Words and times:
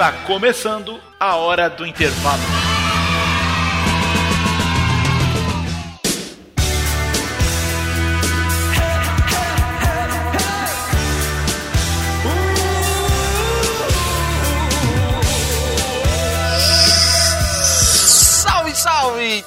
Está 0.00 0.12
começando 0.12 0.98
a 1.20 1.36
hora 1.36 1.68
do 1.68 1.86
intervalo. 1.86 2.59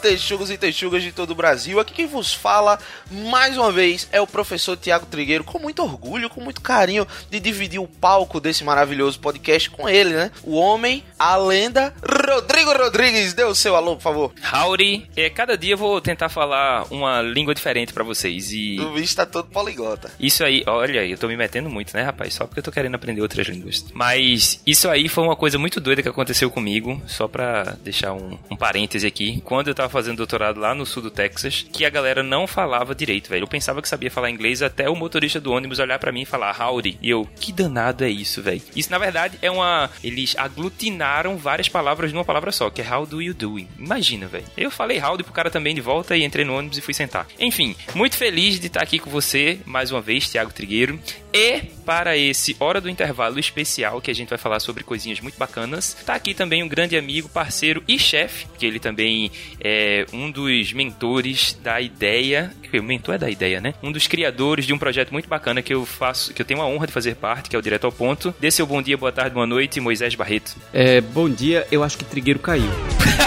Texugos 0.03 0.51
e 0.51 0.57
texugas 0.57 1.01
de 1.01 1.13
todo 1.13 1.31
o 1.31 1.35
Brasil. 1.35 1.79
Aqui 1.79 1.93
quem 1.93 2.05
vos 2.05 2.33
fala, 2.33 2.77
mais 3.09 3.57
uma 3.57 3.71
vez, 3.71 4.09
é 4.11 4.19
o 4.19 4.27
professor 4.27 4.75
Tiago 4.75 5.05
Trigueiro, 5.05 5.45
com 5.45 5.57
muito 5.57 5.81
orgulho, 5.81 6.29
com 6.29 6.41
muito 6.41 6.59
carinho 6.59 7.07
de 7.31 7.39
dividir 7.39 7.79
o 7.79 7.87
palco 7.87 8.41
desse 8.41 8.65
maravilhoso 8.65 9.17
podcast 9.21 9.69
com 9.69 9.87
ele, 9.87 10.13
né? 10.13 10.29
O 10.43 10.55
homem, 10.57 11.05
a 11.17 11.37
lenda, 11.37 11.93
Rodrigo 12.03 12.73
Rodrigues. 12.73 13.33
Dê 13.33 13.45
o 13.45 13.55
seu 13.55 13.77
alô, 13.77 13.95
por 13.95 14.01
favor. 14.01 14.33
Howdy, 14.51 15.09
é, 15.15 15.29
cada 15.29 15.57
dia 15.57 15.75
eu 15.75 15.77
vou 15.77 16.01
tentar 16.01 16.27
falar 16.27 16.85
uma 16.91 17.21
língua 17.21 17.55
diferente 17.55 17.93
pra 17.93 18.03
vocês 18.03 18.51
e 18.51 18.81
O 18.81 18.91
bicho 18.95 19.15
tá 19.15 19.25
todo 19.25 19.47
poliglota. 19.47 20.11
isso 20.19 20.43
aí, 20.43 20.63
olha 20.67 21.05
eu 21.05 21.17
tô 21.17 21.29
me 21.29 21.37
metendo 21.37 21.69
muito, 21.69 21.95
né, 21.95 22.03
rapaz? 22.03 22.33
Só 22.33 22.45
porque 22.45 22.59
eu 22.59 22.63
tô 22.63 22.71
querendo 22.73 22.95
aprender 22.95 23.21
outras 23.21 23.47
línguas. 23.47 23.85
Mas 23.93 24.61
isso 24.65 24.89
aí 24.89 25.07
foi 25.07 25.23
uma 25.23 25.35
coisa 25.37 25.57
muito 25.57 25.79
doida 25.79 26.03
que 26.03 26.09
aconteceu 26.09 26.51
comigo, 26.51 27.01
só 27.07 27.25
pra 27.25 27.75
deixar 27.81 28.11
um, 28.11 28.37
um 28.51 28.55
parêntese 28.57 29.07
aqui. 29.07 29.41
Quando 29.45 29.69
eu 29.69 29.75
tava 29.75 29.92
fazendo 29.93 30.17
doutorado 30.17 30.59
lá 30.59 30.73
no 30.75 30.85
sul 30.85 31.03
do 31.03 31.11
Texas, 31.11 31.65
que 31.71 31.85
a 31.85 31.89
galera 31.89 32.23
não 32.23 32.47
falava 32.47 32.95
direito, 32.95 33.29
velho. 33.29 33.43
Eu 33.43 33.47
pensava 33.47 33.81
que 33.81 33.87
sabia 33.87 34.11
falar 34.11 34.29
inglês 34.29 34.61
até 34.61 34.89
o 34.89 34.95
motorista 34.95 35.39
do 35.39 35.51
ônibus 35.51 35.79
olhar 35.79 35.99
pra 35.99 36.11
mim 36.11 36.23
e 36.23 36.25
falar 36.25 36.59
howdy. 36.59 36.97
E 37.01 37.09
eu, 37.09 37.27
que 37.39 37.53
danado 37.53 38.03
é 38.03 38.09
isso, 38.09 38.41
velho? 38.41 38.61
Isso 38.75 38.91
na 38.91 38.97
verdade 38.97 39.37
é 39.41 39.49
uma. 39.49 39.89
Eles 40.03 40.35
aglutinaram 40.37 41.37
várias 41.37 41.69
palavras 41.69 42.11
numa 42.11 42.25
palavra 42.25 42.51
só, 42.51 42.69
que 42.69 42.81
é 42.81 42.93
how 42.93 43.05
do 43.05 43.21
you 43.21 43.33
doing. 43.33 43.67
Imagina, 43.77 44.27
velho. 44.27 44.45
Eu 44.57 44.71
falei 44.71 44.99
howdy 44.99 45.23
pro 45.23 45.31
cara 45.31 45.51
também 45.51 45.75
de 45.75 45.81
volta 45.81 46.17
e 46.17 46.23
entrei 46.23 46.43
no 46.43 46.57
ônibus 46.57 46.77
e 46.77 46.81
fui 46.81 46.93
sentar. 46.93 47.27
Enfim, 47.39 47.75
muito 47.93 48.17
feliz 48.17 48.59
de 48.59 48.67
estar 48.67 48.81
aqui 48.81 48.97
com 48.99 49.09
você 49.09 49.59
mais 49.65 49.91
uma 49.91 50.01
vez, 50.01 50.27
Thiago 50.27 50.51
Trigueiro. 50.51 50.99
E 51.33 51.61
para 51.85 52.17
esse 52.17 52.55
Hora 52.59 52.79
do 52.79 52.89
Intervalo 52.89 53.39
especial, 53.39 54.01
que 54.01 54.11
a 54.11 54.15
gente 54.15 54.29
vai 54.29 54.37
falar 54.37 54.59
sobre 54.59 54.83
coisinhas 54.83 55.19
muito 55.19 55.37
bacanas, 55.37 55.95
tá 56.05 56.15
aqui 56.15 56.33
também 56.33 56.63
um 56.63 56.67
grande 56.67 56.97
amigo, 56.97 57.29
parceiro 57.29 57.83
e 57.87 57.99
chefe, 57.99 58.47
que 58.57 58.65
ele 58.65 58.79
também 58.79 59.31
é 59.59 60.05
um 60.13 60.31
dos 60.31 60.73
mentores 60.73 61.57
da 61.61 61.79
ideia. 61.81 62.53
O 62.73 62.81
mentor 62.81 63.15
é 63.15 63.17
da 63.17 63.29
ideia, 63.29 63.61
né? 63.61 63.73
Um 63.83 63.91
dos 63.91 64.07
criadores 64.07 64.65
de 64.65 64.73
um 64.73 64.77
projeto 64.77 65.11
muito 65.11 65.29
bacana 65.29 65.61
que 65.61 65.73
eu 65.73 65.85
faço, 65.85 66.33
que 66.33 66.41
eu 66.41 66.45
tenho 66.45 66.61
a 66.61 66.65
honra 66.65 66.87
de 66.87 66.93
fazer 66.93 67.15
parte, 67.15 67.49
que 67.49 67.55
é 67.55 67.59
o 67.59 67.61
Direto 67.61 67.85
ao 67.85 67.91
Ponto. 67.91 68.33
Dê 68.39 68.49
seu 68.49 68.65
bom 68.65 68.81
dia, 68.81 68.97
boa 68.97 69.11
tarde, 69.11 69.33
boa 69.33 69.45
noite, 69.45 69.79
Moisés 69.79 70.15
Barreto. 70.15 70.55
É, 70.73 70.99
bom 71.01 71.29
dia, 71.29 71.67
eu 71.71 71.83
acho 71.83 71.97
que 71.97 72.05
Trigueiro 72.05 72.39
caiu. 72.39 72.69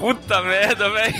Puta 0.00 0.42
merda, 0.42 0.90
velho. 0.90 1.14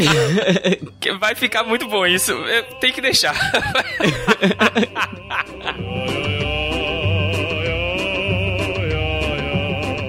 Vai 1.18 1.34
ficar 1.34 1.64
muito 1.64 1.88
bom 1.88 2.06
isso. 2.06 2.32
Tem 2.80 2.92
que 2.92 3.00
deixar. 3.00 3.34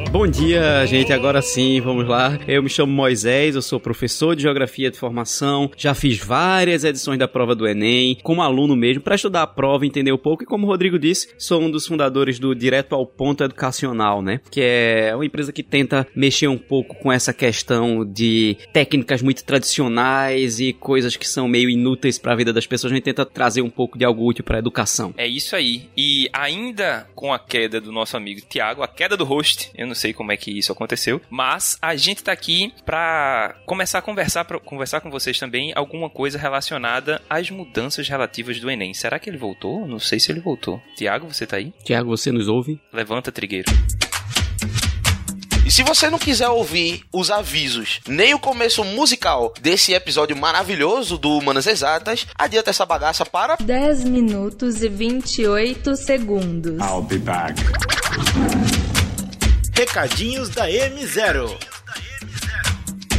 Bom 0.09 0.25
dia, 0.25 0.85
gente. 0.85 1.11
Agora 1.11 1.41
sim, 1.41 1.81
vamos 1.81 2.07
lá. 2.07 2.39
Eu 2.47 2.63
me 2.63 2.69
chamo 2.69 2.91
Moisés, 2.91 3.55
eu 3.55 3.61
sou 3.61 3.77
professor 3.77 4.35
de 4.35 4.43
Geografia 4.43 4.89
de 4.89 4.97
Formação. 4.97 5.69
Já 5.75 5.93
fiz 5.93 6.17
várias 6.17 6.85
edições 6.85 7.19
da 7.19 7.27
prova 7.27 7.53
do 7.53 7.67
Enem, 7.67 8.17
como 8.23 8.41
aluno 8.41 8.75
mesmo, 8.75 9.03
para 9.03 9.15
estudar 9.15 9.43
a 9.43 9.47
prova, 9.47 9.85
entender 9.85 10.13
um 10.13 10.17
pouco. 10.17 10.43
E 10.43 10.45
como 10.45 10.65
o 10.65 10.69
Rodrigo 10.69 10.97
disse, 10.97 11.29
sou 11.37 11.61
um 11.61 11.69
dos 11.69 11.85
fundadores 11.85 12.39
do 12.39 12.55
Direto 12.55 12.95
ao 12.95 13.05
Ponto 13.05 13.43
Educacional, 13.43 14.21
né? 14.21 14.39
Que 14.49 14.61
é 14.61 15.11
uma 15.13 15.25
empresa 15.25 15.51
que 15.51 15.61
tenta 15.61 16.07
mexer 16.15 16.47
um 16.47 16.57
pouco 16.57 16.95
com 16.95 17.11
essa 17.11 17.33
questão 17.33 18.05
de 18.05 18.57
técnicas 18.71 19.21
muito 19.21 19.43
tradicionais 19.43 20.59
e 20.61 20.71
coisas 20.71 21.17
que 21.17 21.27
são 21.27 21.49
meio 21.49 21.69
inúteis 21.69 22.17
para 22.17 22.31
a 22.31 22.35
vida 22.35 22.53
das 22.53 22.65
pessoas. 22.65 22.93
A 22.93 22.95
gente 22.95 23.03
tenta 23.03 23.25
trazer 23.25 23.61
um 23.61 23.69
pouco 23.69 23.97
de 23.97 24.05
algo 24.05 24.25
útil 24.25 24.43
para 24.43 24.57
a 24.57 24.59
educação. 24.59 25.13
É 25.17 25.27
isso 25.27 25.53
aí. 25.53 25.89
E 25.97 26.29
ainda 26.31 27.07
com 27.13 27.33
a 27.33 27.39
queda 27.39 27.81
do 27.81 27.91
nosso 27.91 28.15
amigo 28.15 28.41
Tiago, 28.47 28.81
a 28.81 28.87
queda 28.87 29.17
do 29.17 29.25
host, 29.25 29.69
eu 29.75 29.85
não 29.85 29.97
sei 29.97 30.06
como 30.13 30.31
é 30.31 30.37
que 30.37 30.57
isso 30.57 30.71
aconteceu, 30.71 31.21
mas 31.29 31.77
a 31.81 31.95
gente 31.95 32.23
tá 32.23 32.31
aqui 32.31 32.73
pra 32.85 33.55
começar 33.65 33.99
a 33.99 34.01
conversar, 34.01 34.45
pra, 34.45 34.59
conversar 34.59 35.01
com 35.01 35.09
vocês 35.09 35.39
também 35.39 35.71
alguma 35.75 36.09
coisa 36.09 36.37
relacionada 36.37 37.21
às 37.29 37.49
mudanças 37.49 38.07
relativas 38.07 38.59
do 38.59 38.69
Enem. 38.69 38.93
Será 38.93 39.19
que 39.19 39.29
ele 39.29 39.37
voltou? 39.37 39.87
Não 39.87 39.99
sei 39.99 40.19
se 40.19 40.31
ele 40.31 40.39
voltou. 40.39 40.81
Tiago, 40.95 41.31
você 41.31 41.45
tá 41.45 41.57
aí? 41.57 41.73
Tiago, 41.83 42.09
você 42.09 42.31
nos 42.31 42.47
ouve? 42.47 42.79
Levanta, 42.91 43.31
trigueiro. 43.31 43.71
E 45.67 45.71
se 45.71 45.83
você 45.83 46.09
não 46.09 46.17
quiser 46.17 46.47
ouvir 46.47 47.03
os 47.11 47.29
avisos, 47.29 47.99
nem 48.07 48.33
o 48.33 48.39
começo 48.39 48.85
musical 48.85 49.53
desse 49.59 49.93
episódio 49.93 50.33
maravilhoso 50.33 51.17
do 51.17 51.37
Humanas 51.37 51.67
Exatas, 51.67 52.25
adianta 52.37 52.69
essa 52.69 52.85
bagaça 52.85 53.25
para 53.25 53.57
10 53.59 54.05
minutos 54.05 54.81
e 54.81 54.87
28 54.87 55.93
segundos. 55.97 56.79
I'll 56.79 57.01
be 57.01 57.17
back. 57.17 57.61
Recadinhos 59.77 60.49
da 60.49 60.67
M0. 60.67 61.55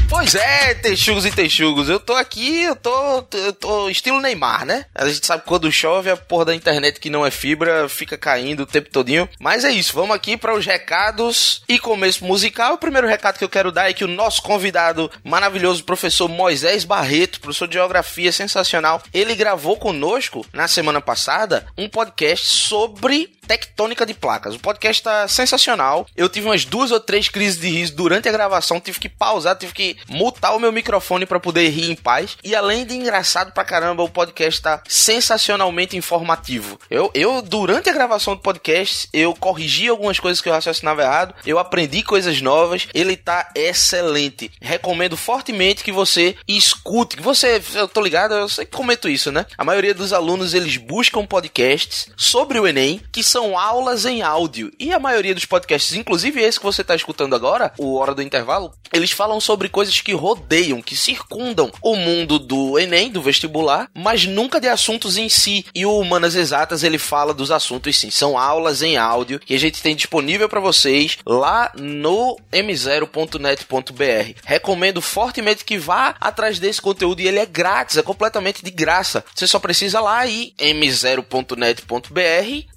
Pois 0.09 0.35
é, 0.35 0.75
texugos 0.75 1.25
e 1.25 1.31
texugos, 1.31 1.89
eu 1.89 2.01
tô 2.01 2.15
aqui, 2.15 2.63
eu 2.63 2.75
tô, 2.75 3.25
eu 3.33 3.53
tô 3.53 3.89
estilo 3.89 4.21
Neymar, 4.21 4.67
né? 4.67 4.87
A 4.93 5.07
gente 5.09 5.25
sabe 5.25 5.43
que 5.43 5.49
quando 5.49 5.71
chove 5.71 6.11
a 6.11 6.17
porra 6.17 6.47
da 6.47 6.55
internet 6.57 6.99
que 6.99 7.11
não 7.11 7.25
é 7.25 7.31
fibra 7.31 7.89
fica 7.89 8.19
caindo 8.19 8.65
o 8.65 8.67
tempo 8.67 8.91
todinho. 8.91 9.29
Mas 9.39 9.65
é 9.65 9.71
isso, 9.71 9.93
vamos 9.93 10.17
aqui 10.17 10.37
para 10.37 10.53
os 10.53 10.67
recados 10.67 11.63
e 11.69 11.79
começo 11.79 12.25
musical. 12.25 12.75
O 12.75 12.79
primeiro 12.79 13.07
recado 13.07 13.39
que 13.39 13.45
eu 13.45 13.49
quero 13.49 13.71
dar 13.71 13.89
é 13.89 13.93
que 13.93 14.05
o 14.05 14.09
nosso 14.09 14.43
convidado 14.43 15.09
maravilhoso, 15.23 15.85
professor 15.85 16.29
Moisés 16.29 16.85
Barreto, 16.85 17.41
professor 17.41 17.69
de 17.69 17.75
geografia 17.75 18.33
sensacional, 18.33 19.01
ele 19.15 19.37
gravou 19.37 19.77
conosco 19.77 20.45
na 20.53 20.67
semana 20.67 21.01
passada 21.01 21.67
um 21.79 21.89
podcast 21.89 22.45
sobre 22.49 23.38
tectônica 23.49 24.05
de 24.05 24.13
placas. 24.13 24.55
O 24.55 24.61
podcast 24.61 25.03
tá 25.03 25.27
sensacional. 25.27 26.07
Eu 26.15 26.29
tive 26.29 26.47
umas 26.47 26.67
duas 26.67 26.91
ou 26.91 27.01
três 27.01 27.29
crises 27.29 27.59
de 27.59 27.69
riso 27.69 27.97
durante 27.97 28.29
a 28.29 28.33
gravação, 28.33 28.79
tive 28.79 29.01
que 29.01 29.09
pausar, 29.09 29.57
tive 29.57 29.73
que 29.73 29.97
mutar 30.07 30.55
o 30.55 30.61
meu 30.61 30.71
microfone 30.71 31.25
para 31.25 31.41
poder 31.41 31.69
rir 31.71 31.91
em 31.91 31.97
paz. 31.97 32.37
E 32.45 32.55
além 32.55 32.85
de 32.85 32.95
engraçado 32.95 33.53
pra 33.53 33.65
caramba, 33.65 34.03
o 34.03 34.11
podcast 34.11 34.61
tá 34.61 34.83
sensacionalmente 34.87 35.97
informativo. 35.97 36.79
Eu, 36.91 37.11
eu 37.15 37.41
durante 37.41 37.89
a 37.89 37.93
gravação 37.93 38.35
do 38.35 38.43
podcast, 38.43 39.09
eu 39.13 39.35
corrigi 39.35 39.89
algumas 39.89 40.21
coisas 40.21 40.43
que 40.43 40.49
eu 40.49 40.53
raciocinava 40.53 41.03
errado, 41.03 41.35
eu 41.47 41.59
aprendi 41.59 42.03
coisas 42.03 42.43
novas. 42.43 42.87
Ele 42.93 43.17
tá 43.17 43.51
excelente. 43.55 44.51
Recomendo 44.61 45.17
fortemente 45.17 45.83
que 45.83 45.93
você 45.93 46.37
escute, 46.47 47.17
que 47.17 47.23
você, 47.23 47.63
eu 47.75 47.89
tô 47.89 48.03
ligado, 48.03 48.35
eu 48.35 48.49
sempre 48.49 48.77
comento 48.77 49.09
isso, 49.09 49.33
né? 49.33 49.47
A 49.57 49.65
maioria 49.65 49.95
dos 49.95 50.13
alunos 50.13 50.53
eles 50.53 50.77
buscam 50.77 51.25
podcasts 51.25 52.09
sobre 52.17 52.59
o 52.59 52.67
ENEM, 52.67 53.01
que 53.11 53.23
são 53.23 53.38
aulas 53.59 54.05
em 54.05 54.23
áudio. 54.23 54.73
E 54.79 54.93
a 54.93 54.99
maioria 54.99 55.35
dos 55.35 55.45
podcasts, 55.45 55.95
inclusive 55.95 56.41
esse 56.41 56.59
que 56.59 56.65
você 56.65 56.83
está 56.83 56.95
escutando 56.95 57.35
agora, 57.35 57.73
o 57.79 57.97
Hora 57.97 58.15
do 58.15 58.23
Intervalo, 58.23 58.73
eles 58.93 59.11
falam 59.11 59.41
sobre 59.41 59.69
coisas 59.69 60.01
que 60.01 60.13
rodeiam, 60.13 60.81
que 60.81 60.97
circundam 60.97 61.71
o 61.83 61.97
mundo 61.97 62.39
do 62.39 62.79
Enem, 62.79 63.11
do 63.11 63.23
vestibular, 63.23 63.89
mas 63.95 64.27
nunca 64.27 64.61
de 64.61 64.69
assuntos 64.69 65.17
em 65.17 65.29
si. 65.29 65.65
E 65.75 65.85
o 65.85 65.99
Humanas 65.99 66.35
Exatas, 66.35 66.83
ele 66.83 66.99
fala 66.99 67.35
dos 67.35 67.51
assuntos 67.51 67.97
sim. 67.97 68.11
São 68.11 68.39
aulas 68.39 68.83
em 68.83 68.97
áudio 68.97 69.39
que 69.39 69.55
a 69.55 69.59
gente 69.59 69.83
tem 69.83 69.95
disponível 69.95 70.49
para 70.49 70.61
vocês 70.61 71.19
lá 71.27 71.73
no 71.77 72.39
m0.net.br. 72.53 74.41
Recomendo 74.45 75.03
fortemente 75.03 75.65
que 75.65 75.79
vá 75.79 76.15
atrás 76.21 76.59
desse 76.59 76.81
conteúdo 76.81 77.21
e 77.21 77.29
ele 77.29 77.39
é 77.39 77.47
grátis, 77.47 77.97
é 77.97 78.03
completamente 78.03 78.65
de 78.65 78.71
graça. 78.71 79.25
Você 79.35 79.47
só 79.47 79.59
precisa 79.59 80.01
lá 80.01 80.27
ir 80.27 80.55
m0.net.br, 80.59 81.87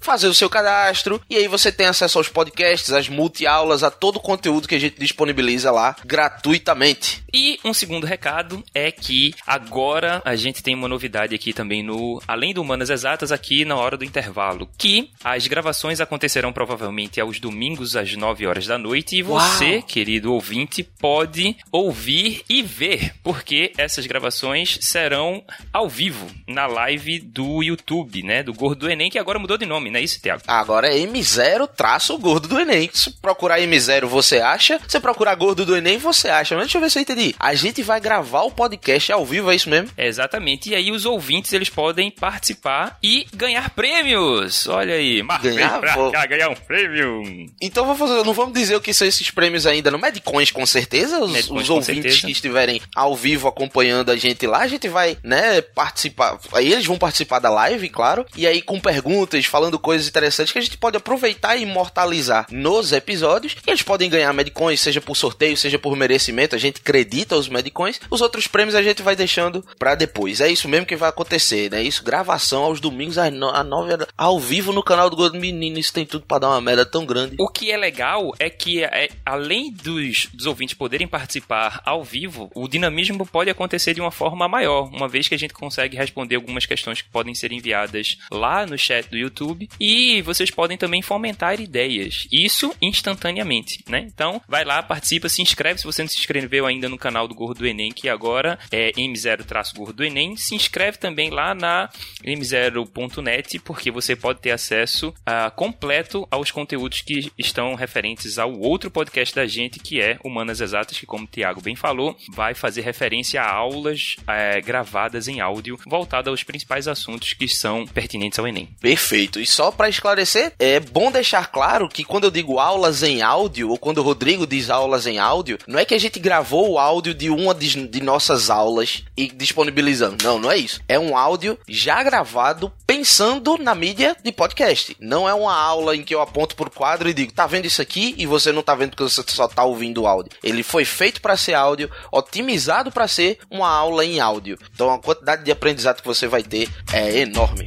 fazer 0.00 0.28
o 0.28 0.34
seu 0.34 0.50
cadastro 0.52 1.20
e 1.28 1.36
aí 1.36 1.48
você 1.48 1.72
tem 1.72 1.86
acesso 1.86 2.18
aos 2.18 2.28
podcasts, 2.28 2.92
às 2.92 3.08
multi-aulas, 3.08 3.82
a 3.82 3.90
todo 3.90 4.16
o 4.16 4.20
conteúdo 4.20 4.68
que 4.68 4.74
a 4.74 4.78
gente 4.78 4.98
disponibiliza 4.98 5.70
lá 5.70 5.96
gratuitamente. 6.04 7.24
E 7.32 7.58
um 7.64 7.72
segundo 7.72 8.06
recado 8.06 8.62
é 8.74 8.92
que 8.92 9.34
agora 9.46 10.20
a 10.24 10.36
gente 10.36 10.62
tem 10.62 10.74
uma 10.74 10.86
novidade 10.86 11.34
aqui 11.34 11.54
também 11.54 11.82
no 11.82 12.20
Além 12.28 12.52
do 12.52 12.60
Humanas 12.60 12.90
Exatas 12.90 13.32
aqui 13.32 13.64
na 13.64 13.76
hora 13.76 13.96
do 13.96 14.04
intervalo, 14.04 14.68
que 14.76 15.10
as 15.24 15.46
gravações 15.46 16.00
acontecerão 16.00 16.52
provavelmente 16.52 17.18
aos 17.18 17.40
domingos 17.40 17.96
às 17.96 18.14
9 18.14 18.46
horas 18.46 18.66
da 18.66 18.76
noite 18.76 19.16
e 19.16 19.22
você, 19.22 19.76
Uau! 19.76 19.82
querido 19.82 20.34
ouvinte, 20.34 20.82
pode 20.82 21.56
ouvir 21.70 22.42
e 22.48 22.62
ver, 22.62 23.14
porque 23.22 23.72
essas 23.78 24.06
gravações 24.06 24.78
serão 24.82 25.42
ao 25.72 25.88
vivo 25.88 26.26
na 26.46 26.66
live 26.66 27.18
do 27.20 27.62
YouTube, 27.62 28.22
né, 28.22 28.42
do 28.42 28.52
Gordo 28.52 28.82
do 28.82 28.90
Enem, 28.90 29.10
que 29.10 29.18
agora 29.18 29.38
mudou 29.38 29.56
de 29.56 29.64
nome, 29.64 29.90
não 29.90 29.98
é 29.98 30.02
isso, 30.02 30.20
Thiago? 30.20 30.41
Agora 30.46 30.88
é 30.88 30.98
M0 30.98 31.68
traço 31.76 32.16
gordo 32.18 32.48
do 32.48 32.60
Enem. 32.60 32.90
Se 32.92 33.10
procurar 33.10 33.58
M0 33.60 34.06
você 34.06 34.38
acha, 34.38 34.80
se 34.88 34.98
procurar 35.00 35.34
gordo 35.34 35.64
do 35.64 35.76
Enem 35.76 35.98
você 35.98 36.28
acha. 36.28 36.54
Mas 36.54 36.64
deixa 36.64 36.78
eu 36.78 36.82
ver 36.82 36.90
se 36.90 36.98
eu 36.98 37.02
entendi. 37.02 37.34
A 37.38 37.54
gente 37.54 37.82
vai 37.82 38.00
gravar 38.00 38.42
o 38.42 38.50
podcast 38.50 39.12
ao 39.12 39.24
vivo, 39.24 39.50
é 39.50 39.54
isso 39.54 39.68
mesmo? 39.70 39.90
Exatamente. 39.96 40.70
E 40.70 40.74
aí 40.74 40.90
os 40.90 41.04
ouvintes 41.06 41.52
eles 41.52 41.68
podem 41.68 42.10
participar 42.10 42.98
e 43.02 43.26
ganhar 43.34 43.70
prêmios. 43.70 44.66
Olha 44.68 44.94
aí, 44.94 45.22
Ganhar? 45.42 45.78
pra 45.80 45.94
Vou- 45.94 46.10
cá, 46.12 46.26
ganhar 46.26 46.48
um 46.48 46.54
prêmio. 46.54 47.22
Então 47.60 47.86
vou 47.86 47.94
fazer, 47.94 48.24
não 48.24 48.32
vamos 48.32 48.54
dizer 48.54 48.76
o 48.76 48.80
que 48.80 48.92
são 48.94 49.06
esses 49.06 49.30
prêmios 49.30 49.66
ainda 49.66 49.90
no 49.90 49.98
Medcoins, 49.98 50.50
com 50.50 50.64
certeza. 50.66 51.18
Os, 51.20 51.30
Medcoins, 51.30 51.62
os 51.64 51.70
ouvintes 51.70 52.02
certeza. 52.02 52.26
que 52.26 52.32
estiverem 52.32 52.80
ao 52.94 53.14
vivo 53.14 53.48
acompanhando 53.48 54.10
a 54.10 54.16
gente 54.16 54.46
lá, 54.46 54.58
a 54.58 54.66
gente 54.66 54.88
vai, 54.88 55.16
né, 55.22 55.60
participar. 55.60 56.38
Aí 56.52 56.72
eles 56.72 56.86
vão 56.86 56.98
participar 56.98 57.38
da 57.38 57.50
live, 57.50 57.88
claro. 57.88 58.24
E 58.36 58.46
aí 58.46 58.60
com 58.62 58.80
perguntas, 58.80 59.44
falando 59.46 59.78
coisas 59.78 60.08
interessantes 60.08 60.21
que 60.52 60.58
a 60.58 60.62
gente 60.62 60.76
pode 60.78 60.96
aproveitar 60.96 61.56
e 61.56 61.62
imortalizar 61.62 62.46
nos 62.50 62.92
episódios. 62.92 63.56
E 63.66 63.70
eles 63.70 63.82
podem 63.82 64.08
ganhar 64.10 64.32
Medcoins, 64.32 64.80
seja 64.80 65.00
por 65.00 65.16
sorteio, 65.16 65.56
seja 65.56 65.78
por 65.78 65.96
merecimento. 65.96 66.54
A 66.54 66.58
gente 66.58 66.80
acredita 66.80 67.36
os 67.36 67.48
Medcoins. 67.48 68.00
Os 68.10 68.20
outros 68.20 68.46
prêmios 68.46 68.74
a 68.74 68.82
gente 68.82 69.02
vai 69.02 69.16
deixando 69.16 69.64
pra 69.78 69.94
depois. 69.94 70.40
É 70.40 70.50
isso 70.50 70.68
mesmo 70.68 70.86
que 70.86 70.96
vai 70.96 71.08
acontecer, 71.08 71.70
né? 71.70 71.82
Isso, 71.82 72.02
gravação 72.04 72.62
aos 72.64 72.80
domingos 72.80 73.18
às 73.18 73.32
no- 73.32 73.48
às 73.50 73.66
nove 73.66 73.92
horas, 73.92 74.06
ao 74.16 74.38
vivo 74.38 74.72
no 74.72 74.82
canal 74.82 75.08
do 75.10 75.16
Gordo 75.16 75.38
Menino. 75.38 75.78
Isso 75.78 75.92
tem 75.92 76.06
tudo 76.06 76.24
pra 76.26 76.38
dar 76.38 76.48
uma 76.50 76.60
merda 76.60 76.84
tão 76.86 77.04
grande. 77.06 77.36
O 77.38 77.48
que 77.48 77.70
é 77.70 77.76
legal 77.76 78.32
é 78.38 78.48
que, 78.50 78.82
é, 78.84 79.08
além 79.24 79.72
dos, 79.72 80.28
dos 80.32 80.46
ouvintes 80.46 80.74
poderem 80.74 81.06
participar 81.08 81.80
ao 81.84 82.02
vivo, 82.02 82.50
o 82.54 82.68
dinamismo 82.68 83.26
pode 83.26 83.50
acontecer 83.50 83.94
de 83.94 84.00
uma 84.00 84.10
forma 84.10 84.48
maior, 84.48 84.88
uma 84.92 85.08
vez 85.08 85.28
que 85.28 85.34
a 85.34 85.38
gente 85.38 85.54
consegue 85.54 85.96
responder 85.96 86.36
algumas 86.36 86.66
questões 86.66 87.00
que 87.00 87.08
podem 87.08 87.34
ser 87.34 87.52
enviadas 87.52 88.18
lá 88.30 88.66
no 88.66 88.76
chat 88.78 89.08
do 89.08 89.16
YouTube 89.16 89.68
e 89.80 90.11
vocês 90.20 90.50
podem 90.50 90.76
também 90.76 91.00
fomentar 91.00 91.60
ideias. 91.60 92.26
Isso 92.30 92.74
instantaneamente, 92.82 93.84
né? 93.88 94.06
Então, 94.12 94.42
vai 94.48 94.64
lá, 94.64 94.82
participa, 94.82 95.28
se 95.28 95.40
inscreve 95.40 95.78
se 95.78 95.86
você 95.86 96.02
não 96.02 96.08
se 96.08 96.18
inscreveu 96.18 96.66
ainda 96.66 96.88
no 96.88 96.98
canal 96.98 97.26
do 97.28 97.34
Gordo 97.34 97.60
do 97.60 97.66
Enem, 97.66 97.92
que 97.92 98.08
agora 98.08 98.58
é 98.70 98.92
M0-Gordo 98.92 99.92
do 99.92 100.04
Enem. 100.04 100.36
Se 100.36 100.54
inscreve 100.54 100.98
também 100.98 101.30
lá 101.30 101.54
na 101.54 101.88
m0.net, 102.24 103.58
porque 103.60 103.90
você 103.90 104.16
pode 104.16 104.40
ter 104.40 104.50
acesso 104.50 105.14
ah, 105.24 105.50
completo 105.50 106.26
aos 106.30 106.50
conteúdos 106.50 107.00
que 107.00 107.30
estão 107.38 107.74
referentes 107.74 108.38
ao 108.38 108.52
outro 108.58 108.90
podcast 108.90 109.34
da 109.34 109.46
gente, 109.46 109.78
que 109.78 110.00
é 110.00 110.18
Humanas 110.24 110.60
Exatas, 110.60 110.98
que, 110.98 111.06
como 111.06 111.24
o 111.24 111.28
Tiago 111.28 111.60
bem 111.60 111.76
falou, 111.76 112.16
vai 112.32 112.54
fazer 112.54 112.80
referência 112.80 113.40
a 113.40 113.50
aulas 113.50 114.16
eh, 114.26 114.60
gravadas 114.60 115.28
em 115.28 115.40
áudio 115.40 115.78
voltadas 115.86 116.28
aos 116.28 116.42
principais 116.42 116.88
assuntos 116.88 117.32
que 117.32 117.46
são 117.46 117.86
pertinentes 117.86 118.38
ao 118.38 118.48
Enem. 118.48 118.68
Perfeito. 118.80 119.40
E 119.40 119.46
só 119.46 119.70
pra 119.70 119.88
esclarecer, 120.02 120.52
é 120.58 120.80
bom 120.80 121.12
deixar 121.12 121.46
claro 121.52 121.88
que 121.88 122.02
quando 122.02 122.24
eu 122.24 122.30
digo 122.30 122.58
aulas 122.58 123.04
em 123.04 123.22
áudio, 123.22 123.70
ou 123.70 123.78
quando 123.78 123.98
o 123.98 124.02
Rodrigo 124.02 124.46
diz 124.46 124.68
aulas 124.68 125.06
em 125.06 125.18
áudio, 125.18 125.58
não 125.66 125.78
é 125.78 125.84
que 125.84 125.94
a 125.94 125.98
gente 125.98 126.18
gravou 126.18 126.72
o 126.72 126.78
áudio 126.78 127.14
de 127.14 127.30
uma 127.30 127.54
de, 127.54 127.86
de 127.86 128.02
nossas 128.02 128.50
aulas 128.50 129.04
e 129.16 129.28
disponibilizando. 129.28 130.24
Não, 130.24 130.38
não 130.40 130.50
é 130.50 130.56
isso. 130.56 130.80
É 130.88 130.98
um 130.98 131.16
áudio 131.16 131.56
já 131.68 132.02
gravado 132.02 132.72
pensando 132.84 133.56
na 133.56 133.74
mídia 133.74 134.16
de 134.22 134.32
podcast. 134.32 134.96
Não 134.98 135.28
é 135.28 135.34
uma 135.34 135.54
aula 135.54 135.94
em 135.94 136.02
que 136.02 136.14
eu 136.14 136.20
aponto 136.20 136.56
pro 136.56 136.70
quadro 136.70 137.08
e 137.08 137.14
digo, 137.14 137.32
tá 137.32 137.46
vendo 137.46 137.66
isso 137.66 137.80
aqui? 137.80 138.14
E 138.18 138.26
você 138.26 138.50
não 138.50 138.62
tá 138.62 138.74
vendo 138.74 138.90
porque 138.90 139.04
você 139.04 139.22
só 139.28 139.46
tá 139.46 139.62
ouvindo 139.62 140.02
o 140.02 140.06
áudio. 140.06 140.32
Ele 140.42 140.64
foi 140.64 140.84
feito 140.84 141.20
pra 141.20 141.36
ser 141.36 141.54
áudio, 141.54 141.90
otimizado 142.10 142.90
pra 142.90 143.06
ser 143.06 143.38
uma 143.48 143.68
aula 143.68 144.04
em 144.04 144.18
áudio. 144.18 144.58
Então 144.74 144.92
a 144.92 144.98
quantidade 144.98 145.44
de 145.44 145.52
aprendizado 145.52 146.00
que 146.00 146.08
você 146.08 146.26
vai 146.26 146.42
ter 146.42 146.68
é 146.92 147.18
enorme. 147.20 147.66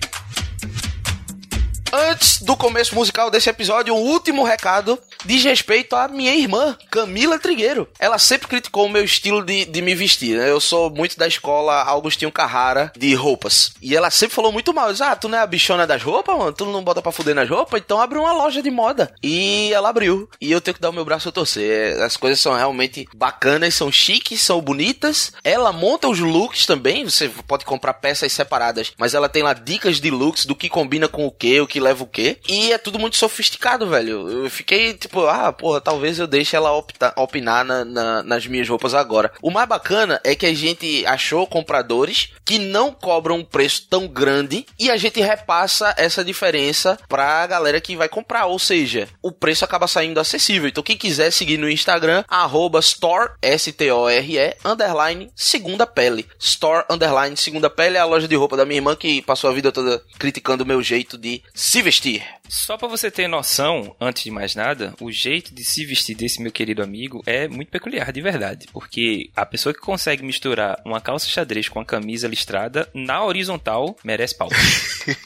Antes 1.98 2.42
do 2.42 2.58
começo 2.58 2.94
musical 2.94 3.32
desse 3.32 3.50
episódio, 3.50 3.96
um 3.96 3.98
último 3.98 4.44
recado 4.44 5.00
diz 5.24 5.42
respeito 5.46 5.96
à 5.96 6.10
minha 6.10 6.36
irmã, 6.36 6.78
Camila 6.92 7.40
Trigueiro. 7.40 7.88
Ela 7.98 8.20
sempre 8.20 8.50
criticou 8.50 8.86
o 8.86 8.90
meu 8.90 9.06
estilo 9.06 9.42
de, 9.42 9.64
de 9.64 9.82
me 9.82 9.96
vestir, 9.96 10.38
né? 10.38 10.52
Eu 10.52 10.60
sou 10.60 10.90
muito 10.90 11.18
da 11.18 11.26
escola 11.26 11.84
Augustinho 11.84 12.34
Carrara 12.34 12.92
de 12.98 13.14
roupas. 13.16 13.72
E 13.82 13.96
ela 13.96 14.12
sempre 14.12 14.36
falou 14.36 14.52
muito 14.52 14.74
mal. 14.74 14.92
Diz, 14.92 15.00
ah, 15.00 15.16
tu 15.16 15.30
não 15.30 15.38
é 15.38 15.42
a 15.42 15.48
bichona 15.48 15.88
das 15.88 16.04
roupas, 16.04 16.38
mano? 16.38 16.52
Tu 16.52 16.66
não 16.66 16.84
bota 16.84 17.02
pra 17.02 17.14
fuder 17.14 17.34
nas 17.34 17.50
roupas? 17.50 17.80
Então 17.80 18.02
abre 18.02 18.20
uma 18.20 18.34
loja 18.34 18.62
de 18.62 18.70
moda. 18.70 19.16
E 19.24 19.72
ela 19.72 19.88
abriu. 19.88 20.30
E 20.42 20.52
eu 20.52 20.60
tenho 20.60 20.76
que 20.76 20.82
dar 20.82 20.90
o 20.90 20.94
meu 20.94 21.06
braço 21.06 21.30
a 21.30 21.32
torcer. 21.32 21.98
As 22.02 22.18
coisas 22.18 22.42
são 22.42 22.54
realmente 22.54 23.08
bacanas, 23.16 23.74
são 23.74 23.90
chiques, 23.90 24.42
são 24.42 24.60
bonitas. 24.60 25.32
Ela 25.46 25.72
monta 25.72 26.10
os 26.10 26.20
looks 26.20 26.66
também. 26.66 27.06
Você 27.06 27.30
pode 27.48 27.64
comprar 27.64 27.94
peças 27.94 28.34
separadas, 28.34 28.92
mas 28.98 29.14
ela 29.14 29.30
tem 29.30 29.44
lá 29.44 29.54
dicas 29.54 30.02
de 30.02 30.12
looks 30.12 30.46
do 30.46 30.56
que 30.56 30.68
combina 30.68 31.08
com 31.08 31.26
o 31.26 31.32
que, 31.32 31.62
o 31.62 31.66
que 31.66 31.85
leva 31.86 32.04
o 32.04 32.08
que. 32.08 32.38
E 32.48 32.72
é 32.72 32.78
tudo 32.78 33.00
muito 33.00 33.16
sofisticado, 33.18 33.88
velho. 33.88 34.30
Eu 34.46 34.50
fiquei 34.50 34.94
tipo, 34.94 35.26
ah, 35.28 35.52
porra, 35.54 35.80
talvez 35.80 36.20
eu 36.20 36.28
deixe 36.28 36.56
ela 36.56 36.72
opta- 36.72 37.14
opinar 37.16 37.64
na- 37.64 37.86
na- 37.86 38.24
nas 38.24 38.46
minhas 38.48 38.68
roupas 38.68 38.94
agora. 38.94 39.32
O 39.42 39.52
mais 39.52 39.68
bacana 39.68 40.20
é 40.24 40.36
que 40.36 40.46
a 40.46 40.54
gente 40.54 41.06
achou 41.06 41.46
compradores 41.48 42.30
que 42.44 42.60
não 42.60 42.92
cobram 42.92 43.38
um 43.38 43.44
preço 43.46 43.88
tão 43.90 44.08
grande 44.08 44.66
e 44.80 44.90
a 44.92 44.98
gente 44.98 45.20
repassa 45.22 45.94
essa 45.98 46.24
diferença 46.24 46.98
pra 47.08 47.46
galera 47.48 47.80
que 47.82 47.96
vai 47.96 48.10
comprar. 48.10 48.46
Ou 48.46 48.60
seja, 48.60 49.08
o 49.22 49.32
preço 49.32 49.64
acaba 49.66 49.88
saindo 49.88 50.20
acessível. 50.20 50.68
Então, 50.68 50.84
quem 50.84 50.98
quiser 50.98 51.32
seguir 51.32 51.58
no 51.58 51.70
Instagram, 51.70 52.24
arroba 52.28 52.80
store, 52.80 53.32
S-T-O-R-E, 53.42 54.56
underline, 54.64 55.30
segunda 55.36 55.86
pele. 55.86 56.26
Store, 56.40 56.86
underline, 56.90 57.36
segunda 57.38 57.70
pele 57.70 57.98
é 57.98 58.00
a 58.00 58.06
loja 58.06 58.28
de 58.28 58.36
roupa 58.36 58.56
da 58.58 58.66
minha 58.66 58.78
irmã 58.78 58.96
que 58.96 59.22
passou 59.22 59.50
a 59.50 59.54
vida 59.54 59.72
toda 59.72 60.02
criticando 60.18 60.64
o 60.64 60.68
meu 60.68 60.82
jeito 60.82 61.18
de 61.18 61.42
se 61.76 61.82
vestir. 61.82 62.24
Só 62.50 62.78
pra 62.78 62.88
você 62.88 63.10
ter 63.12 63.28
noção, 63.28 63.96
antes 64.00 64.24
de 64.24 64.32
mais 64.32 64.56
nada, 64.56 64.94
o 65.02 65.12
jeito 65.12 65.54
de 65.54 65.64
se 65.64 65.86
vestir 65.86 66.16
desse 66.16 66.42
meu 66.42 66.52
querido 66.52 66.82
amigo 66.84 67.22
é 67.26 67.48
muito 67.48 67.70
peculiar, 67.70 68.12
de 68.12 68.22
verdade. 68.22 68.68
Porque 68.72 69.30
a 69.36 69.46
pessoa 69.46 69.74
que 69.74 69.80
consegue 69.80 70.24
misturar 70.24 70.80
uma 70.86 71.02
calça 71.02 71.28
xadrez 71.28 71.68
com 71.70 71.80
a 71.80 71.86
camisa 71.86 72.28
listrada 72.28 72.88
na 72.94 73.24
horizontal 73.24 73.96
merece 74.04 74.38
pau. 74.38 74.50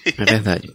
É 0.06 0.26
verdade. 0.26 0.74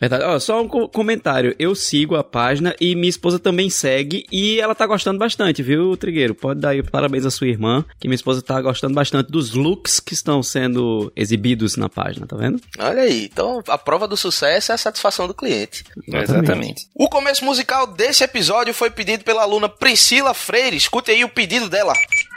Verdade. 0.00 0.24
Ó, 0.24 0.38
só 0.40 0.60
um 0.62 0.66
co- 0.68 0.88
comentário. 0.88 1.54
Eu 1.58 1.74
sigo 1.74 2.16
a 2.16 2.24
página 2.24 2.74
e 2.80 2.94
minha 2.96 3.08
esposa 3.08 3.38
também 3.38 3.70
segue 3.70 4.26
e 4.32 4.60
ela 4.60 4.74
tá 4.74 4.86
gostando 4.86 5.18
bastante, 5.18 5.62
viu, 5.62 5.96
Trigueiro? 5.96 6.34
Pode 6.34 6.60
dar 6.60 6.70
aí 6.70 6.82
parabéns 6.82 7.24
à 7.24 7.30
sua 7.30 7.46
irmã, 7.46 7.84
que 8.00 8.08
minha 8.08 8.16
esposa 8.16 8.42
tá 8.42 8.60
gostando 8.60 8.94
bastante 8.94 9.30
dos 9.30 9.52
looks 9.54 10.00
que 10.00 10.14
estão 10.14 10.42
sendo 10.42 11.12
exibidos 11.14 11.76
na 11.76 11.88
página, 11.88 12.26
tá 12.26 12.36
vendo? 12.36 12.60
Olha 12.78 13.02
aí, 13.02 13.24
então 13.32 13.62
a 13.68 13.78
prova 13.78 14.08
do 14.08 14.16
sucesso 14.16 14.72
é 14.72 14.74
a 14.74 14.78
satisfação 14.78 15.28
do 15.28 15.34
cliente. 15.34 15.71
Exatamente. 16.06 16.88
O 16.94 17.08
começo 17.08 17.44
musical 17.44 17.86
desse 17.86 18.24
episódio 18.24 18.74
foi 18.74 18.90
pedido 18.90 19.24
pela 19.24 19.42
aluna 19.42 19.68
Priscila 19.68 20.34
Freire. 20.34 20.76
Escute 20.76 21.10
aí 21.10 21.24
o 21.24 21.28
pedido 21.28 21.68
dela. 21.68 21.92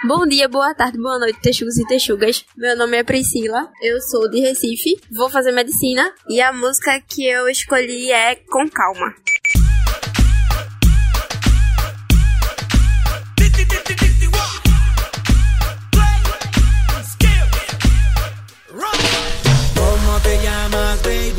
Bom 0.07 0.25
dia, 0.27 0.47
boa 0.47 0.73
tarde, 0.73 0.97
boa 0.97 1.17
noite, 1.17 1.39
texugos 1.41 1.77
e 1.77 1.85
texugas. 1.87 2.45
Meu 2.55 2.77
nome 2.77 2.97
é 2.97 3.03
Priscila, 3.03 3.69
eu 3.81 4.01
sou 4.01 4.29
de 4.29 4.39
Recife, 4.39 5.00
vou 5.12 5.29
fazer 5.29 5.51
medicina 5.51 6.13
e 6.29 6.41
a 6.41 6.53
música 6.53 7.01
que 7.01 7.25
eu 7.25 7.50
escolhi 7.50 8.12
é 8.12 8.36
Com 8.36 8.69
Calma. 8.69 9.13
¿Cómo 19.75 20.19
te 20.21 20.38
llamas, 20.43 21.01
baby? 21.01 21.35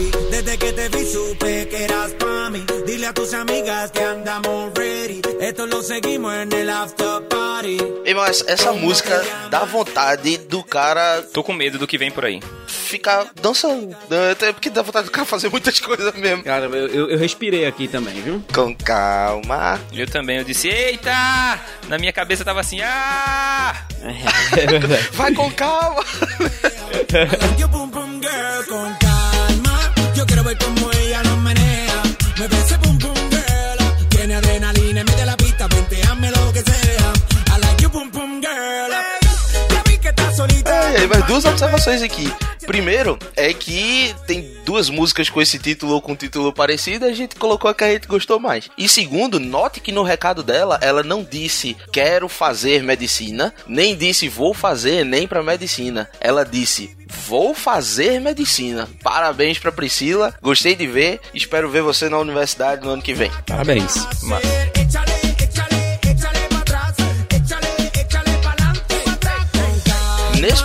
Desde 0.47 0.59
que 0.59 0.73
te 0.73 0.89
vi 0.89 1.05
supe 1.05 1.67
que 1.69 1.77
eras 1.83 2.13
pa' 2.13 2.51
mí. 2.51 2.65
Dile 2.87 3.07
a 3.09 3.13
tus 3.13 3.35
amigas 3.35 3.91
que 3.91 4.01
andamos 4.01 4.73
ready. 4.77 5.21
Esto 5.41 5.67
lo 5.67 5.83
seguimos 5.83 6.33
en 6.35 6.53
el 6.53 6.71
after 6.71 7.21
party. 7.29 7.77
Irmão, 8.05 8.25
essa, 8.25 8.45
essa 8.49 8.73
música 8.73 9.25
dá 9.51 9.65
vontade 9.65 10.39
do 10.39 10.63
cara 10.63 11.21
Tô 11.33 11.43
com 11.43 11.53
medo 11.53 11.79
do 11.79 11.87
que 11.89 11.99
vem 11.99 12.13
por 12.13 12.25
aí. 12.25 12.41
ficar 12.69 13.27
dançando. 13.43 13.89
né? 14.09 14.31
Até 14.31 14.53
porque 14.53 14.71
dá 14.71 14.83
vontade 14.83 15.07
do 15.07 15.11
cara 15.11 15.27
fazer 15.27 15.49
muitas 15.49 15.81
coisas 15.81 16.15
mesmo. 16.15 16.45
Cara, 16.45 16.67
eu, 16.67 16.87
eu, 16.87 17.11
eu 17.11 17.19
respirei 17.19 17.67
aqui 17.67 17.89
também, 17.89 18.15
viu? 18.23 18.41
Com 18.55 18.73
calma. 18.73 19.81
Eu 19.93 20.07
também, 20.07 20.37
eu 20.39 20.45
disse, 20.45 20.69
eita! 20.69 21.59
Na 21.89 21.99
minha 21.99 22.13
cabeça 22.13 22.45
tava 22.45 22.61
assim, 22.61 22.81
ah! 22.83 23.75
É 24.57 24.65
verdade. 24.67 25.09
Vai 25.11 25.33
com 25.35 25.51
calma. 25.51 26.05
Ver 30.47 30.57
cómo 30.59 30.93
ella 30.93 31.25
nos 31.25 31.39
menea. 31.39 32.03
Me 32.39 32.45
ese 32.45 32.79
pum 32.79 32.97
pum 32.99 33.15
girl. 33.31 34.09
Tiene 34.11 34.37
adrenalina 34.37 35.06
solita. 40.87 41.01
É, 41.01 41.05
é, 41.05 41.07
mas 41.07 41.27
duas 41.27 41.45
observações 41.45 42.03
aqui. 42.03 42.33
Primeiro 42.67 43.19
é 43.37 43.53
que 43.53 44.15
tem 44.27 44.57
duas 44.65 44.91
músicas 44.91 45.31
com 45.31 45.41
esse 45.41 45.59
título 45.59 45.95
ou 45.95 46.03
com 46.03 46.17
título 46.17 46.53
parecido, 46.53 47.05
a 47.05 47.13
gente 47.13 47.37
colocou 47.37 47.71
a 47.71 47.75
que 47.75 47.85
a 47.85 47.93
gente 47.93 48.09
gostou 48.09 48.41
mais. 48.41 48.69
E 48.77 48.89
segundo, 48.89 49.39
note 49.39 49.81
que 49.81 49.93
no 49.93 50.03
recado 50.03 50.43
dela, 50.43 50.79
ela 50.83 51.03
não 51.03 51.23
disse 51.23 51.77
quero 51.93 52.29
fazer 52.29 52.83
medicina, 52.83 53.55
nem 53.67 53.97
disse 53.97 54.29
vou 54.29 54.53
fazer 54.53 55.05
nem 55.05 55.29
pra 55.29 55.43
medicina. 55.43 56.09
Ela 56.21 56.45
disse 56.45 56.97
vou 57.29 57.55
fazer 57.55 58.21
medicina. 58.21 58.89
Parabéns 59.03 59.59
pra 59.59 59.71
Priscila, 59.71 60.35
gostei 60.43 60.75
de 60.75 60.87
ver, 60.87 61.21
espero 61.33 61.71
ver 61.71 61.83
você 61.83 62.09
na 62.09 62.19
universidade 62.19 62.85
no 62.85 62.91
ano 62.91 63.03
que 63.03 63.15
vem. 63.15 63.31
Parabéns. 63.47 63.95
Échale, 64.75 65.26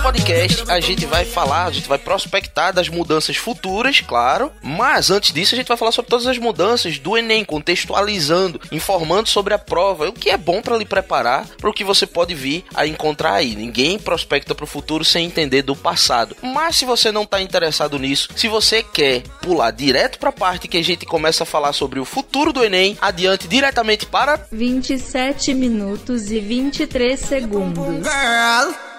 podcast 0.02 0.64
a 0.68 0.80
gente 0.80 1.06
vai 1.06 1.24
falar, 1.24 1.66
a 1.66 1.70
gente 1.70 1.88
vai 1.88 1.96
prospectar 1.96 2.72
das 2.72 2.88
mudanças 2.88 3.36
futuras, 3.36 4.00
claro, 4.00 4.50
mas 4.60 5.10
antes 5.10 5.32
disso 5.32 5.54
a 5.54 5.58
gente 5.58 5.68
vai 5.68 5.76
falar 5.76 5.92
sobre 5.92 6.10
todas 6.10 6.26
as 6.26 6.38
mudanças 6.38 6.98
do 6.98 7.16
Enem, 7.16 7.44
contextualizando, 7.44 8.60
informando 8.72 9.28
sobre 9.28 9.54
a 9.54 9.58
prova, 9.58 10.08
o 10.08 10.12
que 10.12 10.28
é 10.28 10.36
bom 10.36 10.60
para 10.60 10.76
lhe 10.76 10.84
preparar 10.84 11.46
para 11.46 11.70
o 11.70 11.72
que 11.72 11.84
você 11.84 12.04
pode 12.04 12.34
vir 12.34 12.64
a 12.74 12.84
encontrar 12.84 13.34
aí. 13.34 13.54
Ninguém 13.54 13.98
prospecta 13.98 14.54
para 14.54 14.64
o 14.64 14.68
futuro 14.68 15.04
sem 15.04 15.26
entender 15.26 15.62
do 15.62 15.76
passado. 15.76 16.36
Mas 16.42 16.76
se 16.76 16.84
você 16.84 17.12
não 17.12 17.22
está 17.22 17.40
interessado 17.40 17.98
nisso, 17.98 18.28
se 18.34 18.48
você 18.48 18.82
quer 18.82 19.22
pular 19.40 19.70
direto 19.70 20.18
para 20.18 20.30
a 20.30 20.32
parte 20.32 20.66
que 20.66 20.78
a 20.78 20.84
gente 20.84 21.06
começa 21.06 21.44
a 21.44 21.46
falar 21.46 21.72
sobre 21.72 22.00
o 22.00 22.04
futuro 22.04 22.52
do 22.52 22.64
Enem, 22.64 22.98
adiante 23.00 23.46
diretamente 23.46 24.04
para 24.06 24.46
27 24.50 25.54
minutos 25.54 26.30
e 26.30 26.40
23 26.40 27.18
segundos. 27.20 28.04
Girl. 28.04 28.91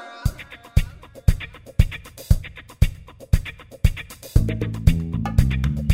Bye. 4.46 4.93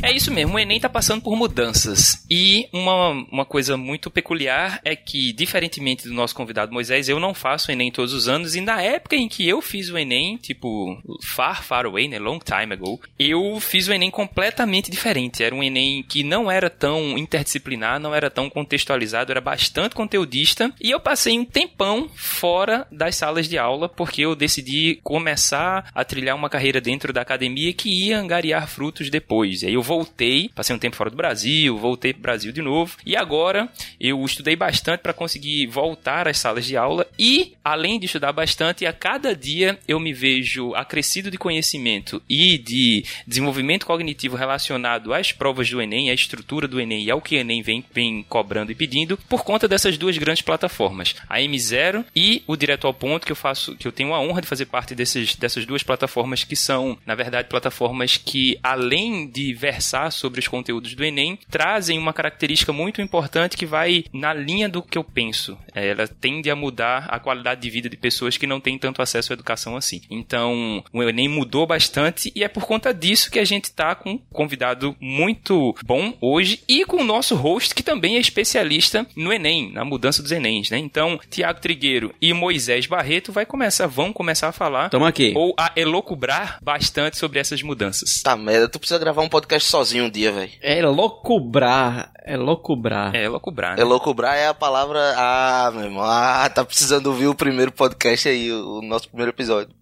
É 0.10 0.12
isso 0.12 0.34
mesmo, 0.34 0.56
o 0.56 0.60
Enem 0.60 0.80
tá 0.80 0.90
passando 0.90 1.22
por 1.22 1.36
mudanças. 1.36 2.26
E 2.28 2.68
uma, 2.74 3.12
uma 3.32 3.46
coisa 3.46 3.78
muito 3.78 4.10
peculiar 4.10 4.82
é 4.84 4.96
que, 4.96 5.32
diferentemente 5.32 6.08
do 6.08 6.14
nosso 6.16 6.34
convidado 6.34 6.74
Moisés, 6.74 7.08
eu 7.08 7.20
não 7.20 7.32
faço 7.32 7.70
o 7.70 7.72
Enem 7.72 7.92
todos 7.92 8.12
os 8.12 8.28
anos. 8.28 8.56
E 8.56 8.62
na 8.62 8.82
época 8.82 9.16
em 9.16 9.30
que 9.30 9.48
eu 9.48 9.62
fiz 9.62 9.88
o 9.90 9.98
Enem, 10.00 10.38
tipo, 10.38 11.00
far, 11.24 11.64
far 11.64 11.86
away, 11.86 12.08
né? 12.08 12.18
Long 12.18 12.40
time 12.40 12.74
ago, 12.74 13.00
eu 13.20 13.60
fiz 13.60 13.88
o 13.88 13.94
Enem 13.94 14.10
completamente 14.10 14.90
diferente. 14.90 15.44
Era 15.44 15.54
um 15.54 15.62
Enem 15.62 16.02
que 16.02 16.24
não 16.24 16.50
era 16.50 16.72
tão 16.72 17.16
interdisciplinar, 17.16 18.00
não 18.00 18.16
era 18.16 18.32
tão 18.32 18.50
contextualizado, 18.50 19.32
era 19.32 19.40
bastante 19.40 19.94
conteudista. 19.94 20.74
E 20.82 20.90
eu 20.90 21.00
passei 21.00 21.38
um 21.38 21.46
tempão 21.46 22.10
fora 22.16 22.88
das 22.92 23.16
salas 23.16 23.48
de 23.48 23.60
aula, 23.60 23.88
porque 23.88 24.24
eu 24.24 24.36
decidi 24.36 25.00
começar 25.04 25.88
a 25.94 26.04
trilhar 26.04 26.36
uma 26.36 26.50
carreira 26.50 26.82
dentro 26.82 27.14
da 27.14 27.22
academia 27.22 27.74
que 27.74 28.08
ia 28.08 28.20
angariar 28.20 28.68
frutos 28.68 29.12
depois. 29.12 29.62
E 29.62 29.68
aí 29.68 29.76
eu 29.76 29.84
voltei, 30.00 30.50
passei 30.56 30.74
um 30.74 30.80
tempo 30.80 30.96
fora 30.96 31.10
do 31.10 31.18
Brasil, 31.18 31.78
voltei 31.78 32.14
pro 32.14 32.22
Brasil 32.22 32.52
de 32.54 32.62
novo. 32.62 32.96
E 33.06 33.16
agora 33.16 33.68
eu 34.00 34.24
estudei 34.24 34.56
bastante 34.56 35.02
para 35.02 35.14
conseguir 35.14 35.68
voltar 35.68 36.28
às 36.28 36.40
salas 36.40 36.66
de 36.66 36.78
aula 36.78 37.06
e, 37.18 37.54
além 37.64 38.00
de 38.00 38.06
estudar 38.06 38.32
bastante, 38.32 38.86
a 38.86 38.94
cada 38.94 39.36
dia 39.36 39.78
eu 39.88 40.00
me 40.00 40.14
vejo 40.14 40.74
acrescido 40.74 41.30
de 41.30 41.38
conhecimento 41.38 42.22
e 42.30 42.58
de 42.58 43.04
desenvolvimento 43.28 43.86
cognitivo 43.86 44.38
relacionado 44.38 45.14
às 45.14 45.34
provas 45.34 45.70
do 45.70 45.82
Enem, 45.82 46.10
à 46.10 46.14
estrutura 46.14 46.68
do 46.68 46.80
Enem 46.80 47.04
e 47.04 47.12
ao 47.12 47.22
que 47.22 47.36
o 47.36 47.40
Enem 47.40 47.62
vem, 47.62 47.84
vem 47.94 48.24
cobrando 48.24 48.72
e 48.72 48.76
pedindo, 48.76 49.18
por 49.28 49.44
conta 49.44 49.68
dessas 49.68 49.98
duas 49.98 50.18
grandes 50.18 50.42
plataformas, 50.42 51.16
a 51.28 51.40
M0 51.40 52.06
e 52.16 52.42
o 52.48 52.56
Direto 52.56 52.88
ao 52.88 52.94
Ponto, 52.94 53.26
que 53.26 53.32
eu 53.32 53.36
faço, 53.36 53.76
que 53.76 53.88
eu 53.88 53.92
tenho 53.92 54.14
a 54.14 54.22
honra 54.22 54.42
de 54.42 54.48
fazer 54.48 54.66
parte 54.66 54.96
desses, 54.96 55.36
dessas 55.36 55.66
duas 55.66 55.84
plataformas 55.84 56.44
que 56.44 56.56
são, 56.56 56.98
na 57.06 57.16
verdade, 57.16 57.50
plataformas 57.50 58.16
que, 58.16 58.58
além 58.64 59.28
de 59.28 59.54
versar 59.54 59.89
sobre 60.12 60.40
os 60.40 60.48
conteúdos 60.48 60.94
do 60.94 61.04
Enem, 61.04 61.40
trazem 61.50 61.98
uma 61.98 62.14
característica 62.14 62.72
muito 62.72 63.02
importante 63.02 63.58
que 63.58 63.66
vai 63.66 64.06
na 64.14 64.34
linha 64.34 64.70
do 64.70 64.82
que 64.82 64.98
eu 64.98 65.04
penso. 65.04 65.58
É, 65.74 65.90
ela 65.90 66.08
tende 66.08 66.50
a 66.50 66.56
mudar 66.56 67.06
a 67.10 67.20
qualidade 67.20 67.62
de 67.62 67.70
vida 67.70 67.90
de 67.90 67.98
pessoas 67.98 68.38
que 68.38 68.48
não 68.48 68.60
têm 68.60 68.78
tanto 68.78 69.02
acesso 69.02 69.32
à 69.32 69.36
educação 69.36 69.76
assim. 69.76 70.02
Então, 70.10 70.84
o 70.94 71.04
Enem 71.04 71.28
mudou 71.28 71.66
bastante 71.66 72.32
e 72.36 72.44
é 72.44 72.48
por 72.48 72.66
conta 72.66 72.94
disso 72.94 73.32
que 73.32 73.40
a 73.40 73.46
gente 73.46 73.66
está 73.66 73.96
com 73.96 74.12
um 74.12 74.18
convidado 74.32 74.96
muito 75.00 75.76
bom 75.86 76.14
hoje 76.22 76.64
e 76.68 76.86
com 76.86 76.98
o 76.98 77.04
nosso 77.04 77.36
host 77.36 77.74
que 77.74 77.84
também 77.84 78.16
é 78.16 78.20
especialista 78.20 79.06
no 79.16 79.32
Enem, 79.32 79.72
na 79.72 79.86
mudança 79.86 80.22
dos 80.22 80.32
Enems, 80.32 80.70
né? 80.70 80.78
Então, 80.78 81.20
Tiago 81.30 81.60
Trigueiro 81.60 82.14
e 82.22 82.34
Moisés 82.34 82.86
Barreto 82.86 83.32
vai 83.32 83.46
começar, 83.46 83.88
vão 83.88 84.12
começar 84.12 84.50
a 84.50 84.52
falar 84.52 84.90
Toma 84.90 85.08
aqui. 85.08 85.34
ou 85.36 85.54
a 85.58 85.72
elocubrar 85.76 86.60
bastante 86.62 87.18
sobre 87.18 87.40
essas 87.40 87.62
mudanças. 87.62 88.22
Tá 88.22 88.36
merda, 88.36 88.68
tu 88.68 88.80
precisa 88.80 89.00
gravar 89.00 89.22
um 89.22 89.30
podcast 89.30 89.69
sozinho 89.70 90.06
um 90.06 90.10
dia, 90.10 90.32
velho. 90.32 90.52
É 90.62 90.82
loucubrar. 90.86 92.12
É 92.24 92.38
loucubrar. 92.38 93.16
É, 93.16 93.24
elocubrar, 93.24 93.76
né? 93.76 93.82
Elocubrar 93.82 94.36
é 94.36 94.48
a 94.48 94.54
palavra. 94.54 95.00
Ah, 95.18 95.72
meu 95.74 95.86
irmão. 95.86 96.04
Ah, 96.04 96.50
tá 96.54 96.64
precisando 96.64 97.08
ouvir 97.08 97.28
o 97.28 97.34
primeiro 97.34 97.72
podcast 97.72 98.30
aí, 98.30 98.52
o 98.52 98.80
o 98.80 98.82
nosso 98.82 99.10
primeiro 99.10 99.32
episódio. 99.32 99.74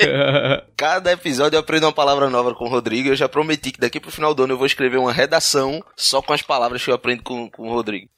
Cada 0.76 1.12
episódio 1.12 1.56
eu 1.56 1.60
aprendo 1.60 1.84
uma 1.84 1.92
palavra 1.92 2.30
nova 2.30 2.54
com 2.54 2.64
o 2.64 2.68
Rodrigo. 2.68 3.08
Eu 3.08 3.16
já 3.16 3.28
prometi 3.28 3.72
que 3.72 3.80
daqui 3.80 3.98
pro 3.98 4.12
final 4.12 4.34
do 4.34 4.44
ano 4.44 4.52
eu 4.52 4.58
vou 4.58 4.66
escrever 4.66 4.98
uma 4.98 5.12
redação 5.12 5.82
só 5.96 6.22
com 6.22 6.32
as 6.32 6.42
palavras 6.42 6.84
que 6.84 6.90
eu 6.90 6.94
aprendo 6.94 7.22
com, 7.22 7.50
com 7.50 7.68
o 7.68 7.72
Rodrigo. 7.72 8.08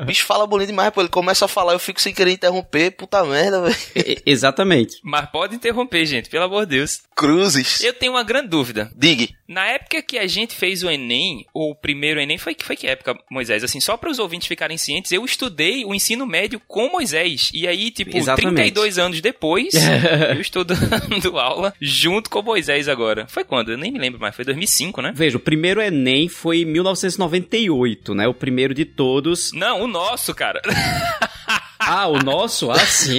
O 0.00 0.04
bicho 0.06 0.24
fala 0.24 0.46
bonito 0.46 0.68
demais, 0.68 0.90
pô. 0.90 1.00
Ele 1.00 1.08
começa 1.08 1.44
a 1.44 1.48
falar, 1.48 1.72
eu 1.72 1.78
fico 1.78 2.00
sem 2.00 2.12
querer 2.12 2.32
interromper. 2.32 2.90
Puta 2.92 3.24
merda, 3.24 3.62
velho. 3.62 4.22
Exatamente. 4.24 4.98
Mas 5.02 5.28
pode 5.30 5.54
interromper, 5.54 6.04
gente, 6.06 6.28
pelo 6.28 6.44
amor 6.44 6.66
de 6.66 6.76
Deus. 6.76 7.02
Cruzes. 7.14 7.82
Eu 7.82 7.94
tenho 7.94 8.12
uma 8.12 8.22
grande 8.22 8.48
dúvida. 8.48 8.90
Digue. 8.94 9.34
Na 9.48 9.66
época 9.66 10.02
que 10.02 10.18
a 10.18 10.26
gente 10.26 10.54
fez 10.54 10.82
o 10.82 10.90
Enem, 10.90 11.46
o 11.54 11.74
primeiro 11.74 12.20
Enem, 12.20 12.36
foi, 12.36 12.56
foi 12.60 12.76
que 12.76 12.86
época, 12.86 13.16
Moisés? 13.30 13.62
Assim, 13.62 13.80
só 13.80 13.96
para 13.96 14.10
os 14.10 14.18
ouvintes 14.18 14.48
ficarem 14.48 14.76
cientes, 14.76 15.12
eu 15.12 15.24
estudei 15.24 15.84
o 15.84 15.94
ensino 15.94 16.26
médio 16.26 16.60
com 16.66 16.90
Moisés. 16.90 17.50
E 17.54 17.66
aí, 17.66 17.90
tipo, 17.90 18.16
Exatamente. 18.16 18.56
32 18.56 18.98
anos 18.98 19.20
depois, 19.20 19.72
eu 20.34 20.40
estou 20.40 20.64
dando 20.64 21.38
aula 21.38 21.72
junto 21.80 22.28
com 22.28 22.42
Moisés 22.42 22.88
agora. 22.88 23.26
Foi 23.28 23.44
quando? 23.44 23.70
Eu 23.70 23.78
nem 23.78 23.92
me 23.92 23.98
lembro 23.98 24.20
mais. 24.20 24.34
Foi 24.34 24.44
2005, 24.44 25.00
né? 25.00 25.12
Veja, 25.14 25.36
o 25.36 25.40
primeiro 25.40 25.80
Enem 25.80 26.28
foi 26.28 26.62
em 26.62 26.64
1998, 26.64 28.14
né? 28.14 28.26
O 28.26 28.34
primeiro 28.34 28.74
de 28.74 28.84
todos. 28.84 29.35
Não, 29.52 29.82
o 29.82 29.86
nosso, 29.86 30.34
cara. 30.34 30.60
Ah, 31.86 32.08
o 32.08 32.18
nosso? 32.18 32.70
Ah, 32.70 32.78
sim. 32.78 33.18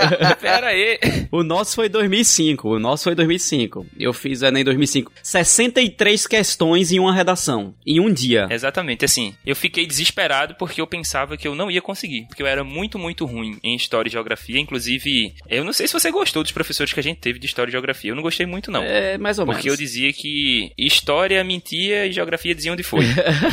Pera 0.40 0.68
aí. 0.68 0.98
o 1.30 1.42
nosso 1.42 1.74
foi 1.74 1.88
2005. 1.88 2.68
O 2.68 2.78
nosso 2.78 3.04
foi 3.04 3.14
2005. 3.14 3.86
Eu 3.98 4.12
fiz 4.12 4.40
o 4.42 4.46
Enem 4.46 4.62
em 4.62 4.64
2005. 4.64 5.12
63 5.22 6.26
questões 6.26 6.90
em 6.92 6.98
uma 6.98 7.12
redação. 7.14 7.74
Em 7.86 8.00
um 8.00 8.12
dia. 8.12 8.46
Exatamente, 8.50 9.04
assim, 9.04 9.34
eu 9.44 9.54
fiquei 9.54 9.86
desesperado 9.86 10.54
porque 10.54 10.80
eu 10.80 10.86
pensava 10.86 11.36
que 11.36 11.46
eu 11.46 11.54
não 11.54 11.70
ia 11.70 11.82
conseguir, 11.82 12.26
porque 12.28 12.42
eu 12.42 12.46
era 12.46 12.64
muito, 12.64 12.98
muito 12.98 13.24
ruim 13.26 13.58
em 13.62 13.76
História 13.76 14.08
e 14.08 14.12
Geografia, 14.12 14.58
inclusive, 14.58 15.34
eu 15.48 15.64
não 15.64 15.72
sei 15.72 15.86
se 15.86 15.92
você 15.92 16.10
gostou 16.10 16.42
dos 16.42 16.52
professores 16.52 16.92
que 16.92 17.00
a 17.00 17.02
gente 17.02 17.18
teve 17.20 17.38
de 17.38 17.46
História 17.46 17.70
e 17.70 17.72
Geografia, 17.72 18.10
eu 18.10 18.14
não 18.16 18.22
gostei 18.22 18.46
muito 18.46 18.70
não. 18.70 18.82
É, 18.82 19.18
mais 19.18 19.38
ou 19.38 19.44
Porque 19.46 19.68
eu 19.68 19.72
menos. 19.72 19.78
dizia 19.78 20.12
que 20.12 20.72
história 20.78 21.42
mentia 21.44 22.06
e 22.06 22.12
geografia 22.12 22.54
dizia 22.54 22.72
onde 22.72 22.82
foi. 22.82 23.04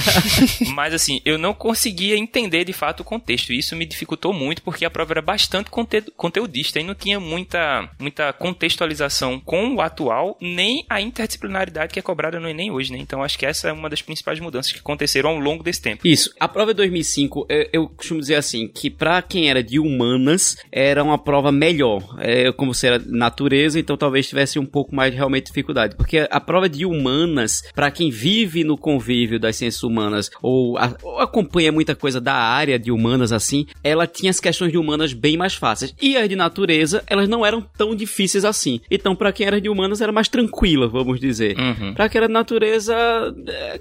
Mas 0.73 0.93
assim, 0.93 1.21
eu 1.25 1.37
não 1.37 1.53
conseguia 1.53 2.17
entender 2.17 2.63
de 2.63 2.73
fato 2.73 3.01
o 3.01 3.03
contexto. 3.03 3.51
E 3.51 3.59
isso 3.59 3.75
me 3.75 3.85
dificultou 3.85 4.33
muito 4.33 4.52
porque 4.61 4.85
a 4.85 4.89
prova 4.89 5.13
era 5.13 5.21
bastante 5.21 5.69
conte 5.69 6.01
conteudista 6.15 6.79
e 6.79 6.83
não 6.83 6.95
tinha 6.95 7.19
muita, 7.19 7.89
muita 7.99 8.31
contextualização 8.33 9.39
com 9.39 9.75
o 9.75 9.81
atual, 9.81 10.37
nem 10.41 10.85
a 10.89 11.01
interdisciplinaridade 11.01 11.93
que 11.93 11.99
é 11.99 12.01
cobrada 12.01 12.39
no 12.39 12.47
Enem 12.49 12.71
hoje, 12.71 12.91
né? 12.91 12.97
Então 12.99 13.23
acho 13.23 13.37
que 13.37 13.45
essa 13.45 13.69
é 13.69 13.71
uma 13.73 13.89
das 13.89 14.01
principais 14.01 14.39
mudanças 14.39 14.71
que 14.71 14.79
aconteceram 14.79 15.29
ao 15.31 15.39
longo 15.39 15.63
desse 15.63 15.81
tempo. 15.81 16.07
Isso. 16.07 16.31
A 16.39 16.47
prova 16.47 16.73
de 16.73 16.77
2005, 16.77 17.45
eu, 17.49 17.69
eu 17.73 17.89
costumo 17.89 18.19
dizer 18.19 18.35
assim, 18.35 18.67
que 18.67 18.89
pra 18.89 19.21
quem 19.21 19.49
era 19.49 19.63
de 19.63 19.79
humanas, 19.79 20.57
era 20.71 21.03
uma 21.03 21.17
prova 21.17 21.51
melhor. 21.51 22.15
É, 22.19 22.51
como 22.51 22.73
você 22.73 22.87
era 22.87 22.99
natureza, 23.05 23.79
então 23.79 23.97
talvez 23.97 24.27
tivesse 24.27 24.57
um 24.59 24.65
pouco 24.65 24.95
mais 24.95 25.11
de 25.11 25.17
realmente 25.17 25.47
dificuldade. 25.47 25.95
Porque 25.95 26.27
a 26.29 26.39
prova 26.39 26.67
de 26.69 26.85
humanas, 26.85 27.63
pra 27.73 27.91
quem 27.91 28.09
vive 28.09 28.63
no 28.63 28.77
convívio 28.77 29.39
das 29.39 29.55
ciências 29.55 29.83
humanas, 29.83 30.29
ou, 30.41 30.77
a- 30.77 30.95
ou 31.03 31.19
acompanha 31.19 31.71
muita 31.71 31.95
coisa 31.95 32.19
da 32.19 32.33
área 32.33 32.77
de 32.79 32.91
humanas 32.91 33.31
assim, 33.31 33.65
ela 33.83 34.07
tinha 34.07 34.29
as 34.29 34.39
questões 34.43 34.71
de 34.71 34.77
humanas 34.77 35.13
bem 35.13 35.37
mais 35.37 35.55
fáceis. 35.55 35.95
E 36.01 36.15
as 36.17 36.29
de 36.29 36.35
natureza, 36.35 37.03
elas 37.07 37.27
não 37.27 37.45
eram 37.45 37.61
tão 37.61 37.95
difíceis 37.95 38.45
assim. 38.45 38.79
Então, 38.91 39.15
pra 39.15 39.31
quem 39.31 39.47
era 39.47 39.59
de 39.59 39.69
humanas, 39.69 40.01
era 40.01 40.11
mais 40.11 40.27
tranquila, 40.27 40.87
vamos 40.87 41.19
dizer. 41.19 41.57
Uhum. 41.57 41.93
Pra 41.93 42.09
que 42.09 42.17
era 42.17 42.27
de 42.27 42.33
natureza, 42.33 42.93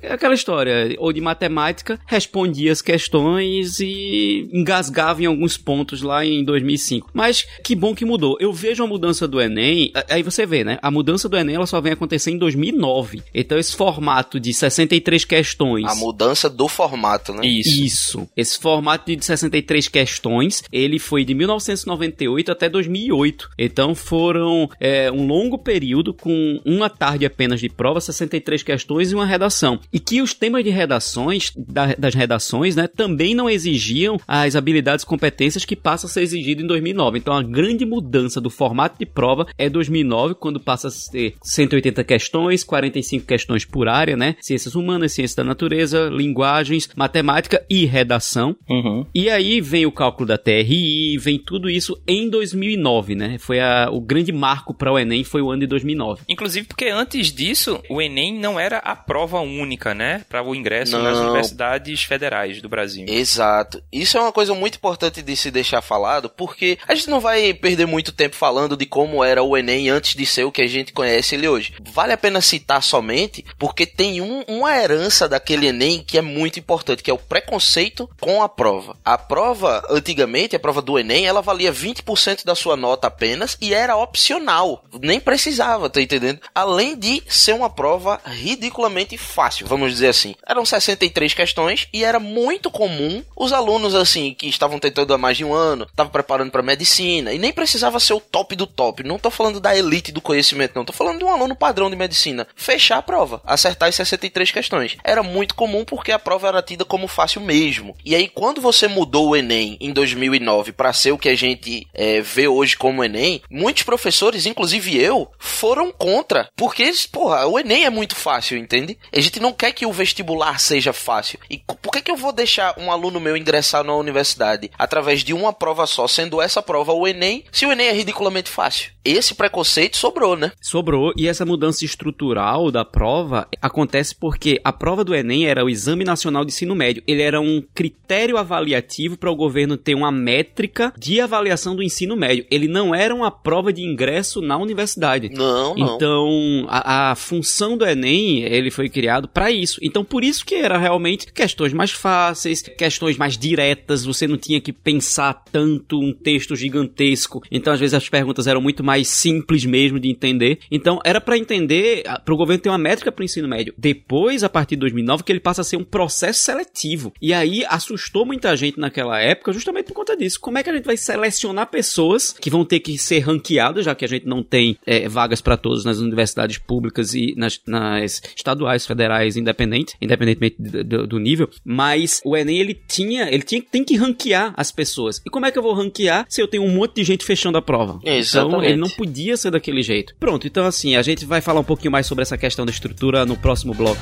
é 0.02 0.12
aquela 0.12 0.34
história. 0.34 0.94
Ou 0.98 1.12
de 1.12 1.20
matemática, 1.20 2.00
respondia 2.06 2.72
as 2.72 2.80
questões 2.80 3.80
e 3.80 4.48
engasgava 4.52 5.22
em 5.22 5.26
alguns 5.26 5.56
pontos 5.56 6.02
lá 6.02 6.24
em 6.24 6.44
2005. 6.44 7.10
Mas 7.12 7.46
que 7.62 7.74
bom 7.74 7.94
que 7.94 8.04
mudou. 8.04 8.36
Eu 8.40 8.52
vejo 8.52 8.84
a 8.84 8.86
mudança 8.86 9.26
do 9.26 9.40
Enem, 9.40 9.92
aí 10.08 10.22
você 10.22 10.46
vê, 10.46 10.64
né? 10.64 10.78
A 10.80 10.90
mudança 10.90 11.28
do 11.28 11.36
Enem 11.36 11.56
ela 11.56 11.66
só 11.66 11.80
vem 11.80 11.92
acontecer 11.92 12.30
em 12.30 12.38
2009. 12.38 13.22
Então 13.34 13.58
esse 13.58 13.74
formato 13.74 14.38
de 14.38 14.52
63 14.52 15.24
questões. 15.24 15.86
A 15.86 15.94
mudança 15.94 16.48
do 16.48 16.68
formato, 16.68 17.32
né? 17.32 17.46
Isso. 17.46 17.82
Isso. 17.82 18.28
Esse 18.36 18.58
formato 18.58 19.14
de 19.14 19.24
63 19.24 19.88
questões, 19.88 20.51
ele 20.72 20.98
foi 20.98 21.24
de 21.24 21.34
1998 21.34 22.50
até 22.52 22.68
2008. 22.68 23.48
Então 23.58 23.94
foram 23.94 24.68
é, 24.80 25.10
um 25.10 25.26
longo 25.26 25.58
período 25.58 26.12
com 26.14 26.60
uma 26.64 26.88
tarde 26.90 27.24
apenas 27.26 27.60
de 27.60 27.68
prova, 27.68 28.00
63 28.00 28.62
questões 28.62 29.10
e 29.12 29.14
uma 29.14 29.26
redação. 29.26 29.78
E 29.92 29.98
que 29.98 30.20
os 30.22 30.34
temas 30.34 30.64
de 30.64 30.70
redações, 30.70 31.52
da- 31.56 31.94
das 31.98 32.14
redações, 32.14 32.76
né, 32.76 32.86
também 32.86 33.34
não 33.34 33.48
exigiam 33.48 34.18
as 34.26 34.56
habilidades 34.56 35.04
e 35.04 35.06
competências 35.06 35.64
que 35.64 35.76
passam 35.76 36.08
a 36.08 36.12
ser 36.12 36.22
exigido 36.22 36.62
em 36.62 36.66
2009. 36.66 37.18
Então 37.18 37.34
a 37.34 37.42
grande 37.42 37.84
mudança 37.84 38.40
do 38.40 38.50
formato 38.50 38.98
de 38.98 39.06
prova 39.06 39.46
é 39.58 39.68
2009, 39.68 40.34
quando 40.34 40.60
passa 40.60 40.88
a 40.88 40.90
ser 40.90 41.34
180 41.42 42.02
questões, 42.04 42.64
45 42.64 43.26
questões 43.26 43.64
por 43.64 43.88
área, 43.88 44.16
né? 44.16 44.36
Ciências 44.40 44.74
humanas, 44.74 45.12
ciência 45.12 45.36
da 45.36 45.44
natureza, 45.44 46.08
linguagens, 46.08 46.88
matemática 46.96 47.64
e 47.68 47.84
redação. 47.84 48.56
Uhum. 48.68 49.06
E 49.14 49.28
aí 49.30 49.60
vem 49.60 49.86
o 49.86 49.92
cálculo 49.92 50.26
da 50.32 50.38
TRI, 50.38 51.18
vem 51.18 51.38
tudo 51.38 51.68
isso 51.68 52.00
em 52.06 52.28
2009, 52.30 53.14
né? 53.14 53.36
Foi 53.38 53.60
a, 53.60 53.88
o 53.90 54.00
grande 54.00 54.32
marco 54.32 54.72
para 54.72 54.90
o 54.90 54.98
Enem, 54.98 55.24
foi 55.24 55.42
o 55.42 55.50
ano 55.50 55.60
de 55.60 55.66
2009. 55.66 56.22
Inclusive 56.28 56.66
porque 56.66 56.86
antes 56.88 57.32
disso, 57.32 57.80
o 57.90 58.00
Enem 58.00 58.34
não 58.38 58.58
era 58.58 58.78
a 58.78 58.96
prova 58.96 59.40
única, 59.40 59.94
né? 59.94 60.24
Para 60.28 60.42
o 60.42 60.54
ingresso 60.54 60.98
nas 60.98 61.16
Não. 61.18 61.24
universidades 61.24 62.02
federais 62.04 62.62
do 62.62 62.68
Brasil. 62.68 63.04
Exato. 63.08 63.82
Isso 63.92 64.16
é 64.16 64.20
uma 64.20 64.32
coisa 64.32 64.54
muito 64.54 64.76
importante 64.76 65.20
de 65.22 65.36
se 65.36 65.50
deixar 65.50 65.82
falado, 65.82 66.30
porque 66.30 66.78
a 66.88 66.94
gente 66.94 67.10
não 67.10 67.20
vai 67.20 67.52
perder 67.52 67.86
muito 67.86 68.12
tempo 68.12 68.34
falando 68.34 68.76
de 68.76 68.86
como 68.86 69.22
era 69.22 69.42
o 69.42 69.56
Enem 69.56 69.90
antes 69.90 70.14
de 70.14 70.24
ser 70.24 70.44
o 70.44 70.52
que 70.52 70.62
a 70.62 70.66
gente 70.66 70.92
conhece 70.92 71.34
ele 71.34 71.48
hoje. 71.48 71.74
Vale 71.92 72.12
a 72.12 72.18
pena 72.18 72.40
citar 72.40 72.82
somente 72.82 73.44
porque 73.58 73.84
tem 73.86 74.20
um- 74.20 74.44
uma 74.48 74.74
herança 74.76 75.28
daquele 75.28 75.66
Enem 75.66 76.02
que 76.06 76.16
é 76.16 76.22
muito 76.22 76.58
importante, 76.58 77.02
que 77.02 77.10
é 77.10 77.14
o 77.14 77.18
preconceito 77.18 78.08
com 78.20 78.42
a 78.42 78.48
prova. 78.48 78.96
A 79.04 79.18
prova, 79.18 79.84
antigamente, 80.22 80.56
a 80.56 80.60
prova 80.60 80.80
do 80.80 80.98
Enem, 80.98 81.26
ela 81.26 81.42
valia 81.42 81.72
20% 81.72 82.44
da 82.44 82.54
sua 82.54 82.76
nota 82.76 83.08
apenas 83.08 83.56
e 83.60 83.74
era 83.74 83.96
opcional. 83.96 84.84
Nem 85.00 85.20
precisava, 85.20 85.90
tá 85.90 86.00
entendendo? 86.00 86.40
Além 86.54 86.96
de 86.96 87.22
ser 87.26 87.54
uma 87.54 87.68
prova 87.68 88.20
ridiculamente 88.24 89.18
fácil, 89.18 89.66
vamos 89.66 89.90
dizer 89.90 90.08
assim. 90.08 90.34
Eram 90.46 90.64
63 90.64 91.34
questões 91.34 91.88
e 91.92 92.04
era 92.04 92.20
muito 92.20 92.70
comum 92.70 93.22
os 93.36 93.52
alunos, 93.52 93.94
assim, 93.94 94.34
que 94.34 94.46
estavam 94.46 94.78
tentando 94.78 95.12
há 95.12 95.18
mais 95.18 95.36
de 95.36 95.44
um 95.44 95.52
ano, 95.52 95.84
estavam 95.84 96.12
preparando 96.12 96.50
para 96.50 96.62
medicina, 96.62 97.32
e 97.32 97.38
nem 97.38 97.52
precisava 97.52 97.98
ser 97.98 98.14
o 98.14 98.20
top 98.20 98.54
do 98.54 98.66
top. 98.66 99.02
Não 99.02 99.18
tô 99.18 99.30
falando 99.30 99.60
da 99.60 99.76
elite 99.76 100.12
do 100.12 100.20
conhecimento, 100.20 100.72
não. 100.76 100.84
Tô 100.84 100.92
falando 100.92 101.18
de 101.18 101.24
um 101.24 101.30
aluno 101.30 101.56
padrão 101.56 101.90
de 101.90 101.96
medicina. 101.96 102.46
Fechar 102.54 102.98
a 102.98 103.02
prova, 103.02 103.40
acertar 103.44 103.88
as 103.88 103.94
63 103.96 104.50
questões. 104.50 104.96
Era 105.02 105.22
muito 105.22 105.54
comum 105.54 105.84
porque 105.84 106.12
a 106.12 106.18
prova 106.18 106.48
era 106.48 106.62
tida 106.62 106.84
como 106.84 107.08
fácil 107.08 107.40
mesmo. 107.40 107.96
E 108.04 108.14
aí, 108.14 108.28
quando 108.28 108.60
você 108.60 108.86
mudou 108.86 109.30
o 109.30 109.36
Enem 109.36 109.76
em 109.80 109.92
2009 110.14 110.72
para 110.72 110.92
ser 110.92 111.12
o 111.12 111.18
que 111.18 111.28
a 111.28 111.34
gente 111.34 111.86
é, 111.92 112.20
vê 112.20 112.48
hoje 112.48 112.76
como 112.76 113.04
Enem, 113.04 113.42
muitos 113.50 113.82
professores, 113.82 114.46
inclusive 114.46 114.96
eu, 114.96 115.30
foram 115.38 115.92
contra. 115.92 116.48
Porque, 116.56 116.82
eles, 116.82 117.06
porra, 117.06 117.46
o 117.46 117.58
Enem 117.58 117.84
é 117.84 117.90
muito 117.90 118.14
fácil, 118.14 118.56
entende? 118.58 118.98
A 119.14 119.20
gente 119.20 119.40
não 119.40 119.52
quer 119.52 119.72
que 119.72 119.86
o 119.86 119.92
vestibular 119.92 120.58
seja 120.58 120.92
fácil. 120.92 121.38
E 121.50 121.58
por 121.58 121.92
que, 121.92 122.02
que 122.02 122.10
eu 122.10 122.16
vou 122.16 122.32
deixar 122.32 122.74
um 122.78 122.90
aluno 122.90 123.20
meu 123.20 123.36
ingressar 123.36 123.84
na 123.84 123.94
universidade 123.94 124.70
através 124.78 125.22
de 125.22 125.32
uma 125.32 125.52
prova 125.52 125.86
só, 125.86 126.06
sendo 126.06 126.40
essa 126.40 126.62
prova 126.62 126.92
o 126.92 127.06
Enem, 127.06 127.44
se 127.50 127.66
o 127.66 127.72
Enem 127.72 127.88
é 127.88 127.92
ridiculamente 127.92 128.50
fácil? 128.50 128.92
Esse 129.04 129.34
preconceito 129.34 129.96
sobrou, 129.96 130.36
né? 130.36 130.52
Sobrou, 130.60 131.12
e 131.16 131.26
essa 131.26 131.44
mudança 131.44 131.84
estrutural 131.84 132.70
da 132.70 132.84
prova 132.84 133.48
acontece 133.60 134.14
porque 134.14 134.60
a 134.62 134.72
prova 134.72 135.04
do 135.04 135.14
Enem 135.14 135.46
era 135.46 135.64
o 135.64 135.70
Exame 135.70 136.04
Nacional 136.04 136.44
de 136.44 136.52
Ensino 136.52 136.74
Médio. 136.74 137.02
Ele 137.06 137.22
era 137.22 137.40
um 137.40 137.62
critério 137.74 138.36
avaliativo 138.36 139.16
para 139.16 139.30
o 139.30 139.36
governo 139.36 139.76
ter 139.76 139.94
uma 139.94 140.01
métrica 140.10 140.92
de 140.98 141.20
avaliação 141.20 141.76
do 141.76 141.82
ensino 141.82 142.16
médio. 142.16 142.46
Ele 142.50 142.66
não 142.66 142.94
era 142.94 143.14
uma 143.14 143.30
prova 143.30 143.72
de 143.72 143.82
ingresso 143.82 144.40
na 144.40 144.56
universidade. 144.56 145.28
Não, 145.28 145.74
não. 145.74 145.94
Então, 145.94 146.66
a, 146.68 147.10
a 147.10 147.14
função 147.14 147.76
do 147.76 147.86
Enem, 147.86 148.42
ele 148.42 148.70
foi 148.70 148.88
criado 148.88 149.28
para 149.28 149.50
isso. 149.50 149.78
Então, 149.82 150.04
por 150.04 150.24
isso 150.24 150.44
que 150.44 150.54
era 150.54 150.78
realmente 150.78 151.32
questões 151.32 151.72
mais 151.72 151.90
fáceis, 151.90 152.62
questões 152.62 153.16
mais 153.16 153.36
diretas, 153.36 154.04
você 154.04 154.26
não 154.26 154.36
tinha 154.36 154.60
que 154.60 154.72
pensar 154.72 155.44
tanto 155.52 156.00
um 156.00 156.12
texto 156.12 156.56
gigantesco. 156.56 157.42
Então, 157.50 157.72
às 157.72 157.80
vezes 157.80 157.94
as 157.94 158.08
perguntas 158.08 158.46
eram 158.46 158.60
muito 158.60 158.82
mais 158.82 159.08
simples 159.08 159.64
mesmo 159.64 160.00
de 160.00 160.08
entender. 160.08 160.58
Então, 160.70 160.98
era 161.04 161.20
para 161.20 161.38
entender, 161.38 162.04
para 162.24 162.34
o 162.34 162.36
governo 162.36 162.62
ter 162.62 162.68
uma 162.68 162.78
métrica 162.78 163.12
para 163.12 163.22
o 163.22 163.24
ensino 163.24 163.48
médio. 163.48 163.74
Depois, 163.76 164.42
a 164.42 164.48
partir 164.48 164.76
de 164.76 164.80
2009, 164.80 165.22
que 165.22 165.32
ele 165.32 165.40
passa 165.40 165.60
a 165.60 165.64
ser 165.64 165.76
um 165.76 165.84
processo 165.84 166.40
seletivo. 166.40 167.12
E 167.20 167.32
aí 167.32 167.64
assustou 167.68 168.24
muita 168.24 168.56
gente 168.56 168.78
naquela 168.78 169.20
época, 169.20 169.52
justamente 169.52 169.91
por 169.92 169.96
conta 170.00 170.16
disso. 170.16 170.40
Como 170.40 170.58
é 170.58 170.62
que 170.62 170.70
a 170.70 170.72
gente 170.74 170.84
vai 170.84 170.96
selecionar 170.96 171.66
pessoas 171.68 172.32
que 172.40 172.50
vão 172.50 172.64
ter 172.64 172.80
que 172.80 172.96
ser 172.98 173.20
ranqueadas, 173.20 173.84
já 173.84 173.94
que 173.94 174.04
a 174.04 174.08
gente 174.08 174.26
não 174.26 174.42
tem 174.42 174.76
é, 174.86 175.08
vagas 175.08 175.40
para 175.40 175.56
todos 175.56 175.84
nas 175.84 175.98
universidades 175.98 176.58
públicas 176.58 177.14
e 177.14 177.34
nas, 177.36 177.60
nas 177.66 178.20
estaduais, 178.36 178.86
federais, 178.86 179.36
independente, 179.36 179.94
independentemente 180.00 180.56
do, 180.58 181.06
do- 181.06 181.18
nível. 181.18 181.48
Mas 181.64 182.20
o 182.24 182.36
Enem 182.36 182.58
ele 182.58 182.74
tinha, 182.74 183.28
ele 183.28 183.42
tinha, 183.42 183.62
tem 183.62 183.84
que 183.84 183.96
ranquear 183.96 184.52
as 184.56 184.72
pessoas. 184.72 185.20
E 185.24 185.30
como 185.30 185.46
é 185.46 185.50
que 185.52 185.58
eu 185.58 185.62
vou 185.62 185.74
ranquear 185.74 186.26
se 186.28 186.40
eu 186.42 186.48
tenho 186.48 186.64
um 186.64 186.68
monte 186.74 186.96
de 186.96 187.04
gente 187.04 187.24
fechando 187.24 187.58
a 187.58 187.62
prova? 187.62 187.98
Então 188.02 188.12
Exatamente. 188.14 188.66
ele 188.66 188.76
não 188.76 188.88
podia 188.88 189.36
ser 189.36 189.50
daquele 189.50 189.82
jeito. 189.82 190.14
Pronto, 190.18 190.46
então 190.46 190.64
assim, 190.66 190.96
a 190.96 191.02
gente 191.02 191.24
vai 191.24 191.40
falar 191.40 191.60
um 191.60 191.64
pouquinho 191.64 191.92
mais 191.92 192.06
sobre 192.06 192.22
essa 192.22 192.36
questão 192.38 192.64
da 192.66 192.72
estrutura 192.72 193.24
no 193.26 193.36
próximo 193.36 193.74
bloco. 193.74 194.00